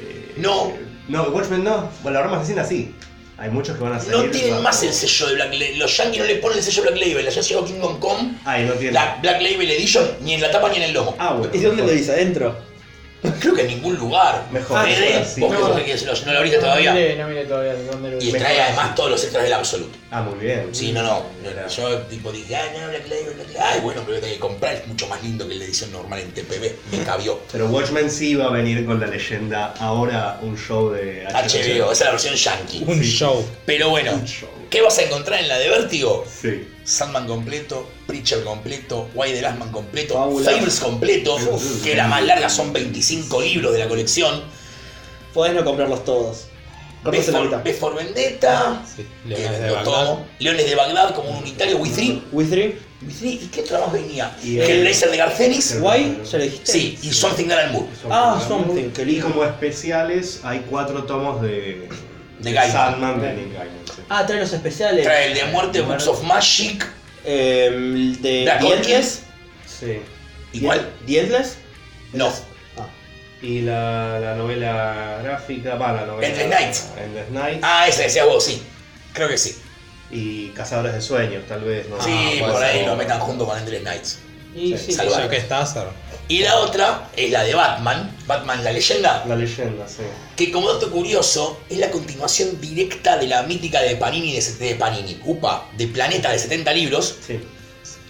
eh, 0.00 0.34
No. 0.36 0.72
No, 1.08 1.22
Watchmen 1.30 1.64
no. 1.64 1.90
Bueno, 2.04 2.20
la 2.20 2.26
broma 2.26 2.36
asesina 2.42 2.64
sí. 2.64 2.94
Hay 3.38 3.50
muchos 3.50 3.76
que 3.76 3.82
van 3.84 3.92
a 3.92 4.00
salir. 4.00 4.16
No 4.16 4.30
tienen 4.32 4.50
bajo- 4.50 4.62
más 4.62 4.82
el 4.82 4.92
sello 4.92 5.28
de 5.28 5.34
Black 5.36 5.52
Label. 5.52 5.78
Los 5.78 5.96
Yankees 5.96 6.18
no 6.18 6.24
le 6.26 6.34
ponen 6.36 6.58
el 6.58 6.64
sello 6.64 6.82
Black 6.82 6.96
Label. 6.96 7.28
Ya 7.30 7.40
llegó 7.40 7.64
Kingdom 7.64 8.00
Come, 8.00 8.34
Ay, 8.44 8.64
no 8.64 8.72
tienen. 8.72 8.94
la 8.94 9.16
Black 9.22 9.40
Label 9.40 9.70
Edition, 9.70 10.04
ni 10.22 10.34
en 10.34 10.40
la 10.40 10.50
tapa 10.50 10.68
ni 10.70 10.76
en 10.78 10.82
el 10.82 10.92
lomo. 10.92 11.14
Ah, 11.18 11.34
bueno. 11.34 11.52
¿Y 11.54 11.58
dónde 11.60 11.82
lo 11.84 11.90
dice? 11.92 12.12
¿Adentro? 12.12 12.56
Creo 13.40 13.54
que 13.54 13.62
en 13.62 13.66
ningún 13.68 13.96
lugar. 13.96 14.46
Mejor, 14.52 14.84
Fede, 14.84 15.00
mejor 15.08 15.22
así. 15.22 15.40
vos 15.40 15.50
que 15.50 15.58
No. 15.58 15.68
lo- 16.12 16.24
no 16.26 16.32
lo 16.32 16.38
abriste 16.38 16.58
todavía. 16.60 16.90
No 16.92 16.96
miré, 17.00 17.16
no 17.16 17.28
miré 17.28 17.44
todavía 17.46 17.74
de 17.74 17.84
dónde 17.86 18.10
lo 18.12 18.22
Y 18.22 18.30
trae 18.32 18.60
además 18.60 18.94
todos 18.94 19.10
los 19.10 19.22
extras 19.24 19.42
del 19.44 19.52
Absolute. 19.54 19.98
Ah, 20.10 20.22
muy 20.22 20.38
bien. 20.38 20.68
Sí, 20.72 20.92
no, 20.92 21.02
no. 21.02 21.22
Yo 21.76 21.98
tipo 22.02 22.30
dije, 22.30 22.54
ah, 22.56 22.64
no, 22.78 22.88
Black 22.88 23.08
Label, 23.08 23.34
Black 23.34 23.48
Label. 23.54 23.62
Ay, 23.62 23.80
bueno, 23.80 24.02
pero 24.06 24.20
tengo 24.20 24.32
que 24.34 24.38
comprar. 24.40 24.74
Es 24.74 24.86
mucho 24.86 25.06
más 25.08 25.22
lindo 25.22 25.48
que 25.48 25.54
la 25.56 25.64
edición 25.64 25.90
normal 25.92 26.20
en 26.20 26.30
TPB. 26.32 26.72
Me 26.92 27.04
cabió. 27.04 27.40
Pero 27.52 27.66
Watchmen 27.66 28.10
sí 28.10 28.34
va 28.36 28.46
a 28.46 28.50
venir 28.50 28.86
con 28.86 29.00
la 29.00 29.06
leyenda. 29.08 29.74
Ahora 29.80 30.38
un 30.42 30.56
show 30.56 30.90
de 30.90 31.24
HBO, 31.26 31.90
esa 31.90 31.92
es 31.92 32.00
la 32.00 32.10
versión 32.12 32.34
yankee. 32.34 32.84
Un 32.86 33.02
show. 33.02 33.44
Pero 33.66 33.90
bueno, 33.90 34.12
Un 34.12 34.24
show. 34.26 34.48
¿qué 34.70 34.80
vas 34.80 34.96
a 34.98 35.02
encontrar 35.02 35.40
en 35.40 35.48
la 35.48 35.58
de 35.58 35.68
Vértigo? 35.68 36.24
Sí. 36.30 36.68
Sandman 36.88 37.26
completo, 37.26 37.86
Preacher 38.06 38.42
completo, 38.44 39.10
Why 39.14 39.32
the 39.32 39.42
Last 39.42 39.58
Man 39.58 39.70
completo. 39.70 40.14
Fables 40.42 40.80
completo, 40.80 41.36
que 41.84 41.94
la 41.94 42.06
más 42.06 42.24
larga 42.24 42.48
son 42.48 42.72
25 42.72 43.42
libros 43.42 43.74
de 43.74 43.80
la 43.80 43.88
colección. 43.88 44.42
Podés 45.34 45.54
no 45.54 45.64
comprarlos 45.64 46.02
todos. 46.06 46.46
B 47.04 47.74
for 47.74 47.94
Vendetta, 47.94 48.82
Sí, 48.84 49.06
que 49.22 49.36
Leones 49.36 49.60
de 49.60 49.68
tomo. 49.84 50.26
Leones 50.38 50.66
de 50.66 50.74
Bagdad 50.74 51.14
como 51.14 51.30
un 51.30 51.36
unitario, 51.36 51.76
We 51.76 51.90
Three. 51.90 52.22
With 52.32 52.48
Three, 52.48 52.78
We 53.06 53.12
Three, 53.12 53.32
¿Y 53.34 53.48
qué 53.52 53.60
otra 53.60 53.80
más 53.80 53.92
venía? 53.92 54.36
Y 54.42 54.58
el 54.58 54.80
Blazer 54.80 55.10
de 55.10 55.16
Garcenis. 55.18 55.64
Sí. 55.64 55.78
Why, 55.78 56.22
ya 56.24 56.38
lo 56.38 56.44
dijiste. 56.44 56.72
Sí, 56.72 56.98
y 57.02 57.12
Something 57.12 57.46
That 57.48 57.58
Alan 57.58 57.72
Moore. 57.72 57.86
Ah, 58.10 58.42
Something, 58.48 58.90
qué 58.90 59.02
Y 59.02 59.20
como 59.20 59.44
especiales 59.44 60.40
hay 60.42 60.64
cuatro 60.70 61.04
tomos 61.04 61.40
de, 61.42 61.88
De. 62.40 62.54
Sandman 62.54 63.20
de 63.20 63.34
Neil 63.34 63.52
Gaiman. 63.52 63.87
Ah, 64.08 64.24
trae 64.26 64.40
los 64.40 64.52
especiales. 64.52 65.04
Trae 65.04 65.28
el 65.28 65.34
de 65.34 65.44
Muerte, 65.44 65.80
Books 65.82 66.06
of 66.06 66.22
Magic. 66.22 66.86
Eh, 67.24 67.66
el 67.66 68.22
de 68.22 68.42
Black 68.42 68.60
The 68.60 68.66
Orchid. 68.66 68.90
Endless. 68.94 69.22
Sí. 69.66 70.00
¿Y 70.52 70.60
cuál? 70.60 70.90
The 71.06 71.20
Endless. 71.20 71.56
No. 72.12 72.32
Ah. 72.78 72.86
Y 73.42 73.60
la, 73.62 74.18
la 74.20 74.34
novela 74.34 75.20
gráfica, 75.22 75.74
va, 75.74 75.92
la 75.92 76.06
novela. 76.06 76.26
Endless 76.26 76.48
Night. 76.48 76.76
Endless 77.04 77.30
Night. 77.30 77.60
Ah, 77.62 77.86
esa 77.86 78.02
decías 78.02 78.26
vos, 78.26 78.44
sí. 78.44 78.62
Creo 79.12 79.28
que 79.28 79.36
sí. 79.36 79.56
Y 80.10 80.48
Cazadores 80.50 80.94
de 80.94 81.00
Sueños, 81.02 81.44
tal 81.46 81.60
vez. 81.60 81.88
¿no? 81.88 82.00
sí, 82.02 82.36
puede 82.38 82.52
por 82.52 82.62
ahí 82.62 82.86
lo 82.86 82.96
metan 82.96 83.20
junto 83.20 83.46
con 83.46 83.58
Endless 83.58 83.82
Nights. 83.82 84.18
Y 84.54 84.76
Sí, 84.76 84.86
sí, 84.86 84.92
salva. 84.92 85.18
Ya 85.18 85.28
que 85.30 85.36
está, 85.36 85.64
Sar. 85.66 85.90
Y 86.28 86.40
la 86.40 86.56
otra 86.58 87.08
es 87.16 87.30
la 87.30 87.42
de 87.42 87.54
Batman, 87.54 88.14
Batman 88.26 88.62
la 88.62 88.72
leyenda, 88.72 89.24
La 89.26 89.34
leyenda, 89.36 89.88
sí. 89.88 90.02
que 90.36 90.50
como 90.52 90.70
dato 90.72 90.90
curioso 90.90 91.60
es 91.70 91.78
la 91.78 91.90
continuación 91.90 92.60
directa 92.60 93.16
de 93.16 93.26
la 93.28 93.42
mítica 93.44 93.80
de 93.80 93.96
Panini 93.96 94.34
de, 94.38 94.42
de 94.42 94.74
Panini, 94.74 95.18
upa, 95.24 95.66
de 95.76 95.86
Planeta 95.88 96.30
de 96.30 96.38
70 96.38 96.72
libros. 96.74 97.14
Sí. 97.26 97.40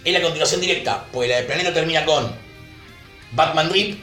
Es 0.03 0.13
la 0.13 0.21
continuación 0.21 0.59
directa, 0.61 1.05
porque 1.13 1.29
la 1.29 1.35
de 1.37 1.43
Planeta 1.43 1.73
termina 1.73 2.03
con 2.05 2.33
Batman 3.31 3.69
Rip 3.69 4.01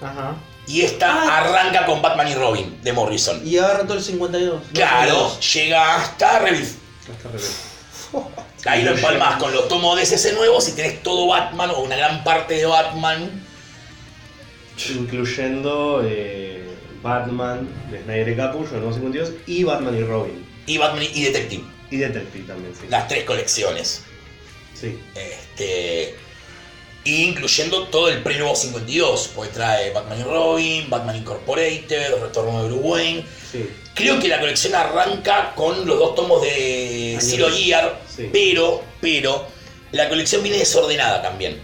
Ajá. 0.00 0.34
y 0.66 0.80
esta 0.82 1.12
Ah. 1.12 1.38
arranca 1.38 1.86
con 1.86 2.02
Batman 2.02 2.28
y 2.28 2.34
Robin 2.34 2.80
de 2.82 2.92
Morrison. 2.92 3.46
Y 3.46 3.58
agarra 3.58 3.84
todo 3.84 3.94
el 3.98 4.02
52. 4.02 4.60
Claro, 4.72 5.38
llega 5.40 5.96
hasta 5.96 6.38
Rebirth. 6.40 6.74
Hasta. 7.10 7.28
Ahí 8.66 8.82
lo 8.82 8.92
empalmas 8.92 9.36
con 9.36 9.52
los 9.52 9.68
tomos 9.68 9.96
de 9.98 10.04
CC 10.04 10.32
nuevos 10.32 10.68
y 10.68 10.72
tenés 10.72 11.02
todo 11.02 11.26
Batman 11.28 11.70
o 11.70 11.80
una 11.80 11.96
gran 11.96 12.24
parte 12.24 12.54
de 12.54 12.66
Batman. 12.66 13.42
Incluyendo 14.90 16.02
eh, 16.04 16.64
Batman 17.02 17.68
de 17.90 18.02
Snyder 18.02 18.28
y 18.28 18.36
Capullo, 18.36 18.70
el 18.72 18.80
nuevo 18.80 18.92
52, 18.92 19.32
y 19.46 19.64
Batman 19.64 19.96
y 19.96 20.02
Robin. 20.02 20.46
Y 20.66 20.78
Batman 20.78 21.04
y 21.14 21.24
Detective. 21.24 21.64
Y 21.90 21.96
Detective 21.98 22.44
también, 22.46 22.74
sí. 22.74 22.86
Las 22.88 23.08
tres 23.08 23.24
colecciones. 23.24 24.02
Sí. 24.74 24.98
Este, 25.14 26.16
y 27.04 27.22
incluyendo 27.22 27.86
todo 27.86 28.08
el 28.08 28.22
pre-nuevo 28.22 28.56
52, 28.56 29.30
porque 29.34 29.52
trae 29.52 29.92
Batman 29.92 30.20
y 30.20 30.24
Robin, 30.24 30.90
Batman 30.90 31.16
Incorporated, 31.16 32.20
Retorno 32.20 32.62
de 32.62 32.68
Bruce 32.68 32.82
Wayne. 32.82 33.24
Sí. 33.52 33.70
Creo 33.96 34.20
que 34.20 34.28
la 34.28 34.38
colección 34.38 34.74
arranca 34.74 35.52
con 35.56 35.86
los 35.86 35.98
dos 35.98 36.14
tomos 36.14 36.42
de. 36.42 37.16
Zero 37.20 37.48
Year, 37.48 37.98
Sí. 38.14 38.28
pero, 38.32 38.82
pero, 39.00 39.46
la 39.92 40.08
colección 40.08 40.42
viene 40.42 40.58
desordenada 40.58 41.22
también. 41.22 41.60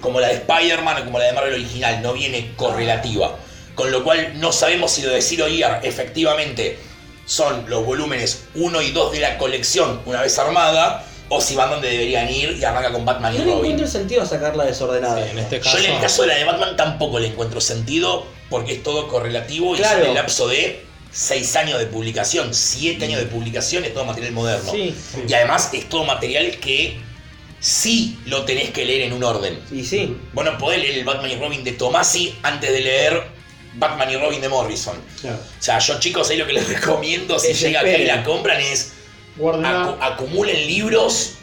Como 0.00 0.20
la 0.20 0.28
de 0.28 0.34
Spider-Man 0.34 1.02
o 1.02 1.04
como 1.04 1.18
la 1.18 1.24
de 1.26 1.32
Marvel 1.32 1.54
original, 1.54 2.00
no 2.00 2.12
viene 2.12 2.52
correlativa. 2.56 3.36
Con 3.74 3.90
lo 3.90 4.04
cual 4.04 4.38
no 4.38 4.52
sabemos 4.52 4.92
si 4.92 5.02
lo 5.02 5.10
de 5.10 5.20
Zero 5.22 5.48
Year 5.48 5.80
efectivamente 5.82 6.78
son 7.26 7.64
los 7.68 7.84
volúmenes 7.84 8.44
1 8.54 8.82
y 8.82 8.90
2 8.92 9.12
de 9.12 9.20
la 9.20 9.38
colección 9.38 10.00
una 10.06 10.20
vez 10.22 10.38
armada, 10.38 11.04
o 11.30 11.40
si 11.40 11.54
van 11.56 11.70
donde 11.70 11.88
deberían 11.88 12.28
ir 12.30 12.58
y 12.60 12.64
arranca 12.64 12.92
con 12.92 13.04
Batman 13.04 13.34
y 13.34 13.38
No 13.38 13.44
le 13.44 13.50
Robin. 13.52 13.64
encuentro 13.72 13.86
sentido 13.88 14.26
sacarla 14.26 14.64
desordenada. 14.64 15.24
Sí, 15.24 15.30
en 15.30 15.38
este 15.38 15.60
caso. 15.60 15.78
Yo 15.78 15.84
en 15.84 15.92
el 15.94 16.00
caso 16.00 16.22
de 16.22 16.28
la 16.28 16.34
de 16.34 16.44
Batman 16.44 16.76
tampoco 16.76 17.18
le 17.18 17.28
encuentro 17.28 17.60
sentido 17.60 18.26
porque 18.50 18.74
es 18.74 18.82
todo 18.82 19.08
correlativo 19.08 19.74
y 19.74 19.78
Claro. 19.78 20.00
son 20.00 20.08
el 20.08 20.14
lapso 20.14 20.46
de 20.48 20.84
6 21.12 21.56
años 21.56 21.78
de 21.78 21.86
publicación, 21.86 22.54
7 22.54 23.04
años 23.04 23.20
de 23.20 23.26
publicación, 23.26 23.84
es 23.84 23.92
todo 23.92 24.04
material 24.04 24.32
moderno. 24.32 24.72
Sí, 24.72 24.94
Y 25.28 25.32
además 25.34 25.68
es 25.72 25.88
todo 25.88 26.04
material 26.04 26.56
que 26.58 26.98
sí 27.60 28.18
lo 28.26 28.44
tenés 28.44 28.70
que 28.70 28.84
leer 28.84 29.02
en 29.02 29.12
un 29.12 29.22
orden. 29.24 29.58
y 29.70 29.84
sí. 29.84 30.16
Vos 30.32 30.44
no 30.44 30.56
podés 30.58 30.80
leer 30.80 30.98
el 30.98 31.04
Batman 31.04 31.30
y 31.30 31.36
Robin 31.36 31.62
de 31.64 31.72
Tomasi 31.72 32.34
antes 32.42 32.72
de 32.72 32.80
leer 32.80 33.22
Batman 33.74 34.10
y 34.10 34.16
Robin 34.16 34.40
de 34.40 34.48
Morrison. 34.48 34.96
Claro. 35.20 35.36
O 35.38 35.62
sea, 35.62 35.78
yo 35.78 35.98
chicos 36.00 36.28
ahí 36.30 36.36
lo 36.38 36.46
que 36.46 36.54
les 36.54 36.68
recomiendo 36.80 37.38
si 37.38 37.48
Es 37.48 37.60
llega 37.60 37.80
acá 37.80 37.96
y 37.96 38.04
la 38.04 38.24
compran 38.24 38.60
es 38.60 38.92
acu- 39.38 39.96
acumulen 40.00 40.66
libros 40.66 41.34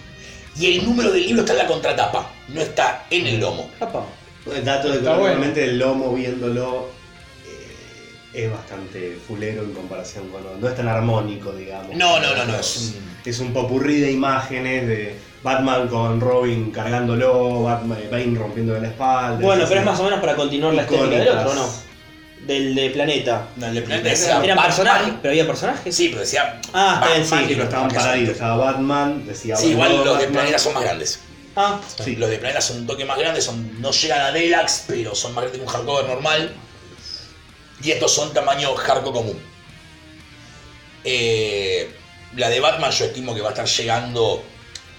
y 0.60 0.66
el 0.78 0.86
número 0.86 1.12
del 1.12 1.26
libro 1.26 1.42
está 1.42 1.54
en 1.54 1.60
la 1.60 1.68
contratapa, 1.68 2.32
no 2.50 2.60
está 2.62 3.06
en 3.10 3.26
el 3.28 3.40
lomo. 3.40 3.70
Apa. 3.80 4.06
El 4.54 4.66
dato 4.66 4.90
de 4.90 5.00
que 5.00 5.08
bueno. 5.08 5.44
el 5.56 5.78
lomo 5.78 6.14
viéndolo 6.14 6.90
es 8.34 8.52
bastante 8.52 9.18
fulero 9.28 9.64
en 9.64 9.74
comparación 9.74 10.30
con. 10.30 10.44
No 10.62 10.68
es 10.68 10.76
tan 10.76 10.88
armónico, 10.88 11.52
digamos. 11.52 11.96
No, 11.96 12.20
no, 12.20 12.36
no, 12.36 12.46
no, 12.46 12.56
es 12.56 12.78
un... 12.96 13.10
Es 13.26 13.40
un 13.40 13.54
popurrí 13.54 14.00
de 14.00 14.12
imágenes 14.12 14.88
de 14.88 15.16
Batman 15.44 15.88
con 15.88 16.20
Robin 16.22 16.72
cargándolo, 16.72 17.64
Batman, 17.64 18.00
Bane 18.10 18.38
rompiendo 18.38 18.80
la 18.80 18.88
espalda. 18.88 19.40
Bueno, 19.40 19.66
pero 19.68 19.82
es 19.82 19.86
más 19.86 20.00
o 20.00 20.04
menos 20.04 20.20
para 20.20 20.36
continuar 20.36 20.74
la 20.74 20.84
estética 20.84 21.10
del 21.10 21.28
otro, 21.28 21.54
¿no? 21.54 21.70
Del 22.48 22.74
de 22.74 22.90
Planeta. 22.92 23.48
No, 23.58 23.68
el 23.68 23.76
de 23.76 23.82
Planeta 23.82 24.10
decía 24.10 24.42
Eran 24.44 24.58
personajes, 24.64 25.14
pero 25.22 25.32
había 25.32 25.46
personajes. 25.46 25.96
Sí, 25.96 26.08
pero 26.10 26.22
decía. 26.22 26.62
Ah, 26.74 27.02
está 27.02 27.14
bien, 27.14 27.26
sí, 27.50 27.54
pero 27.54 27.64
estaban 27.66 27.90
paraditos. 27.90 28.34
Estaba 28.34 28.66
Batman, 28.66 29.26
decía 29.28 29.56
Sí, 29.56 29.72
igual 29.72 29.90
Batman, 29.90 30.06
los 30.08 30.20
de. 30.20 30.28
Planeta 30.28 30.60
son 30.60 30.74
más 30.74 30.84
grandes. 30.84 31.20
Ah, 31.56 31.80
Sí. 32.04 32.16
Los 32.16 32.30
de 32.30 32.38
Planeta 32.38 32.62
son 32.62 32.78
un 32.78 32.88
toque 32.88 33.04
más 33.06 33.18
grandes, 33.20 33.44
son, 33.44 33.82
no 33.82 33.92
llegan 33.92 34.22
a 34.22 34.32
Deluxe, 34.32 34.86
pero 34.88 35.14
son 35.14 35.34
más 35.36 35.44
grandes 35.44 35.60
que 35.60 35.66
un 35.68 35.72
hardcover 35.72 36.06
normal. 36.08 36.54
Y 37.82 37.92
estos 37.92 38.14
son 38.14 38.34
tamaño 38.34 38.74
hardcore 38.76 39.14
común. 39.14 39.40
Eh, 41.04 41.90
la 42.36 42.50
de 42.50 42.60
Batman 42.60 42.92
yo 42.92 43.06
estimo 43.06 43.34
que 43.34 43.42
va 43.42 43.50
a 43.50 43.52
estar 43.52 43.66
llegando 43.68 44.44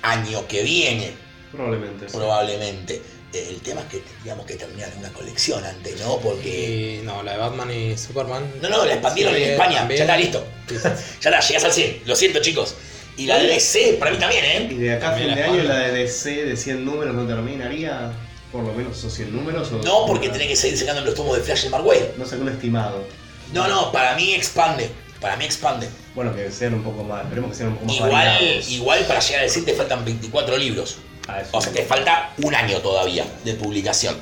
año 0.03 0.47
que 0.49 0.63
viene, 0.63 1.13
Probablemente. 1.53 2.07
probablemente. 2.07 3.03
Eh, 3.33 3.47
el 3.51 3.61
tema 3.61 3.83
es 3.83 3.87
que 3.87 3.99
tendríamos 3.99 4.45
que 4.47 4.55
terminar 4.57 4.91
una 4.99 5.09
colección 5.11 5.65
antes, 5.65 6.01
¿no? 6.01 6.17
Porque... 6.19 6.99
Y 7.03 7.07
no, 7.07 7.23
la 7.23 7.33
de 7.33 7.39
Batman 7.39 7.71
y 7.71 7.97
Superman. 7.97 8.51
No, 8.61 8.69
no, 8.71 8.85
la 8.85 8.95
expandieron 8.95 9.35
Sí, 9.37 9.43
en 9.45 9.51
España, 9.51 9.79
también. 9.81 9.99
ya 9.99 10.05
está 10.05 10.17
listo. 10.17 10.47
Sí. 10.69 10.75
Ya 11.21 11.31
está, 11.31 11.41
llegás 11.41 11.65
al 11.65 11.73
100. 11.73 12.03
Lo 12.07 12.17
siento, 12.17 12.41
chicos. 12.41 12.75
Y 13.17 13.27
la 13.27 13.39
de 13.39 13.47
DC, 13.49 13.97
para 14.01 14.11
mí 14.11 14.17
también, 14.19 14.45
Y 14.71 14.75
¿eh? 14.75 14.79
de 14.79 14.93
acá 14.95 15.11
a 15.15 15.17
fin 15.19 15.35
de 15.35 15.43
año 15.45 15.63
la 15.65 15.79
de 15.79 15.93
DC 15.93 16.45
de 16.47 16.57
100 16.57 16.85
números 16.85 17.15
no 17.15 17.27
terminaría 17.27 18.11
por 18.53 18.63
lo 18.65 18.73
menos 18.73 18.99
esos 18.99 19.13
100 19.15 19.35
números. 19.35 19.71
O 19.73 19.79
No, 19.83 20.07
porque 20.07 20.29
tenés 20.29 20.49
que 20.49 20.57
seguir 20.57 20.79
sacando 20.79 21.03
los 21.03 21.15
tomos 21.15 21.37
de 21.37 21.43
Flash 21.43 21.65
de 21.65 21.71
Mark 21.71 21.87
Waid. 21.87 22.03
No 22.17 22.25
sé, 22.27 22.37
un 22.37 22.49
estimado. 22.49 23.05
No, 23.53 23.67
no, 23.69 23.93
para 23.93 24.15
mí 24.17 24.33
expande. 24.35 24.91
Para 25.21 25.37
mí 25.37 25.45
expande. 25.45 25.89
Bueno, 26.15 26.35
que 26.35 26.51
sean 26.51 26.75
un 26.75 26.83
poco 26.83 27.05
más, 27.05 27.23
esperemos 27.25 27.51
que 27.51 27.57
sean 27.57 27.69
un 27.71 27.75
poco 27.75 27.87
más 27.87 27.97
Igual, 27.97 28.11
variados. 28.13 28.71
igual 28.71 29.05
para 29.07 29.21
llegar 29.21 29.43
al 29.45 29.51
100 29.51 29.65
te 29.67 29.75
faltan 29.75 30.05
24 30.05 30.57
libros. 30.57 30.99
Ah, 31.29 31.43
O 31.53 31.61
sea, 31.61 31.73
te 31.73 31.85
falta 31.85 32.33
un 32.43 32.55
año 32.55 32.79
todavía 32.79 33.25
de 33.45 33.55
publicación. 33.55 34.17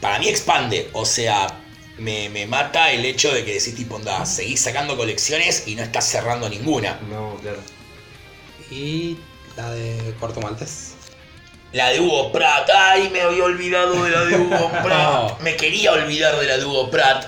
Para 0.00 0.18
mí 0.18 0.28
expande, 0.28 0.90
o 0.92 1.04
sea, 1.06 1.46
me, 1.98 2.28
me 2.30 2.46
mata 2.46 2.90
el 2.90 3.04
hecho 3.04 3.32
de 3.32 3.44
que 3.44 3.52
decís 3.54 3.74
tipo, 3.76 3.94
onda, 3.96 4.26
seguís 4.26 4.60
sacando 4.60 4.96
colecciones 4.96 5.64
y 5.68 5.76
no 5.76 5.82
estás 5.82 6.06
cerrando 6.08 6.48
ninguna. 6.48 6.98
No, 7.08 7.36
claro. 7.40 7.58
Y 8.70 9.16
la 9.56 9.70
de 9.70 10.14
Corto 10.18 10.40
Maltés. 10.40 10.89
La 11.72 11.90
de 11.90 12.00
Hugo 12.00 12.32
Pratt, 12.32 12.68
ay, 12.74 13.10
me 13.12 13.20
había 13.22 13.44
olvidado 13.44 14.02
de 14.04 14.10
la 14.10 14.24
de 14.24 14.36
Hugo 14.36 14.70
Pratt. 14.82 15.40
Me 15.40 15.56
quería 15.56 15.92
olvidar 15.92 16.36
de 16.38 16.46
la 16.46 16.56
de 16.56 16.64
Hugo 16.64 16.90
Pratt. 16.90 17.26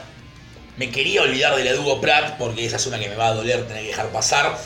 Me 0.76 0.90
quería 0.90 1.22
olvidar 1.22 1.55
de 1.55 1.64
la 1.64 1.72
de 1.72 1.78
Hugo 1.78 2.01
Pratt 2.01 2.36
porque 2.38 2.64
esa 2.66 2.76
es 2.76 2.86
una 2.86 2.99
que 2.99 3.09
me 3.09 3.14
va 3.14 3.28
a 3.28 3.34
doler 3.34 3.66
tener 3.68 3.82
que 3.82 3.88
dejar 3.90 4.09
pasar. 4.09 4.59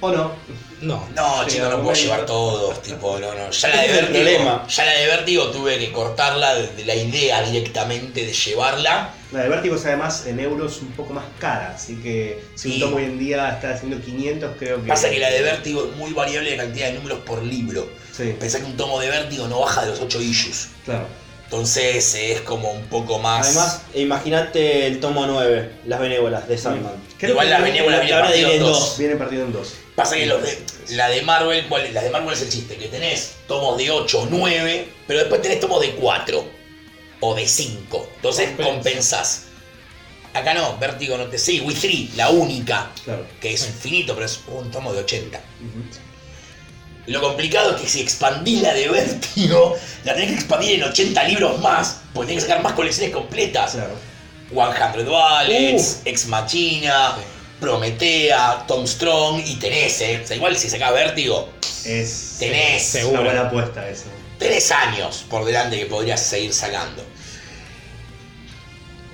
¿O 0.00 0.10
no? 0.10 0.32
No. 0.80 1.06
No, 1.14 1.44
Sí, 1.44 1.56
chico, 1.56 1.66
no 1.68 1.82
puedo 1.82 1.94
llevar 1.94 2.24
todos, 2.26 2.82
tipo, 2.82 3.18
no, 3.18 3.34
no. 3.34 3.50
Ya 3.50 3.68
la 3.68 3.82
de 3.82 3.88
Vértigo, 3.88 4.12
problema. 4.14 4.66
ya 4.68 4.84
la 4.84 4.92
de 4.92 5.06
Vértigo 5.06 5.50
tuve 5.50 5.78
que 5.78 5.92
cortarla 5.92 6.54
de 6.54 6.84
la 6.84 6.94
idea 6.94 7.42
directamente 7.42 8.24
de 8.24 8.32
llevarla. 8.32 9.10
La 9.30 9.42
de 9.42 9.48
Vértigo 9.50 9.76
es 9.76 9.84
además 9.84 10.26
en 10.26 10.40
euros 10.40 10.80
un 10.80 10.92
poco 10.92 11.12
más 11.12 11.24
cara, 11.38 11.72
así 11.74 11.96
que 11.96 12.42
si 12.54 12.72
un 12.72 12.80
tomo 12.80 12.96
hoy 12.96 13.04
en 13.04 13.18
día 13.18 13.50
está 13.50 13.74
haciendo 13.74 14.00
500, 14.00 14.52
creo 14.58 14.82
que. 14.82 14.88
Pasa 14.88 15.10
que 15.10 15.18
la 15.18 15.30
de 15.30 15.42
Vértigo 15.42 15.86
es 15.90 15.96
muy 15.96 16.12
variable 16.12 16.50
de 16.50 16.56
cantidad 16.56 16.86
de 16.86 16.94
números 16.94 17.18
por 17.26 17.42
libro. 17.42 17.88
Sí, 18.16 18.34
Pensá 18.40 18.58
que 18.58 18.64
un 18.64 18.76
tomo 18.76 18.98
de 19.00 19.10
Vértigo 19.10 19.46
no 19.46 19.60
baja 19.60 19.82
de 19.84 19.90
los 19.90 20.00
8 20.00 20.20
issues. 20.22 20.68
claro. 20.84 21.06
Entonces 21.44 22.14
es 22.14 22.42
como 22.42 22.70
un 22.72 22.84
poco 22.88 23.18
más. 23.20 23.46
Además, 23.46 23.82
imagínate 23.94 24.86
el 24.86 25.00
tomo 25.00 25.26
9, 25.26 25.70
Las 25.86 25.98
Benévolas 25.98 26.46
de 26.46 26.58
Sandman. 26.58 26.92
Creo 27.16 27.30
Igual 27.30 27.46
que 27.46 27.50
las 27.50 27.62
benévolas 27.62 27.98
la 28.00 28.04
vienen 28.04 28.22
partidas 28.22 28.50
en 28.52 28.60
dos. 28.60 28.78
dos. 28.78 28.98
Viene 28.98 29.16
partido 29.16 29.44
en 29.46 29.52
dos. 29.52 29.74
Pasa 29.94 30.16
que 30.16 30.26
los 30.26 30.42
de, 30.42 30.58
la 30.90 31.08
de 31.08 31.22
Marvel, 31.22 31.66
¿cuál 31.66 31.86
es? 31.86 31.94
La 31.94 32.02
de 32.02 32.10
Marvel 32.10 32.34
es 32.34 32.42
el 32.42 32.50
chiste, 32.50 32.76
que 32.76 32.88
tenés 32.88 33.36
tomos 33.46 33.78
de 33.78 33.90
8 33.90 34.20
o 34.20 34.26
9, 34.30 34.88
pero 35.06 35.20
después 35.20 35.40
tenés 35.40 35.58
tomos 35.58 35.80
de 35.80 35.92
4 35.92 36.57
o 37.20 37.34
de 37.34 37.46
5. 37.46 38.08
Entonces 38.16 38.48
Compensa. 38.50 38.72
compensás. 38.72 39.42
Acá 40.34 40.54
no, 40.54 40.76
Vértigo 40.78 41.16
no 41.16 41.26
te. 41.26 41.38
Sí, 41.38 41.60
With 41.60 41.78
3, 41.80 42.14
la 42.16 42.30
única, 42.30 42.90
Claro. 43.04 43.26
que 43.40 43.54
es 43.54 43.66
infinito, 43.66 44.14
pero 44.14 44.26
es 44.26 44.40
un 44.46 44.70
tomo 44.70 44.92
de 44.92 45.00
80. 45.00 45.38
Ujú. 45.38 45.84
Lo 47.06 47.22
complicado 47.22 47.74
es 47.74 47.80
que 47.82 47.88
si 47.88 48.00
expandís 48.02 48.60
la 48.60 48.74
de 48.74 48.88
Vértigo, 48.88 49.74
la 50.04 50.14
tenés 50.14 50.28
que 50.30 50.34
expandir 50.34 50.74
en 50.74 50.82
80 50.84 51.24
libros 51.24 51.58
más, 51.60 52.00
porque 52.12 52.28
tenés 52.28 52.44
que 52.44 52.50
sacar 52.50 52.62
más 52.62 52.74
colecciones 52.74 53.12
completas. 53.14 53.72
Claro. 53.72 53.94
100 54.50 55.08
Wallets, 55.08 56.00
Ex 56.04 56.26
Machina, 56.26 57.16
Prometea, 57.60 58.64
Tom 58.68 58.86
Strong 58.86 59.42
y 59.46 59.56
tenés, 59.56 60.00
eh. 60.02 60.20
O 60.22 60.26
sea, 60.26 60.36
igual 60.36 60.56
si 60.56 60.68
sacás 60.70 60.92
Vértigo, 60.92 61.50
Es 61.84 62.36
Tenés. 62.38 62.82
es 62.82 62.88
Seguro. 62.88 63.22
una 63.22 63.30
buena 63.30 63.46
apuesta 63.48 63.88
eso. 63.88 64.04
Tenés 64.38 64.70
años 64.70 65.24
por 65.28 65.44
delante 65.44 65.78
que 65.78 65.86
podrías 65.86 66.22
seguir 66.22 66.52
sacando. 66.52 67.04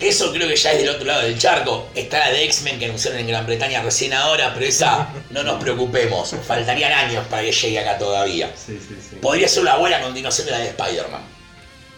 Eso 0.00 0.32
creo 0.32 0.48
que 0.48 0.56
ya 0.56 0.72
es 0.72 0.78
del 0.78 0.88
otro 0.88 1.04
lado 1.06 1.22
del 1.22 1.38
charco. 1.38 1.88
Está 1.94 2.18
la 2.18 2.30
de 2.30 2.44
X-Men 2.44 2.78
que 2.78 2.86
anunciaron 2.86 3.20
en 3.20 3.28
Gran 3.28 3.46
Bretaña 3.46 3.82
recién 3.82 4.12
ahora, 4.12 4.52
pero 4.52 4.66
esa 4.66 5.08
no 5.30 5.42
nos 5.42 5.62
preocupemos. 5.62 6.34
Faltarían 6.46 6.92
años 6.92 7.24
para 7.28 7.42
que 7.42 7.52
llegue 7.52 7.78
acá 7.78 7.96
todavía. 7.96 8.52
Sí, 8.54 8.78
sí, 8.86 8.96
sí. 9.00 9.16
Podría 9.16 9.48
ser 9.48 9.62
una 9.62 9.76
buena 9.76 10.00
continuación 10.00 10.46
de 10.46 10.52
la 10.52 10.58
de 10.58 10.68
Spider-Man. 10.68 11.22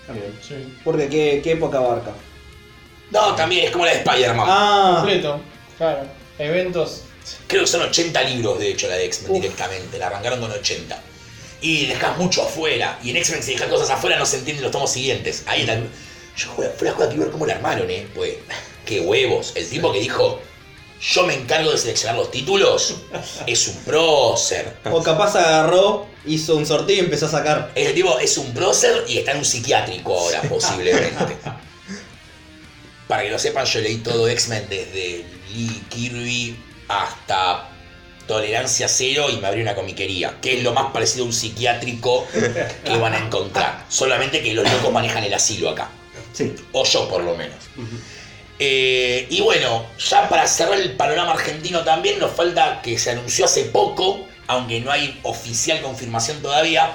También. 0.06 0.38
Sí. 0.46 0.78
Porque 0.84 1.08
¿qué, 1.08 1.40
qué 1.42 1.52
época 1.52 1.78
abarca? 1.78 2.12
No, 3.10 3.34
también 3.34 3.64
es 3.64 3.70
como 3.70 3.86
la 3.86 3.92
de 3.92 3.98
Spider-Man. 3.98 4.46
Ah, 4.48 4.94
Completo, 4.98 5.40
claro. 5.78 6.06
Eventos. 6.38 7.02
Creo 7.48 7.62
que 7.62 7.66
son 7.66 7.82
80 7.82 8.22
libros, 8.24 8.58
de 8.58 8.70
hecho, 8.70 8.88
la 8.88 8.96
de 8.96 9.06
X-Men 9.06 9.40
directamente. 9.40 9.98
La 9.98 10.08
arrancaron 10.08 10.40
con 10.40 10.52
80. 10.52 11.00
Y 11.60 11.86
dejas 11.86 12.18
mucho 12.18 12.42
afuera. 12.42 12.98
Y 13.02 13.10
en 13.10 13.16
X-Men, 13.16 13.42
si 13.42 13.54
dejas 13.54 13.68
cosas 13.68 13.90
afuera, 13.90 14.18
no 14.18 14.26
se 14.26 14.38
entienden 14.38 14.62
los 14.64 14.72
tomos 14.72 14.92
siguientes. 14.92 15.44
Ahí 15.46 15.62
está. 15.62 15.76
Yo 15.76 16.52
fui 16.54 16.66
a 16.66 16.70
fui 16.70 16.88
a 16.88 16.92
jugar 16.92 17.10
a 17.10 17.14
ver 17.14 17.30
cómo 17.30 17.46
la 17.46 17.54
armaron, 17.54 17.90
¿eh? 17.90 18.06
Pues, 18.14 18.34
qué 18.84 19.00
huevos. 19.00 19.52
El 19.54 19.68
tipo 19.68 19.90
que 19.92 20.00
dijo, 20.00 20.40
yo 21.00 21.26
me 21.26 21.34
encargo 21.34 21.70
de 21.70 21.78
seleccionar 21.78 22.16
los 22.16 22.30
títulos, 22.30 22.96
es 23.46 23.68
un 23.68 23.76
prócer. 23.84 24.76
o 24.90 25.02
capaz 25.02 25.34
agarró, 25.36 26.06
hizo 26.26 26.56
un 26.56 26.66
sorteo 26.66 26.96
y 26.96 27.00
empezó 27.00 27.26
a 27.26 27.30
sacar. 27.30 27.72
Ese 27.74 27.92
tipo 27.92 28.18
es 28.18 28.36
un 28.38 28.52
prócer 28.52 29.04
y 29.08 29.18
está 29.18 29.32
en 29.32 29.38
un 29.38 29.44
psiquiátrico 29.44 30.18
ahora, 30.18 30.42
posiblemente. 30.42 31.36
Para 33.08 33.22
que 33.22 33.30
lo 33.30 33.38
sepan, 33.38 33.64
yo 33.66 33.80
leí 33.80 33.98
todo 33.98 34.28
X-Men 34.28 34.66
desde 34.68 35.24
Lee 35.54 35.82
Kirby 35.88 36.56
hasta 36.88 37.68
Tolerancia 38.26 38.88
Cero 38.88 39.26
y 39.30 39.36
me 39.38 39.46
abrí 39.46 39.62
una 39.62 39.74
comiquería, 39.74 40.36
que 40.40 40.58
es 40.58 40.62
lo 40.62 40.72
más 40.72 40.92
parecido 40.92 41.24
a 41.24 41.26
un 41.28 41.32
psiquiátrico 41.32 42.26
que 42.84 42.96
van 42.98 43.14
a 43.14 43.18
encontrar. 43.18 43.84
Solamente 43.88 44.42
que 44.42 44.52
los 44.54 44.70
locos 44.70 44.92
manejan 44.92 45.24
el 45.24 45.32
asilo 45.32 45.70
acá. 45.70 45.88
Sí. 46.32 46.54
O 46.72 46.84
yo, 46.84 47.08
por 47.08 47.22
lo 47.22 47.36
menos. 47.36 47.56
Eh, 48.58 49.26
y 49.30 49.40
bueno, 49.42 49.86
ya 49.98 50.28
para 50.28 50.46
cerrar 50.46 50.78
el 50.80 50.92
panorama 50.92 51.32
argentino 51.32 51.84
también 51.84 52.18
nos 52.18 52.32
falta 52.32 52.80
que 52.82 52.98
se 52.98 53.10
anunció 53.10 53.44
hace 53.44 53.64
poco, 53.64 54.26
aunque 54.46 54.80
no 54.80 54.90
hay 54.90 55.18
oficial 55.22 55.80
confirmación 55.80 56.40
todavía. 56.40 56.92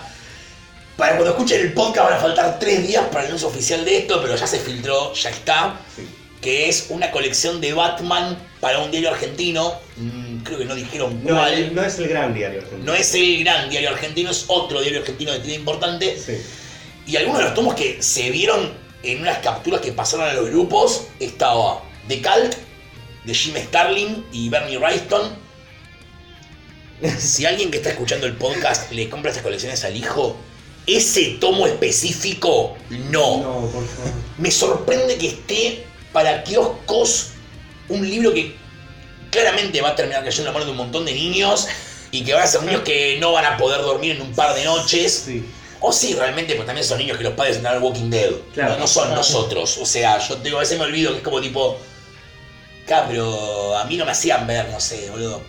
Para 0.97 1.13
cuando 1.13 1.31
escuchen 1.31 1.61
el 1.61 1.73
podcast 1.73 2.09
van 2.09 2.17
a 2.17 2.21
faltar 2.21 2.59
tres 2.59 2.87
días 2.87 3.05
para 3.05 3.21
el 3.21 3.27
anuncio 3.27 3.47
oficial 3.47 3.85
de 3.85 3.99
esto, 3.99 4.21
pero 4.21 4.35
ya 4.35 4.47
se 4.47 4.59
filtró, 4.59 5.13
ya 5.13 5.29
está. 5.29 5.79
Sí. 5.95 6.07
Que 6.41 6.69
es 6.69 6.87
una 6.89 7.11
colección 7.11 7.61
de 7.61 7.73
Batman 7.73 8.37
para 8.59 8.79
un 8.79 8.89
diario 8.89 9.11
argentino. 9.11 9.79
Creo 10.43 10.57
que 10.59 10.65
no 10.65 10.75
dijeron 10.75 11.21
No, 11.23 11.35
cuál. 11.35 11.75
no 11.75 11.83
es 11.83 11.97
el 11.99 12.07
gran 12.07 12.33
diario 12.33 12.59
argentino. 12.61 12.85
No 12.85 12.93
es 12.97 13.13
el 13.15 13.43
gran 13.43 13.69
diario 13.69 13.89
argentino, 13.89 14.31
es 14.31 14.45
otro 14.47 14.81
diario 14.81 14.99
argentino 14.99 15.31
de 15.31 15.39
tiene 15.39 15.55
importante. 15.55 16.17
Sí. 16.19 16.37
Y 17.07 17.15
algunos 17.17 17.39
de 17.39 17.45
los 17.45 17.53
tomos 17.53 17.75
que 17.75 18.01
se 18.01 18.29
vieron 18.31 18.73
en 19.03 19.21
unas 19.21 19.39
capturas 19.39 19.81
que 19.81 19.91
pasaron 19.91 20.27
a 20.27 20.33
los 20.33 20.49
grupos 20.49 21.07
estaba 21.19 21.83
The 22.07 22.21
Cult 22.21 22.55
de 23.25 23.33
Jim 23.33 23.55
Starlin 23.57 24.25
y 24.31 24.49
Bernie 24.49 24.77
Wrightson. 24.77 25.35
Si 27.17 27.45
alguien 27.45 27.71
que 27.71 27.77
está 27.77 27.89
escuchando 27.89 28.27
el 28.27 28.33
podcast 28.35 28.91
le 28.91 29.09
compra 29.09 29.31
estas 29.31 29.43
colecciones 29.43 29.83
al 29.83 29.95
hijo, 29.95 30.37
ese 30.85 31.37
tomo 31.39 31.65
específico 31.65 32.75
no. 32.89 33.37
No, 33.37 33.61
por 33.71 33.87
favor. 33.87 34.11
Me 34.37 34.51
sorprende 34.51 35.17
que 35.17 35.27
esté 35.29 35.83
para 36.13 36.43
kioscos 36.43 37.29
un 37.89 38.07
libro 38.07 38.33
que 38.33 38.55
claramente 39.31 39.81
va 39.81 39.89
a 39.89 39.95
terminar 39.95 40.23
cayendo 40.23 40.43
en 40.43 40.45
la 40.47 40.51
mano 40.53 40.65
de 40.65 40.71
un 40.71 40.77
montón 40.77 41.05
de 41.05 41.13
niños 41.13 41.67
y 42.11 42.23
que 42.23 42.33
van 42.33 42.43
a 42.43 42.47
ser 42.47 42.61
niños 42.63 42.81
que 42.81 43.17
no 43.19 43.31
van 43.31 43.45
a 43.45 43.57
poder 43.57 43.81
dormir 43.81 44.11
en 44.17 44.21
un 44.21 44.33
par 44.33 44.53
de 44.53 44.63
noches. 44.65 45.23
Sí. 45.25 45.45
O 45.79 45.91
sí, 45.91 46.13
realmente, 46.13 46.53
pues 46.53 46.67
también 46.67 46.85
son 46.85 46.99
niños 46.99 47.17
que 47.17 47.23
los 47.23 47.33
padres 47.33 47.55
entran 47.55 47.75
al 47.77 47.81
Walking 47.81 48.09
Dead. 48.11 48.29
Claro. 48.53 48.73
No, 48.73 48.79
no 48.81 48.87
son 48.87 49.09
nosotros. 49.15 49.79
O 49.81 49.85
sea, 49.85 50.19
yo 50.19 50.35
digo, 50.35 50.57
a 50.57 50.59
veces 50.59 50.77
me 50.77 50.85
olvido 50.85 51.11
que 51.11 51.17
es 51.17 51.23
como 51.23 51.41
tipo. 51.41 51.77
Acá, 52.85 53.05
pero 53.07 53.75
a 53.77 53.85
mí 53.85 53.95
no 53.97 54.05
me 54.05 54.11
hacían 54.11 54.45
ver, 54.45 54.67
no 54.69 54.79
sé, 54.79 55.09
boludo. 55.09 55.41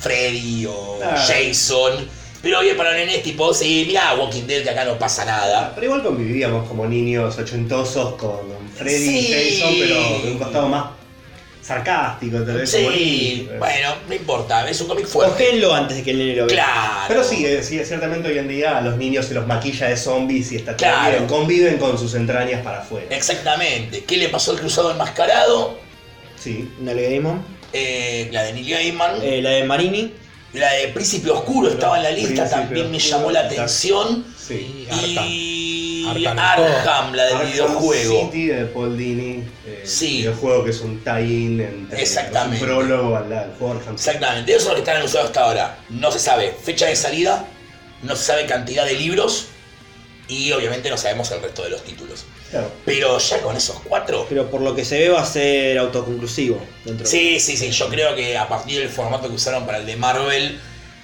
Freddy 0.00 0.66
o 0.66 0.98
Ah. 1.02 1.16
Jason. 1.26 2.08
Pero 2.42 2.58
oye, 2.58 2.74
para 2.74 2.92
nenes, 2.92 3.22
tipo, 3.22 3.54
sí, 3.54 3.84
mirá, 3.86 4.14
Walking 4.14 4.42
Dead, 4.46 4.62
que 4.64 4.70
acá 4.70 4.84
no 4.84 4.98
pasa 4.98 5.24
nada. 5.24 5.72
Pero 5.74 5.86
igual 5.86 6.02
convivíamos 6.02 6.68
como 6.68 6.86
niños 6.86 7.38
ochentosos 7.38 8.14
con 8.16 8.40
Freddy 8.76 8.98
Sí. 8.98 9.18
y 9.18 9.60
Jason, 9.60 9.74
pero 9.78 10.22
de 10.24 10.32
un 10.32 10.38
costado 10.38 10.68
más 10.68 10.84
sarcástico, 11.62 12.38
tal 12.42 12.56
vez. 12.58 12.70
Sí, 12.70 13.48
bueno, 13.58 13.94
no 14.08 14.14
importa, 14.14 14.68
es 14.68 14.80
un 14.80 14.88
cómic 14.88 15.06
fuerte. 15.06 15.32
Cogénlo 15.44 15.72
antes 15.74 15.96
de 15.98 16.02
que 16.02 16.10
el 16.10 16.18
nene 16.18 16.36
lo 16.36 16.46
vea. 16.46 16.54
Claro. 16.56 17.04
Pero 17.08 17.24
sí, 17.24 17.46
eh, 17.46 17.62
sí, 17.62 17.82
ciertamente 17.84 18.28
hoy 18.28 18.38
en 18.38 18.48
día 18.48 18.78
a 18.78 18.80
los 18.80 18.96
niños 18.96 19.26
se 19.26 19.34
los 19.34 19.46
maquilla 19.46 19.88
de 19.88 19.96
zombies 19.96 20.50
y 20.52 20.56
está 20.56 20.76
todo 20.76 20.88
Claro. 20.88 21.10
bien, 21.12 21.26
conviven 21.26 21.78
con 21.78 21.96
sus 21.98 22.14
entrañas 22.14 22.62
para 22.62 22.80
afuera. 22.80 23.06
Exactamente. 23.10 24.04
¿Qué 24.04 24.16
le 24.16 24.28
pasó 24.28 24.50
al 24.52 24.58
cruzado 24.58 24.90
enmascarado? 24.90 25.78
Sí. 26.38 26.68
Neil 26.80 27.00
Gaiman. 27.00 27.44
Eh, 27.72 28.28
la 28.32 28.42
de 28.42 28.52
Neil 28.54 28.68
Gaiman. 28.70 29.10
Eh, 29.22 29.40
la 29.40 29.50
de 29.50 29.64
Marini. 29.64 30.12
La 30.52 30.70
de 30.72 30.88
Príncipe 30.88 31.30
Oscuro 31.30 31.70
estaba 31.70 31.96
en 31.96 32.02
la 32.02 32.10
lista, 32.10 32.42
Príncipe 32.44 32.50
también 32.50 32.90
me 32.90 32.98
llamó 32.98 33.30
la 33.30 33.40
atención. 33.40 34.24
Sí. 34.38 34.86
Y 34.90 36.06
Arkham. 36.08 36.38
Arkham, 36.38 37.14
la 37.14 37.24
del 37.24 37.34
Arkham 37.36 37.52
videojuego. 37.52 38.20
City 38.26 38.46
de 38.48 38.64
Paul 38.66 38.98
Dini. 38.98 39.44
eh, 39.66 39.82
Sí. 39.86 40.18
videojuego 40.18 40.64
que 40.64 40.70
es 40.70 40.80
un 40.80 41.02
tie-in 41.02 41.60
entre 41.60 42.02
Exactamente. 42.02 42.56
es 42.56 42.62
un 42.62 42.68
prólogo 42.68 43.16
al, 43.16 43.54
juego 43.58 43.74
Arkham. 43.78 43.94
Exactamente, 43.94 44.50
esos 44.52 44.64
son 44.64 44.72
los 44.72 44.76
que 44.76 44.82
están 44.82 44.96
anunciados 44.96 45.28
hasta 45.28 45.44
ahora. 45.44 45.78
No 45.88 46.10
se 46.12 46.18
sabe 46.18 46.54
fecha 46.62 46.86
de 46.86 46.96
salida, 46.96 47.46
no 48.02 48.14
se 48.16 48.24
sabe 48.24 48.44
cantidad 48.46 48.84
de 48.84 48.94
libros 48.94 49.46
y 50.28 50.52
obviamente 50.52 50.90
no 50.90 50.98
sabemos 50.98 51.30
el 51.30 51.40
resto 51.40 51.62
de 51.62 51.70
los 51.70 51.82
títulos. 51.82 52.24
Claro. 52.52 52.70
Pero 52.84 53.18
ya 53.18 53.40
con 53.42 53.56
esos 53.56 53.80
cuatro. 53.80 54.26
Pero 54.28 54.48
por 54.50 54.60
lo 54.60 54.74
que 54.76 54.84
se 54.84 54.98
ve 55.00 55.08
va 55.08 55.22
a 55.22 55.26
ser 55.26 55.76
autoconclusivo. 55.78 56.62
Dentro 56.84 57.04
Sí, 57.06 57.40
sí, 57.40 57.56
sí. 57.56 57.70
Yo 57.72 57.88
creo 57.88 58.14
que 58.14 58.38
a 58.38 58.46
partir 58.48 58.78
del 58.78 58.88
formato 58.90 59.26
que 59.28 59.34
usaron 59.34 59.66
para 59.66 59.78
el 59.78 59.86
de 59.86 59.96
Marvel, 59.96 60.60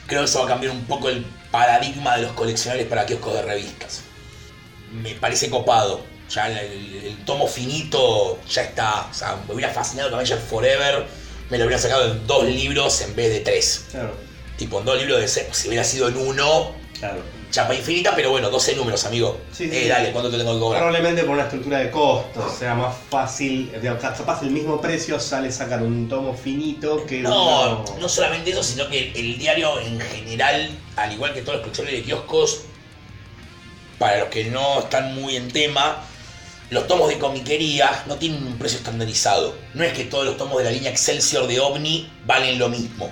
creo 0.07 0.21
que 0.21 0.27
eso 0.27 0.39
va 0.39 0.45
a 0.45 0.49
cambiar 0.49 0.73
un 0.73 0.85
poco 0.85 1.09
el 1.09 1.25
paradigma 1.51 2.17
de 2.17 2.23
los 2.23 2.33
coleccionables 2.33 2.87
para 2.87 3.05
kioscos 3.07 3.35
de 3.35 3.43
revistas. 3.43 4.03
Me 4.93 5.15
parece 5.17 5.51
copado. 5.51 6.03
Ya 6.31 6.49
el, 6.51 6.59
el- 6.59 7.05
el 7.07 7.25
tomo 7.25 7.47
finito 7.49 8.39
ya 8.49 8.63
está. 8.63 9.09
O 9.11 9.15
sea, 9.15 9.39
me 9.49 9.55
hubiera 9.55 9.73
fascinado 9.73 10.11
que 10.11 10.15
Avengers 10.17 10.43
Forever 10.49 11.07
me 11.51 11.57
lo 11.59 11.65
hubiera 11.65 11.81
sacado 11.81 12.13
en 12.13 12.27
dos 12.27 12.45
libros 12.45 13.01
en 13.01 13.17
vez 13.17 13.31
de 13.33 13.41
tres. 13.41 13.87
Claro. 13.91 14.15
Tipo, 14.59 14.81
en 14.81 14.85
dos 14.85 14.99
libros 14.99 15.19
de 15.21 15.29
seis. 15.29 15.47
Si 15.53 15.69
hubiera 15.69 15.85
sido 15.85 16.09
en 16.09 16.17
uno, 16.19 16.75
Claro. 16.99 17.21
Chapa 17.51 17.75
infinita, 17.75 18.15
pero 18.15 18.31
bueno, 18.31 18.51
12 18.51 18.77
números, 18.77 19.05
amigo. 19.07 19.41
Sí, 19.53 19.69
sí, 19.69 19.77
eh, 19.77 19.83
sí. 19.85 19.89
dale, 19.89 20.13
¿cuánto 20.13 20.31
te 20.31 20.37
tengo 20.39 20.55
que 20.55 20.61
cobrar? 20.61 20.83
Probablemente 20.83 21.23
por 21.23 21.31
una 21.35 21.45
estructura 21.45 21.79
de 21.79 21.91
costos, 21.91 22.53
sea 22.59 22.75
más 22.75 22.95
fácil, 23.11 23.71
capaz 24.01 24.43
el 24.43 24.51
mismo 24.51 24.81
precio 24.81 25.19
sale 25.19 25.51
sacar 25.51 25.83
un 25.83 26.09
tomo 26.09 26.35
finito 26.35 27.05
que 27.07 27.21
No, 27.21 27.83
uno- 27.83 27.97
no 28.01 28.09
solamente 28.09 28.51
eso, 28.51 28.63
sino 28.63 28.89
que 28.89 29.13
el 29.15 29.39
diario 29.39 29.81
en 29.81 30.01
general, 30.01 30.71
al 30.97 31.13
igual 31.13 31.33
que 31.33 31.41
todos 31.43 31.55
los 31.57 31.63
coleccionables 31.63 32.01
de 32.01 32.07
kioscos, 32.07 32.61
para 33.99 34.19
los 34.21 34.29
que 34.29 34.45
no 34.45 34.81
están 34.81 35.15
muy 35.15 35.37
en 35.37 35.51
tema, 35.51 36.05
los 36.71 36.87
tomos 36.87 37.09
de 37.09 37.19
comiquería 37.19 38.05
no 38.07 38.17
tienen 38.17 38.47
un 38.47 38.59
precio 38.59 38.79
estandarizado. 38.79 39.57
No 39.75 39.83
es 39.85 39.93
que 39.95 40.05
todos 40.05 40.25
los 40.27 40.37
tomos 40.37 40.59
de 40.59 40.65
la 40.65 40.71
línea 40.71 40.91
Excelsior 40.91 41.47
de 41.47 41.59
OVNI 41.61 42.09
valen 42.27 42.59
lo 42.59 42.69
mismo. 42.69 43.11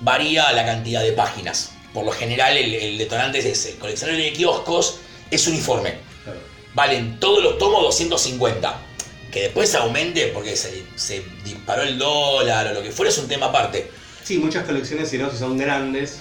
Varía 0.00 0.52
la 0.52 0.64
cantidad 0.64 1.02
de 1.02 1.12
páginas. 1.12 1.72
Por 1.96 2.04
lo 2.04 2.12
general, 2.12 2.54
el, 2.58 2.74
el 2.74 2.98
detonante 2.98 3.38
es 3.38 3.46
ese. 3.46 3.70
El 3.70 3.76
coleccionable 3.78 4.22
de 4.22 4.32
kioscos 4.34 4.98
es 5.30 5.46
uniforme. 5.46 5.94
Claro. 6.24 6.40
Valen 6.74 7.18
todos 7.18 7.42
los 7.42 7.56
tomos 7.56 7.80
250. 7.84 8.82
Que 9.32 9.40
después 9.44 9.74
aumente 9.74 10.26
porque 10.26 10.54
se, 10.56 10.84
se 10.94 11.22
disparó 11.42 11.82
el 11.84 11.96
dólar 11.96 12.66
o 12.66 12.74
lo 12.74 12.82
que 12.82 12.90
fuera 12.90 13.08
es 13.10 13.16
un 13.16 13.28
tema 13.28 13.46
aparte. 13.46 13.90
Sí, 14.22 14.36
muchas 14.36 14.66
colecciones, 14.66 15.08
si 15.08 15.16
no, 15.16 15.30
si 15.30 15.38
son 15.38 15.56
grandes. 15.56 16.16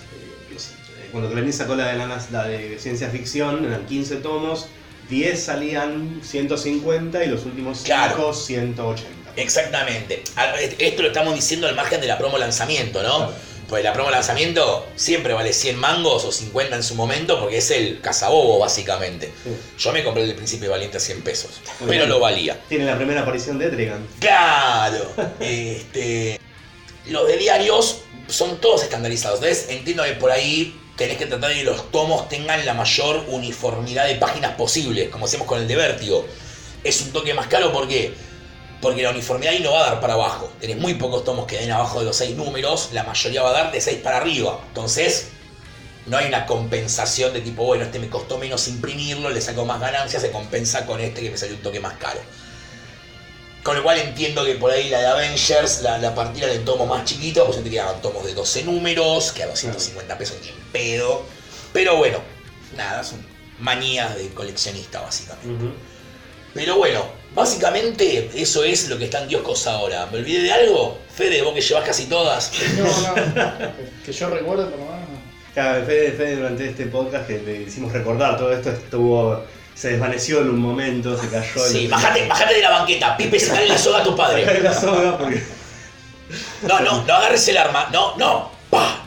eh, 0.54 1.10
Cuando 1.12 1.30
Clarín 1.30 1.52
sacó 1.52 1.76
la 1.76 1.88
de, 1.88 1.98
la, 1.98 2.26
la 2.32 2.44
de 2.48 2.80
ciencia 2.80 3.10
ficción, 3.10 3.66
eran 3.66 3.86
15 3.86 4.16
tomos, 4.18 4.68
10 5.10 5.44
salían 5.44 6.22
150 6.24 7.22
y 7.22 7.28
los 7.28 7.44
últimos 7.44 7.80
5 7.80 7.86
Claro. 7.88 8.34
180. 8.34 9.10
Exactamente. 9.36 10.24
Al- 10.38 10.56
Esto 10.80 11.02
lo 11.02 11.10
estamos 11.10 11.36
diciendo 11.36 11.68
al 11.68 11.76
margen 11.76 12.00
de 12.00 12.08
la 12.08 12.18
promo 12.18 12.38
lanzamiento, 12.38 13.04
¿no? 13.04 13.18
Claro. 13.18 13.34
Pues 13.68 13.84
la 13.84 13.94
promo 13.94 14.12
lanzamiento 14.12 14.88
siempre 14.96 15.34
vale 15.34 15.52
100 15.52 15.78
mangos 15.78 16.24
o 16.24 16.32
50 16.32 16.76
en 16.76 16.84
su 16.84 16.94
momento 16.96 17.40
porque 17.40 17.58
es 17.58 17.72
el 17.72 18.00
cazabobo, 18.00 18.60
básicamente. 18.60 19.32
Sí. 19.44 19.50
Yo 19.80 19.92
me 19.92 20.04
compré 20.04 20.24
el 20.24 20.30
de 20.30 20.36
Príncipe 20.36 20.68
Valiente 20.68 20.98
a 20.98 21.00
100 21.00 21.22
pesos, 21.24 21.62
Muy 21.80 21.90
pero 21.90 22.02
bien. 22.02 22.10
lo 22.10 22.20
valía. 22.20 22.60
Tiene 22.70 22.86
la 22.86 22.96
primera 22.96 23.22
aparición 23.22 23.58
de 23.58 23.68
Etrigan. 23.68 24.08
Claro. 24.20 25.12
este, 25.40 26.40
los 27.08 27.28
de 27.28 27.38
diarios 27.38 28.02
son 28.28 28.62
todos 28.62 28.84
estandarizados. 28.84 29.40
Entonces 29.40 29.68
entiendo 29.70 30.04
que 30.04 30.14
por 30.14 30.32
ahí 30.32 30.80
tenés 30.96 31.18
que 31.18 31.26
tratar 31.26 31.50
de 31.50 31.58
que 31.58 31.64
los 31.64 31.92
tomos 31.92 32.30
tengan 32.30 32.64
la 32.66 32.74
mayor 32.74 33.26
uniformidad 33.28 34.06
de 34.08 34.16
páginas 34.16 34.54
posible, 34.54 35.10
como 35.10 35.26
hacemos 35.26 35.48
con 35.48 35.60
el 35.60 35.68
de 35.68 35.76
Vértigo. 35.76 36.26
Es 36.84 37.02
un 37.02 37.12
toque 37.12 37.34
más 37.34 37.48
caro 37.48 37.74
porque 37.74 38.14
porque 38.86 39.02
la 39.02 39.10
uniformidad 39.10 39.54
ahí 39.54 39.64
no 39.64 39.72
va 39.72 39.80
a 39.80 39.90
dar 39.90 40.00
para 40.00 40.14
abajo. 40.14 40.54
Tenés 40.62 40.78
muy 40.78 40.94
pocos 40.94 41.24
tomos 41.24 41.48
que 41.48 41.58
den 41.58 41.72
abajo 41.72 42.02
de 42.02 42.06
los 42.06 42.18
6 42.18 42.36
números, 42.36 42.90
la 42.94 43.02
mayoría 43.02 43.42
va 43.42 43.50
a 43.50 43.54
dar 43.54 43.72
de 43.72 43.82
6 43.82 44.02
para 44.04 44.18
arriba. 44.18 44.60
Entonces, 44.68 45.30
no 46.06 46.18
hay 46.18 46.28
una 46.28 46.46
compensación 46.46 47.34
de 47.34 47.42
tipo, 47.42 47.66
bueno, 47.66 47.86
este 47.86 47.98
me 47.98 48.12
costó 48.12 48.38
menos 48.38 48.68
imprimirlo, 48.68 49.32
le 49.32 49.42
saco 49.42 49.66
más 49.66 49.82
ganancias, 49.82 50.22
se 50.22 50.30
compensa 50.30 50.86
con 50.86 51.02
este 51.02 51.24
que 51.24 51.32
me 51.32 51.38
salió 51.40 51.56
un 51.56 51.64
toque 51.64 51.80
más 51.80 51.96
caro. 51.96 52.20
Con 53.64 53.76
lo 53.76 53.82
cual 53.82 53.98
entiendo 53.98 54.46
que 54.46 54.54
por 54.54 54.70
ahí 54.70 54.90
la 54.90 55.00
de 55.00 55.08
Avengers 55.08 55.82
la, 55.82 55.98
la 55.98 56.14
partida 56.14 56.54
en 56.54 56.64
tomos 56.64 56.88
más 56.88 57.06
chiquitos, 57.06 57.44
pues 57.44 57.64
te 57.64 57.68
quedaban 57.68 58.00
tomos 58.04 58.24
de 58.24 58.36
12 58.36 58.66
números, 58.66 59.32
que 59.32 59.42
a 59.42 59.48
250 59.48 60.16
pesos 60.16 60.38
ni 60.44 60.50
en 60.50 60.72
pedo. 60.72 61.24
Pero 61.74 61.96
bueno, 61.96 62.20
nada, 62.78 63.04
son 63.04 63.26
manías 63.58 64.16
de 64.16 64.30
coleccionista 64.30 65.02
básicamente. 65.02 65.74
Pero 66.56 66.78
bueno, 66.78 67.06
básicamente 67.36 68.32
eso 68.34 68.64
es 68.64 68.90
lo 68.90 68.98
que 68.98 69.06
está 69.06 69.22
en 69.22 69.28
kioscos 69.28 69.68
ahora. 69.68 70.08
¿Me 70.12 70.18
olvidé 70.20 70.42
de 70.44 70.52
algo? 70.54 70.98
Fede, 71.14 71.42
vos 71.44 71.54
que 71.54 71.62
llevas 71.62 71.84
casi 71.86 72.06
todas. 72.06 72.52
No, 72.78 72.86
no. 72.86 73.72
Que 74.06 74.12
yo 74.12 74.30
recuerdo 74.30 74.70
por 74.72 74.80
lo 74.80 74.86
menos. 74.86 75.10
no. 75.10 75.16
Claro, 75.54 75.86
Fede, 75.86 76.12
Fede 76.14 76.36
durante 76.38 76.70
este 76.70 76.86
podcast 76.88 77.28
que 77.28 77.40
le 77.40 77.62
hicimos 77.64 77.92
recordar 77.94 78.38
todo 78.38 78.52
esto 78.54 78.72
estuvo. 78.72 79.44
se 79.76 79.90
desvaneció 79.92 80.42
en 80.42 80.50
un 80.50 80.60
momento, 80.60 81.18
se 81.22 81.28
cayó. 81.30 81.66
Sí, 81.68 81.88
bajate, 81.88 82.28
bajate 82.28 82.56
de 82.56 82.62
la 82.62 82.70
banqueta, 82.72 83.18
Pipe, 83.18 83.40
sacale 83.40 83.68
la 83.68 83.78
soga 83.78 84.00
a 84.00 84.04
tu 84.04 84.16
padre. 84.16 84.62
la 84.62 84.74
soga 84.74 85.18
porque 85.18 85.42
No, 86.64 86.80
no, 86.80 87.04
no 87.06 87.14
agarres 87.14 87.48
el 87.50 87.58
arma, 87.58 87.90
no, 87.92 88.16
no. 88.18 88.55
¡Pah! 88.76 89.04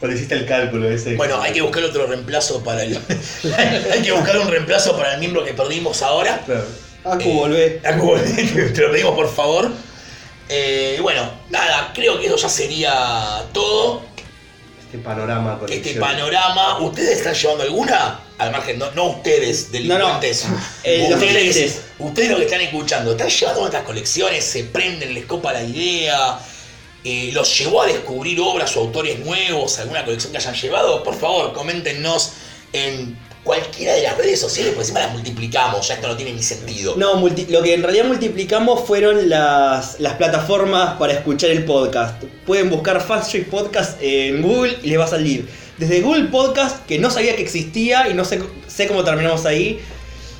cuando 0.00 0.16
hiciste 0.16 0.34
el 0.34 0.46
cálculo 0.46 0.90
ese. 0.90 1.14
Bueno, 1.16 1.40
hay 1.40 1.52
que 1.52 1.62
buscar 1.62 1.82
otro 1.84 2.06
reemplazo 2.06 2.62
para 2.62 2.82
el. 2.82 2.96
hay 3.92 4.02
que 4.02 4.12
buscar 4.12 4.38
un 4.38 4.48
reemplazo 4.48 4.96
para 4.96 5.14
el 5.14 5.20
miembro 5.20 5.44
que 5.44 5.54
perdimos 5.54 6.02
ahora. 6.02 6.42
Claro. 6.44 6.64
Aku, 7.04 7.20
Eh, 7.22 7.34
volvé. 7.34 7.80
Aku, 7.84 8.16
te 8.74 8.80
lo 8.82 8.90
pedimos 8.92 9.14
por 9.14 9.32
favor. 9.34 9.70
Eh, 10.48 10.98
bueno, 11.02 11.28
nada, 11.50 11.92
creo 11.94 12.20
que 12.20 12.26
eso 12.26 12.36
ya 12.36 12.48
sería 12.48 13.44
todo. 13.52 14.02
Este 14.84 14.98
panorama 14.98 15.58
Este 15.62 15.66
colección. 15.92 16.00
panorama. 16.00 16.78
¿Ustedes 16.80 17.18
están 17.18 17.34
llevando 17.34 17.62
alguna? 17.64 18.20
Al 18.38 18.52
margen, 18.52 18.78
no, 18.78 18.90
no 18.92 19.04
ustedes, 19.06 19.72
delincuentes. 19.72 20.44
Eh, 20.84 21.06
los 21.10 21.18
ustedes, 21.18 21.36
oyentes. 21.56 21.80
ustedes 21.98 22.30
lo 22.30 22.36
que 22.36 22.44
están 22.44 22.60
escuchando, 22.60 23.12
¿están 23.12 23.28
llevando 23.30 23.62
otras 23.62 23.82
colecciones? 23.84 24.44
¿Se 24.44 24.64
prenden, 24.64 25.14
les 25.14 25.24
copa 25.24 25.52
la 25.54 25.62
idea? 25.62 26.38
Eh, 27.08 27.30
¿Los 27.32 27.56
llevó 27.56 27.82
a 27.82 27.86
descubrir 27.86 28.40
obras 28.40 28.76
o 28.76 28.80
autores 28.80 29.18
nuevos? 29.20 29.78
¿Alguna 29.78 30.04
colección 30.04 30.32
que 30.32 30.38
hayan 30.38 30.54
llevado? 30.54 31.04
Por 31.04 31.14
favor, 31.14 31.52
coméntenos 31.52 32.32
en 32.72 33.16
cualquiera 33.44 33.94
de 33.94 34.02
las 34.02 34.16
redes 34.18 34.40
sociales, 34.40 34.72
porque 34.72 34.82
encima 34.88 34.98
las 35.06 35.12
multiplicamos, 35.12 35.86
ya 35.86 35.94
esto 35.94 36.08
no 36.08 36.16
tiene 36.16 36.32
ni 36.32 36.42
sentido. 36.42 36.94
No, 36.96 37.14
multi- 37.14 37.46
lo 37.48 37.62
que 37.62 37.74
en 37.74 37.82
realidad 37.84 38.06
multiplicamos 38.06 38.84
fueron 38.84 39.28
las, 39.28 40.00
las 40.00 40.14
plataformas 40.14 40.94
para 40.98 41.12
escuchar 41.12 41.50
el 41.50 41.64
podcast. 41.64 42.20
Pueden 42.44 42.70
buscar 42.70 43.00
Fast 43.00 43.36
Podcast 43.48 43.98
en 44.02 44.42
Google 44.42 44.76
y 44.82 44.88
les 44.88 44.98
va 44.98 45.04
a 45.04 45.08
salir. 45.08 45.48
Desde 45.78 46.00
Google 46.00 46.24
Podcast, 46.24 46.84
que 46.86 46.98
no 46.98 47.08
sabía 47.08 47.36
que 47.36 47.42
existía 47.42 48.08
y 48.08 48.14
no 48.14 48.24
sé, 48.24 48.40
sé 48.66 48.88
cómo 48.88 49.04
terminamos 49.04 49.46
ahí, 49.46 49.80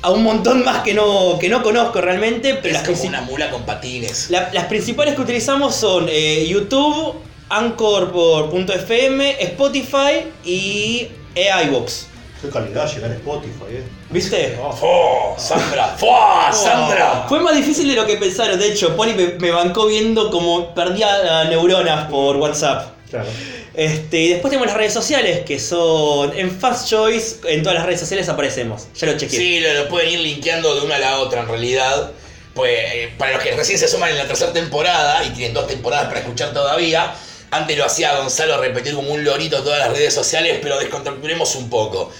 a 0.07 0.11
un 0.11 0.23
montón 0.23 0.63
más 0.63 0.83
que 0.83 0.93
no, 0.93 1.37
que 1.37 1.49
no 1.49 1.61
conozco 1.61 1.99
realmente, 1.99 2.53
pero 2.55 2.67
es 2.77 2.87
las, 2.87 2.89
como 2.97 3.09
una 3.09 3.21
mula 3.21 3.49
con 3.51 3.63
patines. 3.63 4.29
la- 4.29 4.49
las 4.53 4.65
principales 4.65 5.15
que 5.15 5.21
utilizamos 5.21 5.75
son 5.75 6.05
eh, 6.09 6.47
YouTube, 6.47 7.15
Anchor 7.49 8.11
por 8.11 8.49
punto 8.49 8.71
.fm, 8.73 9.35
Spotify 9.43 10.25
y 10.45 11.07
eh, 11.35 11.49
iVoox. 11.65 12.05
Qué 12.41 12.49
calidad 12.49 12.87
llegar 12.93 13.11
a 13.11 13.15
Spotify, 13.15 13.63
eh. 13.71 13.83
¿Viste? 14.11 14.57
¡Oh, 14.61 15.35
Sandra! 15.37 15.87
¡Fua, 15.97 16.51
Sandra! 16.53 17.25
Fue 17.27 17.39
más 17.41 17.55
difícil 17.55 17.87
de 17.89 17.95
lo 17.95 18.05
que 18.05 18.15
pensaron. 18.15 18.57
De 18.59 18.67
hecho, 18.71 18.95
Poli 18.95 19.13
me, 19.13 19.27
me 19.39 19.51
bancó 19.51 19.87
viendo 19.87 20.29
como 20.31 20.73
perdía 20.73 21.43
eh, 21.43 21.49
neuronas 21.49 22.07
por 22.09 22.37
WhatsApp. 22.37 22.96
Claro. 23.09 23.29
Este, 23.73 24.17
y 24.19 24.29
después 24.29 24.49
tenemos 24.49 24.67
las 24.67 24.75
redes 24.77 24.93
sociales, 24.93 25.41
que 25.45 25.59
son 25.59 26.37
en 26.37 26.51
Fast 26.51 26.89
Choice, 26.89 27.37
en 27.47 27.61
todas 27.63 27.77
las 27.77 27.85
redes 27.85 27.99
sociales 28.01 28.27
aparecemos. 28.27 28.87
Ya 28.95 29.07
lo 29.07 29.17
chequeé. 29.17 29.39
Sí, 29.39 29.59
lo, 29.61 29.73
lo 29.73 29.87
pueden 29.89 30.09
ir 30.09 30.19
linkeando 30.19 30.75
de 30.75 30.81
una 30.85 30.95
a 30.95 30.99
la 30.99 31.19
otra 31.19 31.41
en 31.41 31.47
realidad. 31.47 32.11
Pues 32.53 32.71
eh, 32.93 33.13
para 33.17 33.33
los 33.33 33.43
que 33.43 33.51
recién 33.51 33.77
se 33.77 33.87
suman 33.87 34.09
en 34.09 34.17
la 34.17 34.25
tercera 34.27 34.51
temporada 34.51 35.23
y 35.23 35.29
tienen 35.29 35.53
dos 35.53 35.67
temporadas 35.67 36.07
para 36.07 36.21
escuchar 36.21 36.53
todavía, 36.53 37.13
antes 37.51 37.77
lo 37.77 37.85
hacía 37.85 38.17
Gonzalo 38.17 38.59
repetir 38.59 38.95
como 38.95 39.11
un 39.13 39.23
lorito 39.23 39.61
todas 39.63 39.79
las 39.79 39.91
redes 39.95 40.13
sociales, 40.13 40.57
pero 40.61 40.79
descontracturemos 40.79 41.53
un 41.55 41.69
poco. 41.69 42.11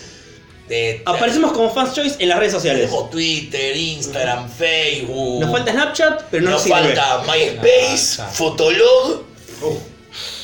Eh, 0.69 1.01
Aparecemos 1.05 1.53
como 1.53 1.73
Fast 1.73 1.95
Choice 1.95 2.15
en 2.19 2.29
las 2.29 2.37
redes 2.39 2.51
sociales. 2.53 2.85
tenemos 2.85 3.09
Twitter, 3.09 3.75
Instagram, 3.75 4.47
Facebook. 4.51 5.39
Nos 5.41 5.51
falta 5.51 5.71
Snapchat, 5.71 6.23
pero 6.29 6.43
no 6.43 6.51
nos 6.51 6.67
nos 6.67 6.77
sirve. 6.79 6.95
falta 6.95 7.23
MySpace, 7.33 8.21
Ah, 8.21 8.29
ya. 8.29 8.31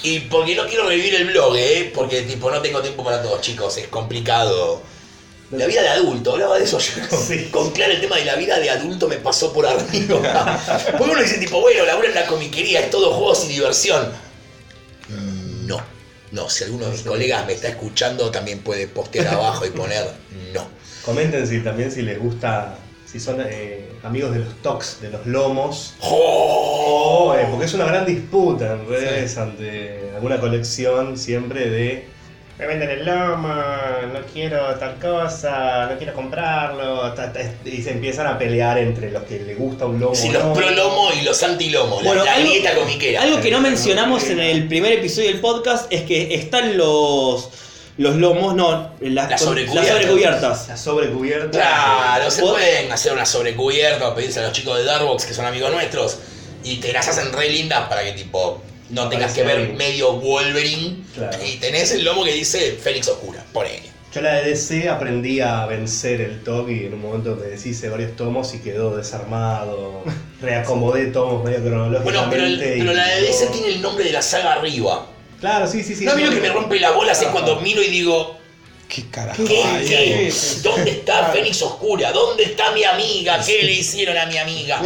Y 0.04 0.20
porque 0.22 0.56
no 0.56 0.68
quiero 0.68 0.88
revivir 0.88 1.16
el 1.16 1.26
blog, 1.28 1.56
¿eh? 1.56 1.92
Porque 1.96 2.22
tipo 2.24 2.52
no 2.52 2.62
tengo 2.62 2.82
tiempo 2.82 3.04
para 3.04 3.22
todos, 3.22 3.42
chicos, 3.42 3.78
es 3.78 3.88
complicado. 3.88 4.82
La 5.52 5.66
vida 5.68 5.82
de 5.84 5.90
adulto, 5.90 6.34
hablaba 6.34 6.58
de 6.58 6.64
eso 6.66 6.80
yo. 6.80 7.08
Con, 7.10 7.20
Sí. 7.20 7.48
con 7.52 7.72
Clara 7.72 7.94
el 7.94 8.02
tema 8.02 8.18
de 8.18 8.26
la 8.26 8.36
vida 8.36 8.60
de 8.60 8.70
adulto 8.70 9.08
me 9.08 9.18
pasó 9.18 9.54
por 9.54 9.66
arriba. 9.68 10.60
Porque 10.98 11.12
uno 11.12 11.22
dice 11.22 11.38
tipo, 11.38 11.62
bueno, 11.62 11.86
laburo 11.86 12.08
en 12.08 12.16
la 12.16 12.26
comiquería, 12.26 12.80
es 12.82 12.90
todo 12.90 13.12
juegos 13.14 13.46
y 13.46 13.50
diversión. 13.50 14.12
Mm, 15.10 15.68
No, 15.68 15.82
no, 16.32 16.50
si 16.50 16.64
alguno 16.64 16.86
de 16.86 16.92
mis 16.92 17.02
colegas 17.04 17.46
me 17.46 17.54
está 17.54 17.68
escuchando 17.70 18.30
también 18.32 18.60
puede 18.60 18.88
postear 18.88 19.28
abajo 19.28 19.66
y 19.66 19.70
poner 19.70 20.06
no. 20.54 20.68
Comenten 21.06 21.46
si 21.48 21.60
también 21.60 21.92
si 21.92 22.02
les 22.02 22.18
gusta, 22.20 22.78
si 23.14 23.20
son 23.20 23.38
eh, 23.48 23.86
amigos 24.04 24.34
de 24.34 24.40
los 24.40 24.56
tocs, 24.64 25.00
de 25.02 25.10
los 25.12 25.26
lomos. 25.26 25.94
¡Oh! 26.02 27.30
Oh, 27.30 27.36
eh, 27.36 27.46
porque 27.50 27.66
es 27.68 27.74
una 27.76 27.86
gran 27.86 28.06
disputa 28.06 28.74
en 28.74 28.90
redes 28.90 29.38
ante 29.38 30.10
alguna 30.16 30.40
colección 30.40 31.16
siempre 31.18 31.70
de 31.70 32.14
me 32.60 32.68
venden 32.68 32.90
el 32.90 33.06
lomo, 33.06 33.48
no 34.14 34.20
quiero 34.32 34.76
tal 34.76 34.96
cosa, 35.00 35.88
no 35.92 35.98
quiero 35.98 36.14
comprarlo. 36.14 37.12
ta, 37.14 37.34
ta, 37.34 37.40
y 37.66 37.82
se 37.82 37.92
empiezan 37.92 38.28
a 38.28 38.38
pelear 38.38 38.78
entre 38.78 39.10
los 39.12 39.24
que 39.24 39.40
le 39.40 39.56
gusta 39.56 39.86
un 39.88 40.00
lomo. 40.00 40.14
O 40.14 40.32
los 40.32 40.44
no. 40.44 40.54
pro 40.54 40.70
lomo 40.70 41.10
y 41.20 41.24
los 41.24 41.42
anti 41.44 41.70
lomo, 41.72 41.98
la, 42.02 42.08
Bueno, 42.08 42.26
la 42.26 42.34
algo- 42.36 42.50
grieta 42.50 42.76
comiquera. 42.76 43.22
Algo 43.24 43.42
que 43.42 43.50
no 43.52 43.60
mencionamos 43.62 44.28
en 44.30 44.40
el 44.40 44.68
primer 44.68 44.94
episodio 44.94 45.30
del 45.30 45.40
podcast 45.40 45.92
es 45.92 46.04
que 46.04 46.36
están 46.36 46.78
los 46.78 47.50
los 47.98 48.16
lomos, 48.16 48.56
no, 48.56 48.92
las, 49.02 49.40
sobrecubiertas. 49.42 49.86
las 49.86 50.02
sobrecubiertas. 50.02 50.68
La 50.70 50.78
sobrecubierta. 50.78 51.50
Claro, 51.52 52.32
se 52.32 52.42
Vos- 52.42 52.52
pueden 52.54 52.92
hacer 52.92 53.14
una 53.14 53.26
sobrecubierta 53.26 54.10
o 54.10 54.16
pedirse 54.16 54.40
a 54.40 54.44
los 54.44 54.52
chicos 54.54 54.78
de 54.78 54.84
Darkbox 54.86 55.26
que 55.26 55.34
son 55.34 55.46
amigos 55.46 55.72
nuestros 55.72 56.18
y 56.64 56.78
te 56.78 56.92
las 56.94 57.08
hacen 57.08 57.32
re 57.34 57.50
lindas 57.50 57.88
para 57.90 58.04
que 58.04 58.14
tipo 58.14 58.62
no 58.90 59.10
tengas 59.10 59.34
que 59.34 59.44
ver 59.44 59.58
bien. 59.66 59.78
medio 59.78 60.14
Wolverine 60.14 61.04
Claro. 61.16 61.38
y 61.46 61.58
tenés 61.58 61.92
el 61.92 62.04
lomo 62.04 62.24
que 62.24 62.34
dice 62.34 62.78
Fénix 62.82 63.08
Oscura, 63.10 63.44
ponele. 63.54 63.92
Yo 64.14 64.22
la 64.22 64.36
de 64.36 64.50
DC 64.52 64.90
aprendí 64.90 65.40
a 65.40 65.66
vencer 65.66 66.22
el 66.22 66.44
TOC 66.44 66.70
y 66.70 66.86
en 66.86 66.94
un 66.94 67.02
momento 67.02 67.36
me 67.36 67.48
deshice 67.48 67.90
varios 67.90 68.16
tomos 68.16 68.54
y 68.54 68.60
quedó 68.60 68.96
desarmado. 68.96 70.04
Reacomodé 70.42 71.08
tomos 71.08 71.44
medio 71.44 71.64
cronológicamente. 71.64 72.20
Bueno, 72.20 72.30
pero, 72.30 72.46
el- 72.46 72.60
pero 72.60 72.94
la 72.94 73.08
de 73.08 73.22
DC 73.22 73.48
tiene 73.48 73.68
el 73.70 73.82
nombre 73.82 74.06
de 74.06 74.12
la 74.12 74.22
saga 74.22 74.54
arriba. 74.54 75.08
Claro, 75.44 75.68
sí, 75.68 75.84
sí, 75.84 75.94
sí. 75.94 76.06
no, 76.06 76.14
a 76.14 76.16
mí 76.16 76.24
lo 76.24 76.32
que 76.32 76.40
me 76.40 76.48
rompe 76.48 76.80
la 76.80 76.92
bola 76.92 77.12
es 77.12 77.22
Ajá. 77.22 77.34
cuando 77.34 77.60
miro 77.60 77.84
y 77.84 77.90
digo, 77.90 78.38
¿Qué 78.88 79.10
carajo? 79.10 79.44
¿qué? 79.44 79.62
ahí? 79.62 80.34
¿Dónde 80.62 80.92
está 80.92 81.26
Fénix 81.34 81.62
Oscura? 81.64 82.14
¿Dónde 82.14 82.44
está 82.44 82.72
mi 82.72 82.86
amiga? 82.86 83.44
¿Qué 83.46 83.62
le 83.62 83.74
hicieron 83.74 84.18
a 84.18 84.26
mi 84.26 84.38
amiga? 84.38 84.80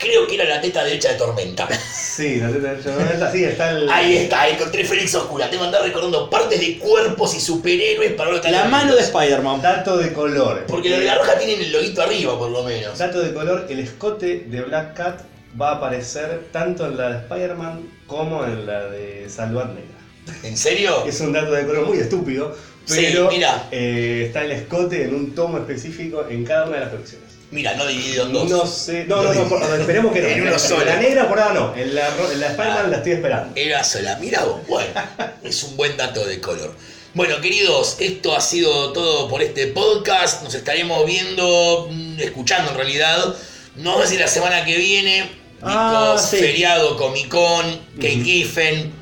Creo 0.00 0.26
que 0.26 0.34
era 0.34 0.46
la 0.46 0.60
teta 0.60 0.82
derecha 0.82 1.10
de 1.12 1.14
Tormenta. 1.14 1.68
Sí, 1.70 2.40
la 2.40 2.50
teta 2.50 2.74
de 2.74 2.82
Tormenta, 2.82 3.30
sí, 3.30 3.44
está 3.44 3.70
el. 3.70 3.88
Ahí 3.88 4.16
está, 4.16 4.48
encontré 4.48 4.84
Fénix 4.84 5.14
Oscura. 5.14 5.48
Tengo 5.48 5.62
que 5.62 5.66
andar 5.66 5.82
recordando 5.82 6.28
partes 6.28 6.58
de 6.58 6.76
cuerpos 6.78 7.32
y 7.36 7.40
superhéroes 7.40 8.14
para 8.14 8.32
no 8.32 8.38
La 8.50 8.64
mano 8.64 8.96
de 8.96 9.02
Spider-Man. 9.02 9.62
Dato 9.62 9.96
de 9.96 10.12
color. 10.12 10.64
Porque 10.66 10.90
lo 10.90 10.98
de 10.98 11.04
la 11.04 11.14
roja 11.14 11.38
tienen 11.38 11.60
el 11.60 11.70
loguito 11.70 12.02
arriba, 12.02 12.36
por 12.36 12.50
lo 12.50 12.64
menos. 12.64 12.98
Dato 12.98 13.22
de 13.22 13.32
color, 13.32 13.68
el 13.70 13.78
escote 13.78 14.40
de 14.48 14.62
Black 14.62 14.94
Cat 14.94 15.20
va 15.60 15.70
a 15.70 15.74
aparecer 15.76 16.48
tanto 16.50 16.86
en 16.86 16.96
la 16.96 17.10
de 17.10 17.18
Spider-Man 17.18 17.88
como 18.06 18.44
en 18.44 18.66
la 18.66 18.84
de 18.86 19.28
Salvar 19.28 19.68
Negra. 19.68 20.38
¿En 20.42 20.56
serio? 20.56 21.04
Es 21.06 21.20
un 21.20 21.32
dato 21.32 21.52
de 21.52 21.66
color 21.66 21.86
muy 21.86 21.98
estúpido, 21.98 22.56
Sí, 22.86 22.96
pero 23.12 23.30
mira. 23.30 23.68
eh, 23.70 24.24
está 24.26 24.44
el 24.44 24.52
escote 24.52 25.04
en 25.04 25.14
un 25.14 25.34
tomo 25.34 25.58
específico 25.58 26.26
en 26.28 26.44
cada 26.44 26.66
una 26.66 26.76
de 26.76 26.80
las 26.82 26.90
colecciones. 26.90 27.24
Mira, 27.50 27.74
no 27.74 27.86
dividido 27.86 28.26
en 28.26 28.32
dos. 28.32 28.50
No 28.50 28.66
sé, 28.66 29.04
no, 29.04 29.22
no, 29.22 29.32
no, 29.32 29.48
por- 29.48 29.62
esperemos 29.62 30.12
que 30.12 30.22
no. 30.22 30.28
En 30.28 30.42
uno 30.48 30.58
solo. 30.58 30.84
La 30.84 30.96
negra 30.96 31.28
por 31.28 31.38
ahora 31.38 31.54
no, 31.54 31.74
en 31.76 31.94
la, 31.94 32.08
en 32.08 32.40
la 32.40 32.46
Spider-Man 32.48 32.82
Ah. 32.84 32.88
la 32.88 32.96
estoy 32.96 33.12
esperando. 33.12 33.52
Era 33.54 33.84
sola, 33.84 34.18
mira 34.20 34.42
vos. 34.44 34.66
Bueno, 34.66 34.90
es 35.44 35.62
un 35.62 35.76
buen 35.76 35.96
dato 35.96 36.24
de 36.26 36.40
color. 36.40 36.74
Bueno, 37.12 37.40
queridos, 37.40 37.96
esto 38.00 38.34
ha 38.34 38.40
sido 38.40 38.92
todo 38.92 39.28
por 39.28 39.40
este 39.42 39.68
podcast. 39.68 40.42
Nos 40.42 40.54
estaremos 40.54 41.06
viendo, 41.06 41.88
mm, 41.92 42.18
escuchando 42.20 42.72
en 42.72 42.76
realidad. 42.76 43.36
No 43.76 44.00
sé 44.02 44.08
si 44.08 44.18
la 44.18 44.26
semana 44.26 44.64
que 44.64 44.76
viene, 44.76 45.30
Ah, 45.64 46.12
Nico, 46.16 46.26
sí. 46.26 46.36
feriado, 46.38 46.96
Comic 46.96 47.28
Con, 47.28 47.64
Kate 47.96 48.22
Giffen, 48.24 48.92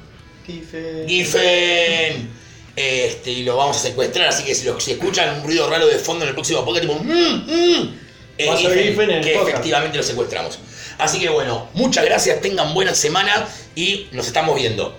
Kife. 0.47 1.05
Giffen. 1.09 2.31
Este, 2.75 3.31
y 3.31 3.43
lo 3.45 3.57
vamos 3.57 3.77
a 3.77 3.81
secuestrar, 3.81 4.29
así 4.29 4.45
que 4.45 4.55
si, 4.55 4.65
lo- 4.67 4.81
si 4.81 4.93
escuchan 4.93 5.41
un 5.41 5.45
ruido 5.45 5.69
raro 5.69 5.87
de 5.87 5.99
fondo 5.99 6.25
en 6.25 6.31
el 6.31 6.35
próximo 6.35 6.65
podcast, 6.65 6.87
tipo, 6.87 6.99
mm, 7.03 7.09
mm, 7.09 7.99
Giffen 8.57 9.11
en 9.11 9.17
el 9.19 9.25
que 9.25 9.33
podcast. 9.33 9.49
efectivamente 9.51 9.97
lo 9.99 10.03
secuestramos. 10.03 10.59
Así 10.99 11.19
que 11.21 11.29
bueno, 11.29 11.69
muchas 11.75 12.05
gracias, 12.05 12.41
tengan 12.41 12.73
buena 12.75 12.95
semana 12.95 13.47
y 13.75 14.07
nos 14.13 14.27
estamos 14.27 14.57
viendo. 14.57 14.97